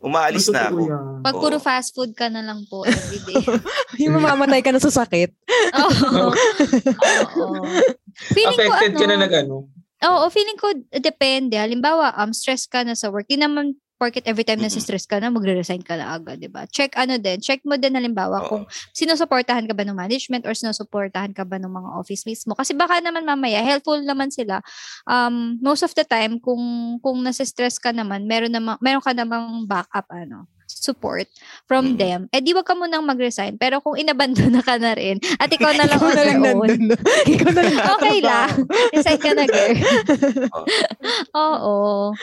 umaalis 0.00 0.48
Totoo 0.48 0.56
na 0.56 0.62
ako. 0.66 0.80
yan. 0.86 1.04
Pag 1.20 1.34
puro 1.36 1.56
fast 1.60 1.90
food 1.92 2.12
ka 2.16 2.26
na 2.32 2.42
lang 2.42 2.64
po 2.66 2.82
everyday. 2.88 3.36
yung 4.02 4.16
mamamatay 4.16 4.64
ka 4.64 4.72
na 4.72 4.80
sa 4.82 4.90
sakit. 4.90 5.30
Oo. 5.84 6.32
Oo. 7.38 7.62
Feeling 8.34 8.58
ko 8.58 8.64
Affected 8.74 8.94
ano, 8.96 9.00
ka 9.00 9.06
na 9.06 9.16
nag 9.20 9.34
ano. 9.34 9.56
Oo, 10.00 10.24
feeling 10.32 10.56
ko 10.56 10.72
depende. 10.96 11.60
Halimbawa, 11.60 12.16
um, 12.16 12.32
stress 12.32 12.64
ka 12.64 12.80
na 12.80 12.96
sa 12.96 13.12
work. 13.12 13.28
Di 13.28 13.36
naman 13.36 13.76
porket 14.00 14.24
every 14.24 14.48
time 14.48 14.64
na 14.64 14.72
Mm-mm. 14.72 14.80
stress 14.80 15.04
ka 15.04 15.20
na, 15.20 15.28
magre-resign 15.28 15.84
ka 15.84 16.00
na 16.00 16.16
agad, 16.16 16.40
di 16.40 16.48
ba? 16.48 16.64
Check 16.64 16.96
ano 16.96 17.20
din. 17.20 17.36
Check 17.44 17.60
mo 17.68 17.76
din 17.76 17.92
halimbawa 17.92 18.40
Oo. 18.40 18.48
kung 18.48 18.62
sinusuportahan 18.96 19.68
ka 19.68 19.76
ba 19.76 19.84
ng 19.84 19.92
management 19.92 20.48
or 20.48 20.56
sinusuportahan 20.56 21.36
ka 21.36 21.44
ba 21.44 21.60
ng 21.60 21.68
mga 21.68 21.88
office 22.00 22.24
mates 22.24 22.48
mo. 22.48 22.56
Kasi 22.56 22.72
baka 22.72 23.04
naman 23.04 23.28
mamaya, 23.28 23.60
helpful 23.60 24.00
naman 24.00 24.32
sila. 24.32 24.64
Um, 25.04 25.60
most 25.60 25.84
of 25.84 25.92
the 25.92 26.08
time, 26.08 26.40
kung 26.40 26.96
kung 27.04 27.20
nasa-stress 27.20 27.76
ka 27.76 27.92
naman, 27.92 28.24
meron, 28.24 28.56
naman, 28.56 28.80
meron 28.80 29.04
ka 29.04 29.12
namang 29.12 29.68
backup, 29.68 30.08
ano, 30.08 30.48
support 30.70 31.26
from 31.66 31.94
Mm. 31.94 31.98
them. 31.98 32.20
Eh, 32.30 32.38
di 32.38 32.54
wag 32.54 32.62
ka 32.62 32.72
munang 32.72 33.02
mag-resign. 33.02 33.58
Pero 33.58 33.82
kung 33.82 33.98
inabandon 33.98 34.54
na 34.54 34.62
ka 34.66 34.78
na 34.78 34.94
rin, 34.94 35.18
at 35.36 35.50
ikaw 35.50 35.74
na 35.74 35.84
lang 35.84 35.98
Ikaw 35.98 36.06
on 36.06 36.14
na 36.14 36.24
lang 36.24 36.38
your 36.38 36.56
own. 36.56 36.70
Ikaw 37.34 37.50
na 37.50 37.62
lang 37.62 37.86
Okay 37.96 38.18
lang. 38.20 38.48
Resign 38.94 39.18
ka 39.18 39.30
na, 39.34 39.44
girl. 39.44 39.74
Oh. 40.54 40.64
Oo. 41.42 41.76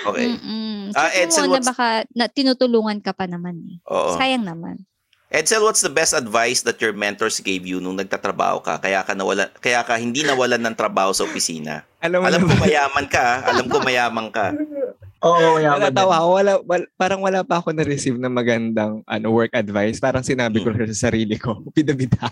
Okay. 0.08 0.28
Mm-mm. 0.32 0.96
Ah, 0.96 1.12
Check 1.12 1.28
Edsel, 1.28 1.48
mo 1.48 1.60
na 1.60 1.68
baka 1.68 1.88
na, 2.16 2.26
tinutulungan 2.32 3.04
ka 3.04 3.12
pa 3.12 3.28
naman 3.28 3.60
eh. 3.68 3.76
Oo. 3.92 4.16
Sayang 4.16 4.48
naman. 4.48 4.88
Edsel, 5.28 5.60
what's 5.60 5.84
the 5.84 5.92
best 5.92 6.16
advice 6.16 6.64
that 6.64 6.80
your 6.80 6.96
mentors 6.96 7.44
gave 7.44 7.68
you 7.68 7.84
nung 7.84 8.00
nagtatrabaho 8.00 8.64
ka? 8.64 8.80
Kaya 8.80 9.04
ka 9.04 9.12
nawala, 9.12 9.52
kaya 9.60 9.84
ka 9.84 10.00
hindi 10.00 10.24
nawalan 10.24 10.64
ng 10.64 10.76
trabaho 10.80 11.12
sa 11.12 11.28
opisina. 11.28 11.84
Alam 12.00 12.24
mo 12.24 12.26
Alam 12.32 12.42
ko 12.48 12.54
mayaman 12.56 13.06
ka, 13.12 13.44
ah. 13.44 13.52
alam 13.52 13.68
ko 13.68 13.78
mayaman 13.84 14.32
ka. 14.32 14.56
Oo, 15.20 15.58
yaman. 15.58 15.90
natawa 15.90 16.22
ako. 16.22 16.28
Wala, 16.32 16.52
wala- 16.62 16.90
parang 16.94 17.22
wala 17.22 17.42
pa 17.42 17.58
ako 17.58 17.74
na-receive 17.74 18.18
na 18.18 18.30
magandang 18.30 19.02
ano, 19.04 19.28
work 19.30 19.50
advice. 19.52 19.98
Parang 19.98 20.22
sinabi 20.22 20.62
ko 20.62 20.70
lang 20.70 20.86
sa 20.92 21.10
sarili 21.10 21.36
ko, 21.36 21.58
bida-bida. 21.76 22.30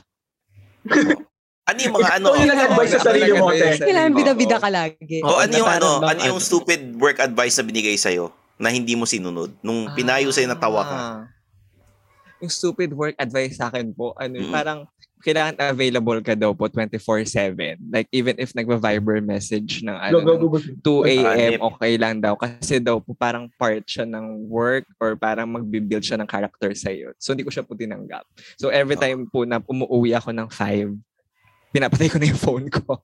Ano 1.66 1.82
yung 1.82 1.98
mga 1.98 2.22
ano? 2.22 2.30
Ikaw 2.30 2.38
yung 2.38 2.52
nag-advise 2.54 2.92
sa 2.94 3.02
sarili 3.02 3.32
mo, 3.34 3.50
te. 3.50 3.82
Kailangan 3.82 4.14
bida-bida 4.14 4.62
ka 4.62 4.70
lagi. 4.70 5.18
O 5.26 5.42
ano 5.42 5.50
yung 5.50 5.66
ano, 5.66 5.90
ano 5.98 6.22
yung 6.22 6.38
stupid 6.38 6.94
work 6.94 7.18
advice 7.18 7.58
na 7.58 7.66
binigay 7.66 7.98
sa'yo 7.98 8.30
na 8.62 8.70
hindi 8.70 8.94
mo 8.94 9.10
sinunod? 9.10 9.50
Nung 9.66 9.90
pinayo 9.98 10.30
sa'yo 10.30 10.46
natawa 10.46 10.86
ka. 10.86 10.94
Ah. 10.94 11.20
Yung 12.38 12.54
stupid 12.54 12.94
work 12.94 13.18
advice 13.18 13.58
sa 13.58 13.74
akin 13.74 13.98
po, 13.98 14.14
ano, 14.14 14.46
Mm. 14.46 14.54
parang 14.54 14.86
kailangan 15.26 15.58
available 15.58 16.22
ka 16.22 16.38
daw 16.38 16.54
po 16.54 16.70
24/7. 16.70 17.82
Like 17.90 18.06
even 18.14 18.38
if 18.38 18.54
nagva-Viber 18.54 19.26
message 19.26 19.82
ng 19.82 19.98
ano, 19.98 20.22
Go, 20.22 20.38
go, 20.38 20.38
ng 20.38 20.42
go, 20.46 20.48
go. 20.62 21.02
2 21.02 21.14
a.m. 21.18 21.60
Okay 21.74 21.98
lang 21.98 22.22
daw 22.22 22.38
kasi 22.38 22.78
daw 22.78 23.02
po 23.02 23.18
parang 23.18 23.50
part 23.58 23.82
siya 23.90 24.06
ng 24.06 24.46
work 24.46 24.86
or 25.02 25.18
parang 25.18 25.50
magbi-build 25.50 26.06
siya 26.06 26.22
ng 26.22 26.30
character 26.30 26.70
sa 26.78 26.94
iyo. 26.94 27.10
So 27.18 27.34
hindi 27.34 27.42
ko 27.42 27.50
siya 27.50 27.66
po 27.66 27.74
tinanggap. 27.74 28.22
So 28.62 28.70
every 28.70 29.02
time 29.02 29.26
po 29.26 29.50
na 29.50 29.58
umuwi 29.66 30.14
ako 30.14 30.30
ng 30.30 30.46
5, 30.54 30.94
pinapatay 31.74 32.08
ko 32.14 32.22
na 32.22 32.30
yung 32.30 32.42
phone 32.46 32.68
ko. 32.70 33.02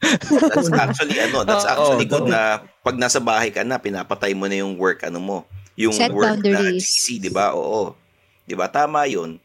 That's 0.00 0.72
actually 0.72 1.20
ano, 1.20 1.44
that's 1.44 1.68
actually 1.68 2.08
oo. 2.08 2.12
good 2.16 2.32
na 2.32 2.64
pag 2.80 2.96
nasa 2.96 3.20
bahay 3.20 3.52
ka 3.52 3.60
na, 3.66 3.76
pinapatay 3.76 4.32
mo 4.32 4.48
na 4.48 4.56
yung 4.64 4.80
work 4.80 5.04
ano 5.04 5.20
mo. 5.20 5.38
Yung 5.76 5.92
Set 5.92 6.10
work 6.10 6.40
na 6.40 6.40
boundaries. 6.40 6.82
GC, 6.82 7.22
di 7.22 7.30
ba? 7.30 7.52
Oo. 7.54 7.94
Di 8.48 8.56
ba? 8.56 8.66
Tama 8.66 9.06
yun. 9.06 9.36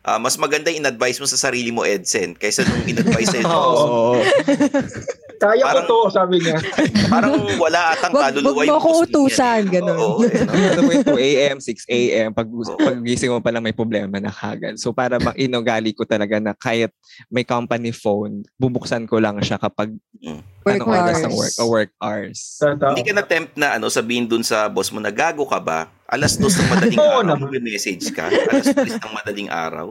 Ah, 0.00 0.16
mas 0.16 0.40
maganda 0.40 0.72
in-advise 0.72 1.20
mo 1.20 1.28
sa 1.28 1.36
sarili 1.36 1.68
mo, 1.68 1.84
Edsen, 1.84 2.32
kaysa 2.32 2.64
nung 2.64 2.88
in-advise 2.88 3.36
sa'yo. 3.36 3.44
Oo. 3.52 4.16
Kaya 5.40 5.60
Parang- 5.60 5.88
ko 5.88 6.08
to, 6.08 6.12
sabi 6.12 6.36
niya. 6.40 6.56
Parang 7.12 7.36
wala 7.60 7.92
atang 7.92 8.12
kaluluwa 8.12 8.64
mo 8.64 8.76
ako 8.80 8.88
boss 8.88 8.96
mo 8.96 9.04
utusan, 9.04 9.62
eh. 9.68 9.72
ganun. 9.76 9.96
Oo, 10.00 10.24
no? 10.24 10.52
ano 10.72 10.80
mo 10.84 10.90
yung 10.96 11.04
2 11.04 11.20
a.m., 11.20 11.56
6 11.60 11.84
a.m., 11.88 12.28
pag, 12.32 12.48
pag 12.80 12.98
gising 13.04 13.32
mo 13.32 13.44
pala 13.44 13.60
may 13.60 13.76
problema 13.76 14.16
na 14.16 14.32
kagad. 14.32 14.80
So 14.80 14.96
para 14.96 15.20
inugali 15.36 15.92
ko 15.92 16.08
talaga 16.08 16.40
na 16.40 16.56
kahit 16.56 16.92
may 17.28 17.44
company 17.44 17.92
phone, 17.92 18.44
bubuksan 18.56 19.04
ko 19.04 19.20
lang 19.20 19.36
siya 19.44 19.60
kapag 19.60 19.92
Work 20.60 20.76
anong 20.76 20.92
hours. 20.92 21.22
ng 21.24 21.32
work, 21.32 21.54
o 21.56 21.64
work 21.66 21.90
hours. 21.96 22.38
Totoo. 22.56 22.92
Hindi 22.92 23.02
ka 23.02 23.12
na-tempt 23.16 23.52
na 23.56 23.68
ano, 23.74 23.88
sabihin 23.88 24.28
dun 24.28 24.44
sa 24.44 24.68
boss 24.68 24.92
mo 24.92 25.00
na 25.00 25.08
gago 25.08 25.48
ka 25.48 25.56
ba? 25.56 25.88
Alas 26.04 26.36
dos 26.36 26.52
ng 26.52 26.68
madaling 26.68 27.00
Oo 27.00 27.06
araw, 27.16 27.24
naman. 27.24 27.48
mag-message 27.48 28.12
ka. 28.12 28.28
Alas 28.28 28.66
tres 28.68 28.94
ng 28.94 29.14
madaling 29.14 29.48
araw. 29.48 29.86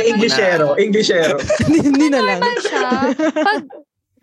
Englishero, 0.00 0.74
Englishero. 0.74 1.36
Hindi 1.68 2.10
na 2.10 2.20
lang. 2.20 2.40
Normal 2.40 2.58
siya. 2.58 2.88
Pag, 3.38 3.60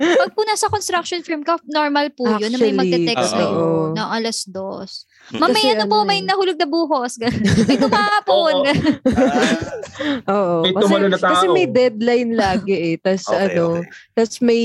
pag 0.02 0.32
po 0.34 0.42
nasa 0.44 0.66
construction 0.68 1.22
firm 1.22 1.46
ka, 1.46 1.62
normal 1.64 2.10
po 2.12 2.26
yun 2.28 2.50
na 2.50 2.58
may 2.58 2.74
Actually, 2.74 2.76
magte-text 2.76 3.22
oo. 3.22 3.32
sa'yo 3.32 3.64
ng 3.94 4.10
alas 4.12 4.40
dos. 4.50 5.06
Mm. 5.30 5.40
Mamaya 5.40 5.56
Kasi 5.62 5.72
ano 5.72 5.84
po, 5.86 5.98
ano 6.02 6.10
may 6.10 6.20
eh. 6.20 6.26
nahulog 6.26 6.58
na 6.58 6.68
buhos. 6.68 7.14
May 7.16 7.78
tumapon. 7.78 8.56
Oo. 10.34 10.56
May 10.66 10.74
Kasi, 10.74 10.82
tumalo 10.84 11.06
na 11.06 11.18
tao. 11.18 11.32
kasi 11.32 11.46
may 11.48 11.68
deadline 11.70 12.32
lagi 12.34 12.74
eh. 12.74 12.96
Tapos 12.98 13.24
okay, 13.30 13.46
ano, 13.54 13.64
okay. 13.78 13.86
tapos 14.12 14.36
may 14.42 14.64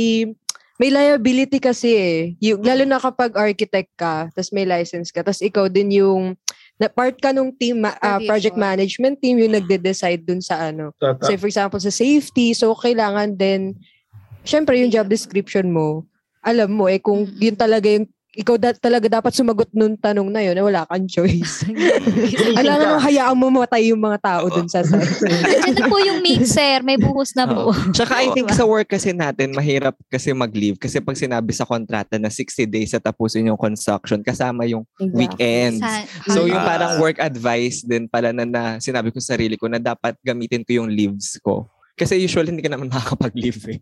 may 0.76 0.92
liability 0.92 1.56
kasi 1.56 1.90
eh. 1.96 2.20
Yung, 2.40 2.60
lalo 2.60 2.84
na 2.84 3.00
kapag 3.00 3.32
architect 3.36 3.92
ka, 3.96 4.28
tapos 4.32 4.52
may 4.52 4.68
license 4.68 5.08
ka, 5.08 5.24
tapos 5.24 5.40
ikaw 5.40 5.68
din 5.72 6.00
yung 6.00 6.36
na 6.76 6.92
part 6.92 7.16
ka 7.16 7.32
nung 7.32 7.48
team 7.56 7.80
ah, 7.88 8.20
project 8.28 8.52
management 8.52 9.16
team 9.16 9.40
yung 9.40 9.56
nagde-decide 9.56 10.20
dun 10.20 10.44
sa 10.44 10.68
ano. 10.68 10.92
Say 11.24 11.40
for 11.40 11.48
example 11.48 11.80
sa 11.80 11.88
safety, 11.88 12.52
so 12.52 12.76
kailangan 12.76 13.32
din 13.32 13.72
syempre 14.44 14.76
yung 14.76 14.92
job 14.92 15.08
description 15.08 15.72
mo, 15.72 16.04
alam 16.44 16.68
mo 16.68 16.86
eh 16.86 17.00
kung 17.00 17.24
yun 17.40 17.56
talaga 17.56 17.88
yung 17.88 18.04
ikaw 18.36 18.54
da- 18.54 18.76
talaga 18.76 19.08
dapat 19.08 19.32
sumagot 19.32 19.72
nung 19.72 19.96
tanong 19.96 20.28
na 20.28 20.40
yun, 20.40 20.52
eh, 20.52 20.60
wala 20.60 20.84
kang 20.84 21.08
choice. 21.08 21.64
Alam 22.60 22.76
mo, 22.76 22.88
hayaan 22.98 23.32
mo 23.34 23.48
matay 23.50 23.88
yung 23.88 23.98
mga 23.98 24.18
tao 24.20 24.44
dun 24.46 24.68
sa 24.68 24.84
site. 24.86 25.24
Diyan 25.24 25.72
na 25.74 25.88
po 25.88 25.96
yung 25.96 26.20
mixer, 26.20 26.84
may 26.84 26.94
buhos 26.94 27.32
na 27.32 27.48
po. 27.48 27.72
Tsaka 27.90 28.20
I 28.20 28.28
think 28.36 28.52
sa 28.52 28.62
work 28.62 28.88
kasi 28.88 29.10
natin, 29.10 29.50
mahirap 29.50 29.96
kasi 30.06 30.30
mag-leave. 30.30 30.76
Kasi 30.76 31.00
pag 31.00 31.16
sinabi 31.16 31.50
sa 31.50 31.64
kontrata 31.64 32.16
na 32.16 32.28
60 32.28 32.66
days 32.66 32.92
sa 32.92 33.00
tapusin 33.00 33.48
yung 33.48 33.56
construction, 33.56 34.20
kasama 34.20 34.68
yung 34.68 34.84
weekends. 35.00 35.80
Sa- 35.80 36.04
So 36.28 36.44
yung 36.44 36.60
parang 36.60 37.00
work 37.00 37.16
advice 37.18 37.80
din 37.80 38.04
pala 38.04 38.30
na, 38.30 38.44
na 38.44 38.62
sinabi 38.76 39.08
ko 39.08 39.16
sa 39.16 39.32
sarili 39.32 39.56
ko 39.56 39.66
na 39.66 39.78
dapat 39.78 40.12
gamitin 40.20 40.60
ko 40.60 40.76
yung 40.76 40.88
leaves 40.88 41.40
ko. 41.40 41.64
Kasi 41.96 42.20
usually 42.20 42.52
hindi 42.52 42.60
ka 42.60 42.68
naman 42.68 42.92
makakapag-leave 42.92 43.72
eh. 43.72 43.78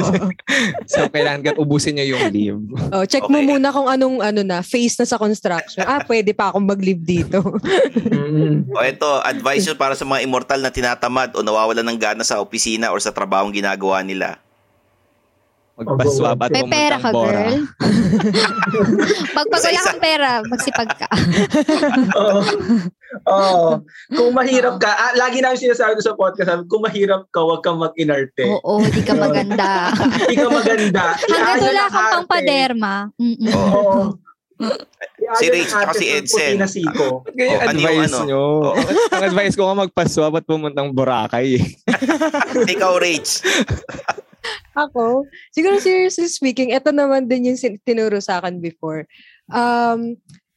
so 0.90 1.04
kailangan 1.12 1.44
ka 1.44 1.60
ubusin 1.60 2.00
niya 2.00 2.16
yung 2.16 2.32
leave. 2.32 2.56
oh, 2.96 3.04
check 3.04 3.28
mo 3.28 3.36
Okay. 3.36 3.52
muna 3.52 3.68
kung 3.68 3.84
anong 3.84 4.24
ano 4.24 4.40
na, 4.40 4.64
phase 4.64 4.96
na 4.96 5.04
sa 5.04 5.20
construction. 5.20 5.84
Ah, 5.84 6.00
pwede 6.08 6.32
pa 6.32 6.48
akong 6.48 6.64
mag-live 6.64 7.04
dito. 7.04 7.44
Mm. 8.08 8.72
O 8.72 8.80
ito, 8.80 9.10
advice 9.20 9.68
para 9.76 9.92
sa 9.92 10.08
mga 10.08 10.24
immortal 10.24 10.64
na 10.64 10.72
tinatamad 10.72 11.36
o 11.36 11.44
nawawala 11.44 11.84
ng 11.84 12.00
gana 12.00 12.24
sa 12.24 12.40
opisina 12.40 12.88
or 12.88 12.96
sa 13.04 13.12
trabahong 13.12 13.52
ginagawa 13.52 14.00
nila. 14.00 14.40
Magpaswab 15.76 16.40
at 16.40 16.48
May 16.56 16.64
pera 16.64 16.96
ka, 16.96 17.12
Bora. 17.12 17.52
girl. 17.52 17.68
pag, 19.36 19.44
pag 19.44 19.60
wala 19.60 19.80
kang 19.84 20.00
pera, 20.00 20.28
magsipag 20.48 20.88
ka. 20.96 21.08
Oo. 23.24 23.80
Kung 24.10 24.30
mahirap 24.32 24.76
ka, 24.76 24.88
ah, 24.88 25.14
lagi 25.14 25.40
namin 25.40 25.56
sinasabi 25.56 25.96
doon 25.96 26.04
sa 26.04 26.14
podcast, 26.14 26.48
sabi, 26.48 26.62
kung 26.66 26.84
mahirap 26.84 27.24
ka, 27.30 27.40
huwag 27.40 27.64
kang 27.64 27.80
mag-inarte. 27.80 28.44
Oo, 28.44 28.84
di 28.84 29.00
ka 29.00 29.16
maganda. 29.16 29.90
Hindi 30.20 30.36
ka 30.36 30.48
maganda. 30.48 31.04
Hanggang 31.26 31.60
wala 31.62 31.82
ang 31.82 31.90
kang 31.90 32.06
pang 32.06 32.20
arte. 32.20 32.30
paderma. 32.30 32.94
Mm-mm. 33.16 33.52
Oo. 33.52 33.92
Si 35.36 35.52
Rach 35.52 35.72
arte 35.84 36.00
si 36.00 36.06
Edsel. 36.08 36.56
siko. 36.64 37.20
Ba't 37.28 37.36
Oh, 37.36 37.68
ano 37.68 37.76
yung 37.76 37.92
advice 38.00 38.16
ano? 38.16 38.24
nyo? 38.24 38.44
Ang 39.12 39.24
advice 39.28 39.52
ko 39.52 39.68
nga 39.68 39.84
magpaswab 39.84 40.32
at 40.32 40.48
pumuntang 40.48 40.96
Boracay. 40.96 41.60
Ikaw, 42.64 42.92
Rach. 42.96 43.44
Ako, 44.72 45.24
siguro 45.50 45.76
seriously 45.76 46.28
speaking, 46.28 46.72
ito 46.72 46.88
naman 46.88 47.28
din 47.28 47.52
yung 47.52 47.58
tinuro 47.82 48.16
sa 48.20 48.40
akin 48.40 48.56
before. 48.56 49.04
Um, 49.48 50.16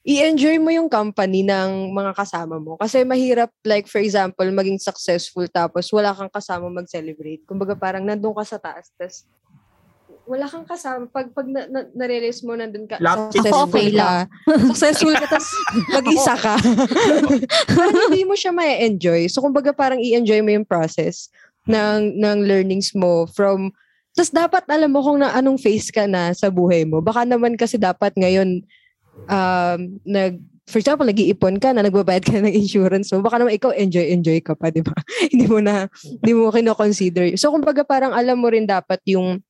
i-enjoy 0.10 0.57
mo 0.57 0.74
yung 0.74 0.89
company 0.89 1.45
ng 1.45 1.93
mga 1.93 2.18
kasama 2.18 2.57
mo. 2.57 2.74
Kasi 2.82 3.05
mahirap, 3.05 3.53
like 3.62 3.86
for 3.86 4.01
example, 4.01 4.49
maging 4.49 4.82
successful 4.82 5.45
tapos 5.45 5.86
wala 5.93 6.18
kang 6.18 6.34
kasama 6.34 6.66
mag-celebrate. 6.66 7.45
Kumbaga 7.45 7.78
parang 7.78 8.01
nandun 8.01 8.34
ka 8.34 8.41
sa 8.41 8.57
taas, 8.57 8.89
tapos 8.97 9.30
wala 10.26 10.49
kang 10.49 10.66
kasama. 10.66 11.05
Pag, 11.14 11.30
pag 11.30 11.45
na, 11.45 11.70
na, 11.70 11.80
na-realize 11.93 12.41
mo 12.41 12.57
nandun 12.57 12.89
ka, 12.89 12.97
Lapit. 12.97 13.38
successful 13.38 13.70
Okay 13.70 13.88
ka, 13.93 14.26
successful 14.74 15.14
ka, 15.14 15.26
tapos 15.30 15.51
mag-isa 15.93 16.34
ka. 16.34 16.55
parang 17.78 17.97
hindi 18.10 18.26
mo 18.26 18.34
siya 18.34 18.49
may 18.49 18.82
enjoy 18.89 19.30
So, 19.30 19.45
kumbaga 19.45 19.78
parang 19.78 20.01
i-enjoy 20.01 20.41
mo 20.41 20.49
yung 20.57 20.66
process 20.66 21.30
ng, 21.70 22.18
ng 22.18 22.38
learnings 22.49 22.97
mo 22.97 23.30
from 23.30 23.70
tapos 24.18 24.34
dapat 24.34 24.66
alam 24.68 24.89
mo 24.89 24.99
kung 25.05 25.22
na 25.22 25.32
anong 25.38 25.62
phase 25.62 25.93
ka 25.93 26.03
na 26.10 26.34
sa 26.34 26.49
buhay 26.49 26.84
mo. 26.84 26.99
Baka 26.99 27.24
naman 27.24 27.55
kasi 27.55 27.78
dapat 27.80 28.12
ngayon 28.18 28.66
um, 29.28 29.99
nag 30.05 30.39
for 30.70 30.78
example, 30.78 31.09
nag-iipon 31.09 31.57
ka 31.57 31.74
na, 31.74 31.82
nagbabayad 31.82 32.22
ka 32.22 32.38
ng 32.38 32.53
insurance 32.53 33.09
mo, 33.09 33.26
baka 33.26 33.41
naman 33.41 33.57
ikaw 33.57 33.74
enjoy-enjoy 33.74 34.38
ka 34.45 34.53
pa, 34.53 34.70
di 34.70 34.86
ba? 34.86 34.93
hindi 35.34 35.49
mo 35.49 35.57
na, 35.57 35.89
hindi 36.22 36.32
mo 36.38 36.53
kino-consider. 36.53 37.34
So, 37.41 37.49
kumbaga 37.49 37.82
parang 37.82 38.13
alam 38.13 38.38
mo 38.38 38.53
rin 38.53 38.70
dapat 38.70 39.01
yung, 39.09 39.41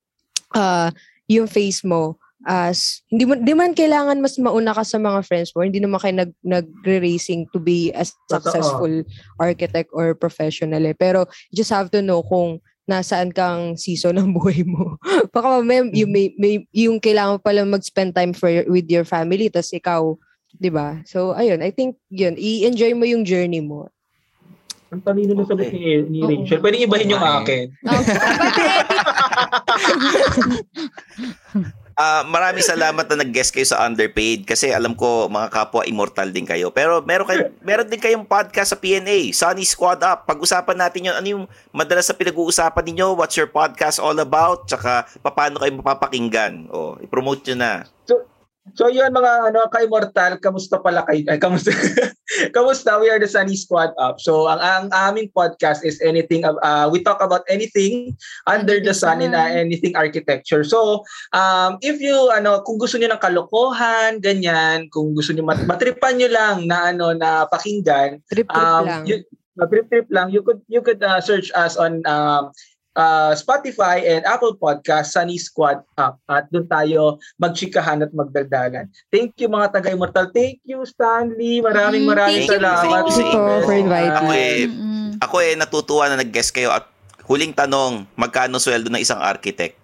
uh, 0.56 0.90
yung 1.28 1.46
phase 1.52 1.84
mo 1.84 2.16
as, 2.48 3.04
hindi 3.12 3.28
mo, 3.28 3.36
di 3.36 3.52
man 3.52 3.76
kailangan 3.76 4.24
mas 4.24 4.40
mauna 4.40 4.72
ka 4.72 4.88
sa 4.88 4.96
mga 4.96 5.20
friends 5.28 5.52
mo, 5.52 5.68
hindi 5.68 5.84
naman 5.84 6.00
kayo 6.00 6.16
nag, 6.24 6.32
nag-racing 6.40 7.52
to 7.52 7.60
be 7.60 7.92
a 7.92 8.08
successful 8.32 9.04
architect 9.44 9.92
or 9.92 10.16
professional 10.16 10.80
eh. 10.88 10.96
Pero, 10.96 11.28
you 11.52 11.60
just 11.60 11.76
have 11.76 11.92
to 11.92 12.00
know 12.00 12.24
kung 12.24 12.64
nasaan 12.90 13.30
kang 13.30 13.78
season 13.78 14.18
ng 14.18 14.34
buhay 14.34 14.66
mo. 14.66 14.98
Baka 15.36 15.62
mamaya, 15.62 15.86
yung, 15.94 16.10
may, 16.10 16.34
may, 16.42 16.66
yung 16.74 16.98
kailangan 16.98 17.38
mo 17.38 17.40
pala 17.40 17.62
mag-spend 17.70 18.18
time 18.18 18.34
for 18.34 18.50
your- 18.50 18.66
with 18.66 18.90
your 18.90 19.06
family, 19.06 19.46
tas 19.54 19.70
ikaw, 19.70 20.18
di 20.58 20.74
ba? 20.74 21.06
So, 21.06 21.38
ayun, 21.38 21.62
I 21.62 21.70
think, 21.70 22.02
yun, 22.10 22.34
i-enjoy 22.34 22.98
mo 22.98 23.06
yung 23.06 23.22
journey 23.22 23.62
mo. 23.62 23.94
Ang 24.90 25.06
talino 25.06 25.38
na 25.38 25.46
sagot 25.46 25.70
ni, 25.70 26.02
ni. 26.10 26.26
Rachel. 26.26 26.66
Pwede 26.66 26.82
ibahin 26.82 27.14
yung 27.14 27.22
Okay. 27.22 27.70
Ah, 32.00 32.24
maraming 32.24 32.64
salamat 32.64 33.12
na 33.12 33.28
nag-guest 33.28 33.52
kayo 33.52 33.68
sa 33.68 33.84
Underpaid 33.84 34.48
kasi 34.48 34.72
alam 34.72 34.96
ko 34.96 35.28
mga 35.28 35.52
kapwa 35.52 35.84
immortal 35.84 36.32
din 36.32 36.48
kayo. 36.48 36.72
Pero 36.72 37.04
meron 37.04 37.28
kayo 37.28 37.52
meron 37.60 37.92
din 37.92 38.00
kayong 38.00 38.24
podcast 38.24 38.72
sa 38.72 38.80
PNA, 38.80 39.36
Sunny 39.36 39.68
Squad 39.68 40.00
Up. 40.00 40.24
Pag-usapan 40.24 40.80
natin 40.80 41.12
'yon. 41.12 41.16
Ano 41.20 41.28
yung 41.28 41.44
madalas 41.76 42.08
na 42.08 42.16
pinag-uusapan 42.16 42.88
ninyo? 42.88 43.20
What's 43.20 43.36
your 43.36 43.52
podcast 43.52 44.00
all 44.00 44.16
about? 44.16 44.72
Tsaka 44.72 45.12
paano 45.20 45.60
kayo 45.60 45.76
mapapakinggan? 45.76 46.72
O, 46.72 46.96
i-promote 47.04 47.52
nyo 47.52 47.56
na. 47.60 47.72
So 48.08 48.24
yun 48.90 49.10
mga 49.10 49.54
ano 49.54 49.66
ka-immortal, 49.72 50.38
kamusta 50.38 50.78
pala 50.82 51.02
kayo? 51.08 51.26
Ay, 51.32 51.40
kamusta? 51.42 51.72
kamusta? 52.56 53.02
We 53.02 53.10
are 53.10 53.18
the 53.18 53.26
Sunny 53.26 53.58
Squad 53.58 53.96
Up. 53.98 54.22
So 54.22 54.46
ang 54.46 54.62
ang 54.62 54.86
aming 54.94 55.34
podcast 55.34 55.82
is 55.82 55.98
anything 56.06 56.46
uh, 56.46 56.88
we 56.92 57.02
talk 57.02 57.24
about 57.24 57.42
anything 57.50 58.14
under 58.46 58.78
the 58.78 58.94
sun 58.94 59.26
in 59.26 59.34
uh, 59.34 59.50
anything 59.50 59.98
architecture. 59.98 60.62
So 60.62 61.04
um 61.34 61.82
if 61.82 61.98
you 62.04 62.16
ano 62.30 62.62
kung 62.62 62.78
gusto 62.78 63.00
niyo 63.00 63.14
ng 63.14 63.24
kalokohan, 63.24 64.22
ganyan, 64.22 64.92
kung 64.94 65.18
gusto 65.18 65.34
niyo 65.34 65.48
mat- 65.48 65.66
matripan 65.66 66.22
niyo 66.22 66.30
lang 66.30 66.70
na 66.70 66.94
ano 66.94 67.14
na 67.18 67.50
pakinggan, 67.50 68.22
Trip-trip 68.30 68.60
um, 68.60 68.86
lang. 68.86 69.04
You, 69.10 69.26
trip 69.68 69.92
trip 69.92 70.08
lang. 70.08 70.32
You 70.32 70.40
could 70.40 70.64
you 70.72 70.80
could 70.80 71.04
uh, 71.04 71.20
search 71.20 71.52
us 71.52 71.76
on 71.76 72.00
um 72.08 72.56
uh, 72.94 73.32
Spotify 73.34 74.02
and 74.04 74.26
Apple 74.26 74.54
Podcast, 74.54 75.14
Sunny 75.14 75.38
Squad 75.38 75.82
Up. 75.96 76.18
At 76.26 76.50
doon 76.50 76.66
tayo 76.66 77.02
magchikahan 77.38 78.02
at 78.02 78.12
magdaldalan. 78.12 78.90
Thank 79.10 79.38
you 79.38 79.48
mga 79.48 79.74
taga-immortal. 79.74 80.30
Thank 80.30 80.62
you, 80.66 80.82
Stanley. 80.84 81.62
Maraming 81.62 82.04
Mm, 82.06 82.12
maraming 82.12 82.44
thank 82.46 82.52
you, 82.52 82.60
salamat. 82.60 82.84
thank 83.08 83.34
you 83.34 83.40
po 83.40 83.54
for 83.64 83.76
inviting. 83.76 84.14
Ako 84.16 84.28
eh, 84.32 84.56
Mm-mm. 84.68 85.08
ako 85.20 85.36
eh 85.40 85.54
natutuwa 85.56 86.04
na 86.12 86.20
nag-guest 86.20 86.52
kayo 86.52 86.70
at 86.70 86.86
huling 87.26 87.54
tanong, 87.54 88.04
magkano 88.14 88.58
sweldo 88.58 88.90
ng 88.90 89.00
isang 89.00 89.22
architect? 89.22 89.79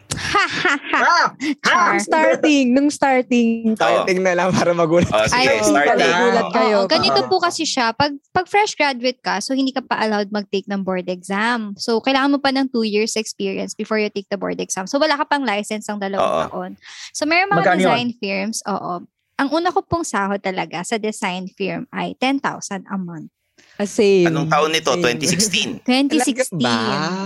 Ah! 0.96 1.92
Nung 1.92 2.00
starting, 2.00 2.66
nung 2.72 2.90
starting. 2.90 3.76
Oo. 3.76 4.04
Tingnan 4.08 4.36
lang 4.36 4.50
para 4.56 4.72
magulat. 4.72 5.10
Oh, 5.12 5.28
sige, 5.28 5.48
Ay, 5.48 5.60
starting. 5.62 6.14
Gulat 6.16 6.48
kayo. 6.56 6.78
Oo, 6.84 6.88
ganito 6.88 7.20
po 7.28 7.44
kasi 7.44 7.68
siya. 7.68 7.92
Pag, 7.92 8.16
pag 8.32 8.48
fresh 8.48 8.80
graduate 8.80 9.20
ka, 9.20 9.44
so 9.44 9.52
hindi 9.52 9.76
ka 9.76 9.84
pa 9.84 10.00
allowed 10.02 10.32
mag-take 10.32 10.66
ng 10.72 10.82
board 10.82 11.12
exam. 11.12 11.76
So, 11.76 12.00
kailangan 12.00 12.36
mo 12.36 12.40
pa 12.40 12.56
ng 12.56 12.72
two 12.72 12.88
years 12.88 13.20
experience 13.20 13.76
before 13.76 14.00
you 14.00 14.08
take 14.10 14.28
the 14.32 14.40
board 14.40 14.60
exam. 14.64 14.88
So, 14.88 14.98
wala 14.98 15.20
ka 15.20 15.28
pang 15.28 15.44
license 15.44 15.88
ng 15.92 16.00
dalawang 16.00 16.50
taon. 16.50 16.72
So, 17.12 17.28
mayroong 17.28 17.52
mga 17.52 17.60
Magkano 17.62 17.76
yun? 17.76 17.84
design 17.84 18.10
firms, 18.18 18.58
oo. 18.66 19.04
Ang 19.36 19.50
una 19.52 19.68
ko 19.68 19.84
pong 19.84 20.08
sahod 20.08 20.40
talaga 20.40 20.80
sa 20.88 20.96
design 20.96 21.52
firm 21.52 21.92
ay 21.92 22.16
10,000 22.24 22.88
a 22.88 22.96
month. 22.96 23.36
Ah, 23.76 23.84
same. 23.84 24.32
Anong 24.32 24.48
taon 24.48 24.72
nito? 24.72 24.88
Same. 24.96 25.20
2016. 25.20 25.84
2016. 25.84 26.64
Ba? 26.64 26.80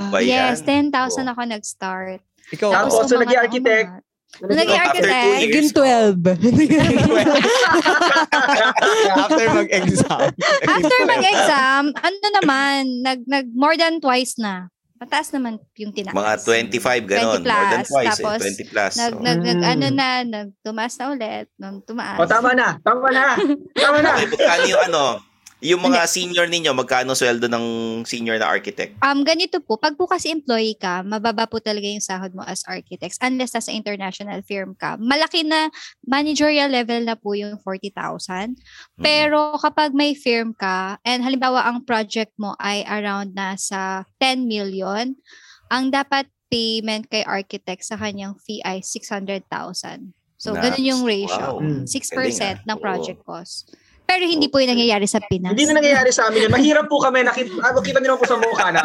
Ba 0.10 0.18
yan? 0.18 0.58
Yes, 0.58 0.66
10,000 0.66 0.90
Oo. 0.90 1.30
ako 1.30 1.42
nag-start. 1.46 2.22
Ikaw, 2.50 2.70
Tapos, 2.72 2.92
Tapos, 2.92 3.06
so, 3.06 3.16
umangat, 3.16 3.26
naging 3.26 3.42
architect. 3.42 3.90
umangat. 3.90 4.04
Nung 4.40 4.54
naging 4.54 4.78
After 4.78 5.02
two 5.02 5.10
architect, 5.10 5.26
years. 5.26 5.42
Naging 5.42 5.70
12. 5.74 6.22
after 9.20 9.46
mag-exam. 9.52 10.20
After 10.64 11.00
mag-exam, 11.06 11.84
ano 11.92 12.26
naman, 12.38 12.80
nag, 13.02 13.20
nag 13.26 13.46
more 13.54 13.76
than 13.76 14.00
twice 14.00 14.38
na. 14.38 14.70
Mataas 15.00 15.32
naman 15.32 15.56
yung 15.80 15.96
tinaas. 15.96 16.12
Mga 16.12 16.34
25, 16.76 17.08
ganon. 17.08 17.40
20 17.40 17.48
More 17.48 17.68
than 17.72 17.80
plus, 17.80 17.88
twice, 17.88 18.20
tapos 18.20 18.42
eh. 18.44 18.52
20 18.60 18.70
plus. 18.70 18.94
Nag, 19.00 19.14
oh. 19.16 19.24
nag, 19.24 19.40
nag, 19.40 19.60
Mm. 19.60 19.72
ano 19.72 19.86
na, 19.90 20.08
nag, 20.28 20.48
tumaas 20.60 20.94
na 20.94 21.06
ulit. 21.10 21.48
Nung 21.56 21.80
tumaas. 21.82 22.20
O, 22.20 22.28
tama 22.28 22.52
na. 22.52 22.76
Tama 22.84 23.08
na. 23.10 23.26
Tama 23.74 23.98
na. 24.04 24.12
Okay, 24.14 24.28
magkano 24.30 24.66
yung 24.68 24.84
ano, 24.86 25.02
yung 25.60 25.84
mga 25.84 26.08
senior 26.08 26.48
ninyo, 26.48 26.72
magkano 26.72 27.12
sweldo 27.12 27.52
ng 27.52 27.66
senior 28.08 28.40
na 28.40 28.48
architect? 28.48 28.96
Um, 29.04 29.28
ganito 29.28 29.60
po, 29.60 29.76
pag 29.76 30.00
po 30.00 30.08
kasi 30.08 30.32
employee 30.32 30.80
ka, 30.80 31.04
mababa 31.04 31.44
po 31.52 31.60
talaga 31.60 31.84
yung 31.84 32.04
sahod 32.04 32.32
mo 32.32 32.48
as 32.48 32.64
architects 32.64 33.20
unless 33.20 33.52
nasa 33.52 33.76
international 33.76 34.40
firm 34.48 34.72
ka. 34.80 34.96
Malaki 34.96 35.44
na 35.44 35.68
managerial 36.08 36.72
level 36.72 37.04
na 37.04 37.20
po 37.20 37.36
yung 37.36 37.60
40,000. 37.60 38.56
Pero 39.04 39.60
kapag 39.60 39.92
may 39.92 40.16
firm 40.16 40.56
ka, 40.56 40.96
and 41.04 41.28
halimbawa 41.28 41.68
ang 41.68 41.84
project 41.84 42.32
mo 42.40 42.56
ay 42.56 42.88
around 42.88 43.36
nasa 43.36 44.08
10 44.24 44.48
million, 44.48 45.12
ang 45.68 45.92
dapat 45.92 46.32
payment 46.48 47.06
kay 47.12 47.22
architect 47.28 47.84
sa 47.84 48.00
kanyang 48.00 48.34
fee 48.40 48.64
ay 48.64 48.80
600,000. 48.80 50.16
So, 50.40 50.56
ganun 50.56 50.88
yung 50.88 51.04
ratio. 51.04 51.60
Wow. 51.60 51.84
Mm. 51.84 51.84
6% 51.84 52.16
Galing, 52.16 52.40
ah. 52.40 52.56
ng 52.64 52.78
project 52.80 53.20
cost. 53.28 53.76
Pero 54.10 54.26
hindi 54.26 54.50
po 54.50 54.58
yung 54.58 54.74
nangyayari 54.74 55.06
sa 55.06 55.22
Pinas. 55.22 55.54
Hindi 55.54 55.70
na 55.70 55.78
nangyayari 55.78 56.10
sa 56.10 56.26
amin 56.34 56.50
yun. 56.50 56.52
Mahirap 56.52 56.90
po 56.90 56.98
kami. 56.98 57.22
Nakita, 57.22 57.62
ah, 57.62 57.78
niyo 57.78 58.18
po 58.18 58.26
sa 58.26 58.42
mukha. 58.42 58.74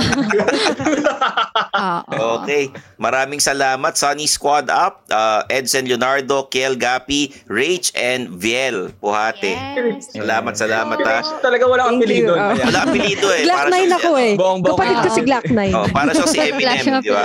Oo. 2.20 2.44
Okay. 2.44 2.68
Maraming 3.00 3.40
salamat. 3.40 3.96
Sunny 3.96 4.28
Squad 4.28 4.68
Up, 4.68 5.00
uh, 5.08 5.48
Edson 5.48 5.88
Leonardo, 5.88 6.44
Kiel 6.52 6.76
Gapi, 6.76 7.32
Rach, 7.48 7.88
and 7.96 8.36
Viel 8.36 8.92
Puhate. 9.00 9.56
Yes. 9.56 10.12
Salamat, 10.12 10.60
salamat 10.60 10.98
ha. 11.00 11.24
Talaga 11.40 11.64
walang 11.72 11.96
Thank 11.96 12.12
you. 12.12 12.28
apelido. 12.28 12.32
Oh. 12.36 12.52
Wala 12.60 12.80
apelido 12.84 13.28
eh. 13.32 13.42
Glock 13.48 13.64
9 13.64 13.72
siyang 13.72 13.88
si- 13.88 13.96
ako 13.96 14.10
eh. 14.20 14.32
Buong-buong 14.36 14.76
Kapatid 14.76 14.96
ko 15.00 15.08
si 15.08 15.22
Glock 15.24 15.46
9. 15.48 15.72
Oh, 15.72 15.86
para 15.88 16.10
siya 16.12 16.26
si 16.28 16.38
Eminem, 16.52 17.00
di 17.00 17.08
ba? 17.08 17.24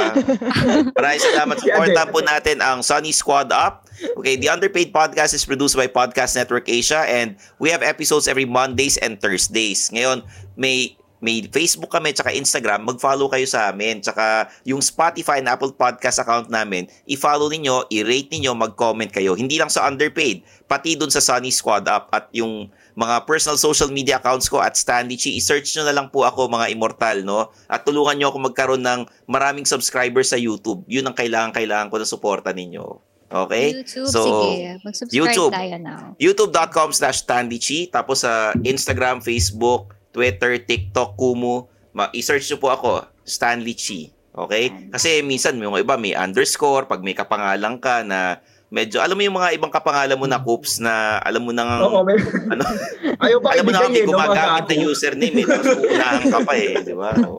Maraming 0.97 1.21
salamat. 1.21 1.55
Supportan 1.59 2.07
po 2.15 2.19
natin 2.23 2.57
ang 2.63 2.79
Sunny 2.79 3.11
Squad 3.11 3.51
Up. 3.51 3.89
Okay, 3.99 4.39
the 4.39 4.47
Underpaid 4.47 4.95
Podcast 4.95 5.35
is 5.35 5.43
produced 5.43 5.75
by 5.75 5.83
Podcast 5.83 6.39
Network 6.39 6.71
Asia 6.71 7.03
and 7.03 7.35
we 7.59 7.67
have 7.67 7.83
episodes 7.89 8.29
every 8.29 8.45
Mondays 8.45 9.01
and 9.01 9.17
Thursdays. 9.17 9.89
Ngayon, 9.89 10.21
may 10.53 10.93
may 11.19 11.43
Facebook 11.51 11.91
kami 11.91 12.15
tsaka 12.15 12.31
Instagram, 12.31 12.87
mag-follow 12.87 13.27
kayo 13.27 13.43
sa 13.43 13.71
amin. 13.71 13.99
Tsaka 13.99 14.47
yung 14.63 14.79
Spotify 14.79 15.43
and 15.43 15.51
Apple 15.51 15.75
Podcast 15.75 16.23
account 16.23 16.47
namin, 16.47 16.87
i-follow 17.11 17.51
ninyo, 17.51 17.91
i-rate 17.91 18.31
ninyo, 18.31 18.55
mag-comment 18.55 19.11
kayo. 19.11 19.35
Hindi 19.35 19.59
lang 19.59 19.67
sa 19.67 19.87
Underpaid, 19.87 20.47
pati 20.71 20.95
dun 20.95 21.11
sa 21.11 21.19
Sunny 21.19 21.51
Squad 21.51 21.91
Up 21.91 22.07
at 22.15 22.31
yung 22.31 22.71
mga 22.95 23.27
personal 23.27 23.59
social 23.59 23.91
media 23.91 24.19
accounts 24.19 24.47
ko 24.47 24.63
at 24.63 24.79
Stanley 24.79 25.19
Chi. 25.19 25.35
I-search 25.35 25.75
nyo 25.75 25.83
na 25.87 25.95
lang 25.95 26.07
po 26.07 26.23
ako 26.23 26.47
mga 26.47 26.71
immortal, 26.71 27.23
no? 27.27 27.51
At 27.67 27.83
tulungan 27.83 28.15
nyo 28.15 28.31
ako 28.31 28.51
magkaroon 28.51 28.83
ng 28.83 29.01
maraming 29.27 29.67
subscribers 29.67 30.31
sa 30.31 30.39
YouTube. 30.39 30.87
Yun 30.87 31.07
ang 31.07 31.15
kailangan-kailangan 31.15 31.91
ko 31.91 31.99
na 31.99 32.07
suporta 32.07 32.55
ninyo. 32.55 33.08
Okay? 33.29 33.77
YouTube, 33.77 34.09
So, 34.09 34.21
sige. 34.25 34.81
Mag-subscribe 34.81 35.13
YouTube. 35.13 35.51
tayo 35.53 35.77
now. 35.77 36.17
youtube.com 36.17 36.89
slash 36.91 37.21
Chi. 37.61 37.85
Tapos 37.87 38.25
sa 38.25 38.51
Instagram, 38.65 39.21
Facebook, 39.21 39.93
Twitter, 40.09 40.57
TikTok, 40.57 41.13
Kumu. 41.13 41.69
Ma- 41.93 42.09
i-search 42.11 42.49
nyo 42.49 42.57
po 42.57 42.67
ako, 42.73 42.91
Stanley 43.21 43.77
Chi. 43.77 44.09
Okay? 44.33 44.89
Kasi 44.89 45.21
minsan 45.21 45.57
may 45.61 45.69
mga 45.69 45.85
iba 45.85 45.95
may 45.97 46.13
underscore, 46.17 46.89
pag 46.89 47.05
may 47.05 47.13
kapangalan 47.13 47.77
ka 47.77 48.01
na 48.01 48.41
medyo, 48.69 49.01
alam 49.01 49.17
mo 49.17 49.25
yung 49.25 49.37
mga 49.37 49.57
ibang 49.57 49.73
kapangalan 49.73 50.17
mo 50.17 50.29
na 50.29 50.37
Coops 50.37 50.77
na 50.79 51.17
alam 51.25 51.41
mo 51.41 51.51
nang, 51.51 51.67
Oo, 51.81 52.05
may, 52.05 52.17
ano, 52.53 52.63
ayaw 53.25 53.37
pa 53.41 53.57
alam 53.57 53.63
mo 53.65 53.71
na 53.73 53.81
no, 53.81 53.89
gumagamit 53.89 54.63
mga 54.65 54.73
na 54.77 54.85
username 54.85 55.37
eh. 55.41 55.45
Tapos 55.45 55.75
uunahan 55.77 56.23
ka 56.29 56.39
pa 56.45 56.53
eh. 56.55 56.71
Di 56.85 56.95
ba? 56.95 57.09
So, 57.17 57.29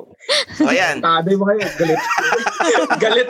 so 0.59 0.63
ayan. 0.67 0.99
Tabi 0.99 1.33
mo 1.39 1.45
kayo, 1.49 1.63
galit. 1.79 2.01
galit. 3.03 3.29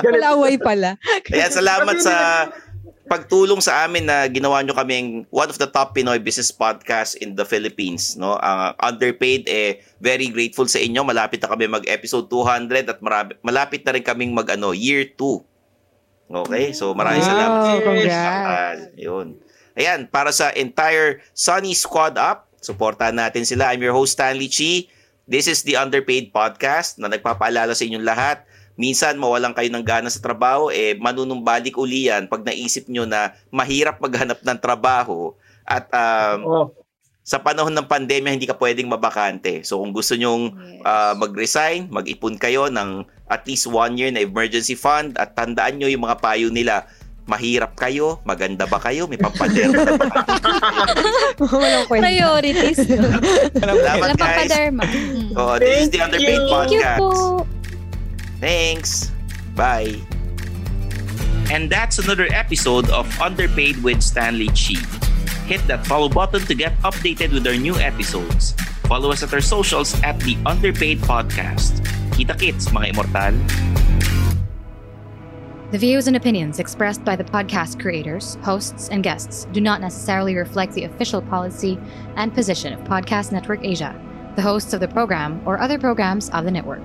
galit. 0.00 0.20
Malaway 0.20 0.56
pala. 0.56 0.96
Ayan, 1.28 1.52
salamat 1.52 1.96
sa 2.00 2.14
pagtulong 3.08 3.64
sa 3.64 3.88
amin 3.88 4.04
na 4.04 4.28
ginawa 4.28 4.60
nyo 4.60 4.76
kaming 4.76 5.24
one 5.32 5.48
of 5.48 5.56
the 5.56 5.66
top 5.66 5.96
Pinoy 5.96 6.20
business 6.20 6.52
podcasts 6.52 7.16
in 7.16 7.34
the 7.34 7.44
Philippines. 7.48 8.14
No? 8.20 8.36
Ang 8.36 8.76
underpaid, 8.84 9.48
eh, 9.48 9.80
very 9.98 10.28
grateful 10.28 10.68
sa 10.68 10.76
inyo. 10.78 11.00
Malapit 11.02 11.40
na 11.40 11.48
kami 11.48 11.66
mag-episode 11.66 12.28
200 12.28 12.84
at 12.92 13.00
marami, 13.00 13.34
malapit 13.40 13.82
na 13.82 13.96
rin 13.96 14.04
kaming 14.04 14.36
mag-ano, 14.36 14.76
year 14.76 15.08
2. 15.16 15.57
Okay? 16.28 16.70
So, 16.70 16.92
maraming 16.92 17.20
Wow, 17.20 17.30
salamat. 17.30 17.58
sa 17.58 17.70
inyo. 17.70 17.82
congrats. 17.82 18.14
Ah, 18.44 18.72
yun. 18.94 19.26
Ayan, 19.72 20.00
para 20.06 20.28
sa 20.28 20.50
entire 20.50 21.24
Sunny 21.32 21.72
Squad 21.72 22.14
Up, 22.14 22.50
supportahan 22.58 23.14
natin 23.14 23.42
sila. 23.42 23.70
I'm 23.70 23.80
your 23.80 23.92
host, 23.92 24.14
Stanley 24.14 24.46
Chi. 24.46 24.90
This 25.24 25.46
is 25.46 25.62
the 25.62 25.76
Underpaid 25.76 26.28
Podcast 26.28 26.96
na 26.96 27.06
nagpapaalala 27.06 27.72
sa 27.72 27.84
inyong 27.84 28.02
lahat. 28.02 28.42
Minsan, 28.74 29.16
mawalan 29.16 29.52
kayo 29.52 29.68
ng 29.68 29.82
gana 29.82 30.06
sa 30.06 30.18
trabaho, 30.18 30.68
eh, 30.68 30.94
manunumbalik 30.94 31.74
uli 31.74 32.06
yan 32.06 32.26
pag 32.26 32.42
naisip 32.42 32.86
nyo 32.86 33.02
na 33.04 33.34
mahirap 33.48 33.98
maghanap 33.98 34.38
ng 34.38 34.58
trabaho 34.58 35.34
at 35.64 35.90
um, 35.90 36.38
Oh, 36.44 36.64
sa 37.28 37.36
panahon 37.36 37.76
ng 37.76 37.84
pandemya, 37.84 38.32
hindi 38.32 38.48
ka 38.48 38.56
pwedeng 38.56 38.88
mabakante. 38.88 39.60
So, 39.60 39.84
kung 39.84 39.92
gusto 39.92 40.16
nyong 40.16 40.48
Yes. 40.48 40.80
uh, 40.80 41.12
mag-resign, 41.12 41.92
mag-ipon 41.92 42.40
kayo 42.40 42.72
ng 42.72 43.04
at 43.28 43.44
least 43.44 43.68
one 43.68 44.00
year 44.00 44.08
na 44.08 44.24
emergency 44.24 44.72
fund 44.72 45.12
at 45.20 45.36
tandaan 45.36 45.76
nyo 45.76 45.92
yung 45.92 46.08
mga 46.08 46.24
payo 46.24 46.48
nila. 46.48 46.88
Mahirap 47.28 47.76
kayo? 47.76 48.24
Maganda 48.24 48.64
ba 48.64 48.80
kayo? 48.80 49.04
May 49.04 49.20
pampaderma 49.20 49.76
na 49.84 49.92
ba? 50.00 50.08
Walang 51.52 51.84
kwenta. 51.84 52.08
Priorities. 52.08 52.80
Salamat 53.60 54.16
guys. 54.16 54.48
Mm. 54.48 55.36
Oh, 55.36 55.60
this 55.60 55.84
is 55.84 55.92
the 55.92 56.00
Thank 56.00 56.16
Underpaid. 56.16 56.40
Thank 56.40 56.72
you 56.72 56.80
Podcast. 56.80 57.00
po. 57.04 57.10
Thanks. 58.40 59.12
Bye. 59.52 60.00
And 61.52 61.68
that's 61.68 62.00
another 62.00 62.32
episode 62.32 62.88
of 62.88 63.04
Underpaid 63.20 63.84
with 63.84 64.00
Stanley 64.00 64.48
Chi. 64.56 64.80
Hit 65.48 65.64
that 65.66 65.86
follow 65.86 66.10
button 66.10 66.44
to 66.44 66.54
get 66.54 66.76
updated 66.84 67.32
with 67.32 67.46
our 67.46 67.56
new 67.56 67.72
episodes. 67.80 68.52
Follow 68.84 69.10
us 69.10 69.22
at 69.22 69.32
our 69.32 69.40
socials 69.40 69.96
at 70.04 70.20
the 70.20 70.36
Underpaid 70.44 71.00
Podcast. 71.00 71.80
Kita 72.12 72.36
kits, 72.36 72.68
mga 72.68 72.92
immortal. 72.92 73.32
The 75.72 75.80
views 75.80 76.04
and 76.04 76.20
opinions 76.20 76.60
expressed 76.60 77.00
by 77.00 77.16
the 77.16 77.24
podcast 77.24 77.80
creators, 77.80 78.36
hosts, 78.44 78.92
and 78.92 79.00
guests 79.00 79.48
do 79.56 79.64
not 79.64 79.80
necessarily 79.80 80.36
reflect 80.36 80.76
the 80.76 80.84
official 80.84 81.24
policy 81.24 81.80
and 82.20 82.28
position 82.28 82.76
of 82.76 82.84
Podcast 82.84 83.32
Network 83.32 83.64
Asia, 83.64 83.96
the 84.36 84.44
hosts 84.44 84.76
of 84.76 84.80
the 84.84 84.88
program, 84.92 85.40
or 85.48 85.56
other 85.56 85.80
programs 85.80 86.28
of 86.36 86.44
the 86.44 86.52
network. 86.52 86.84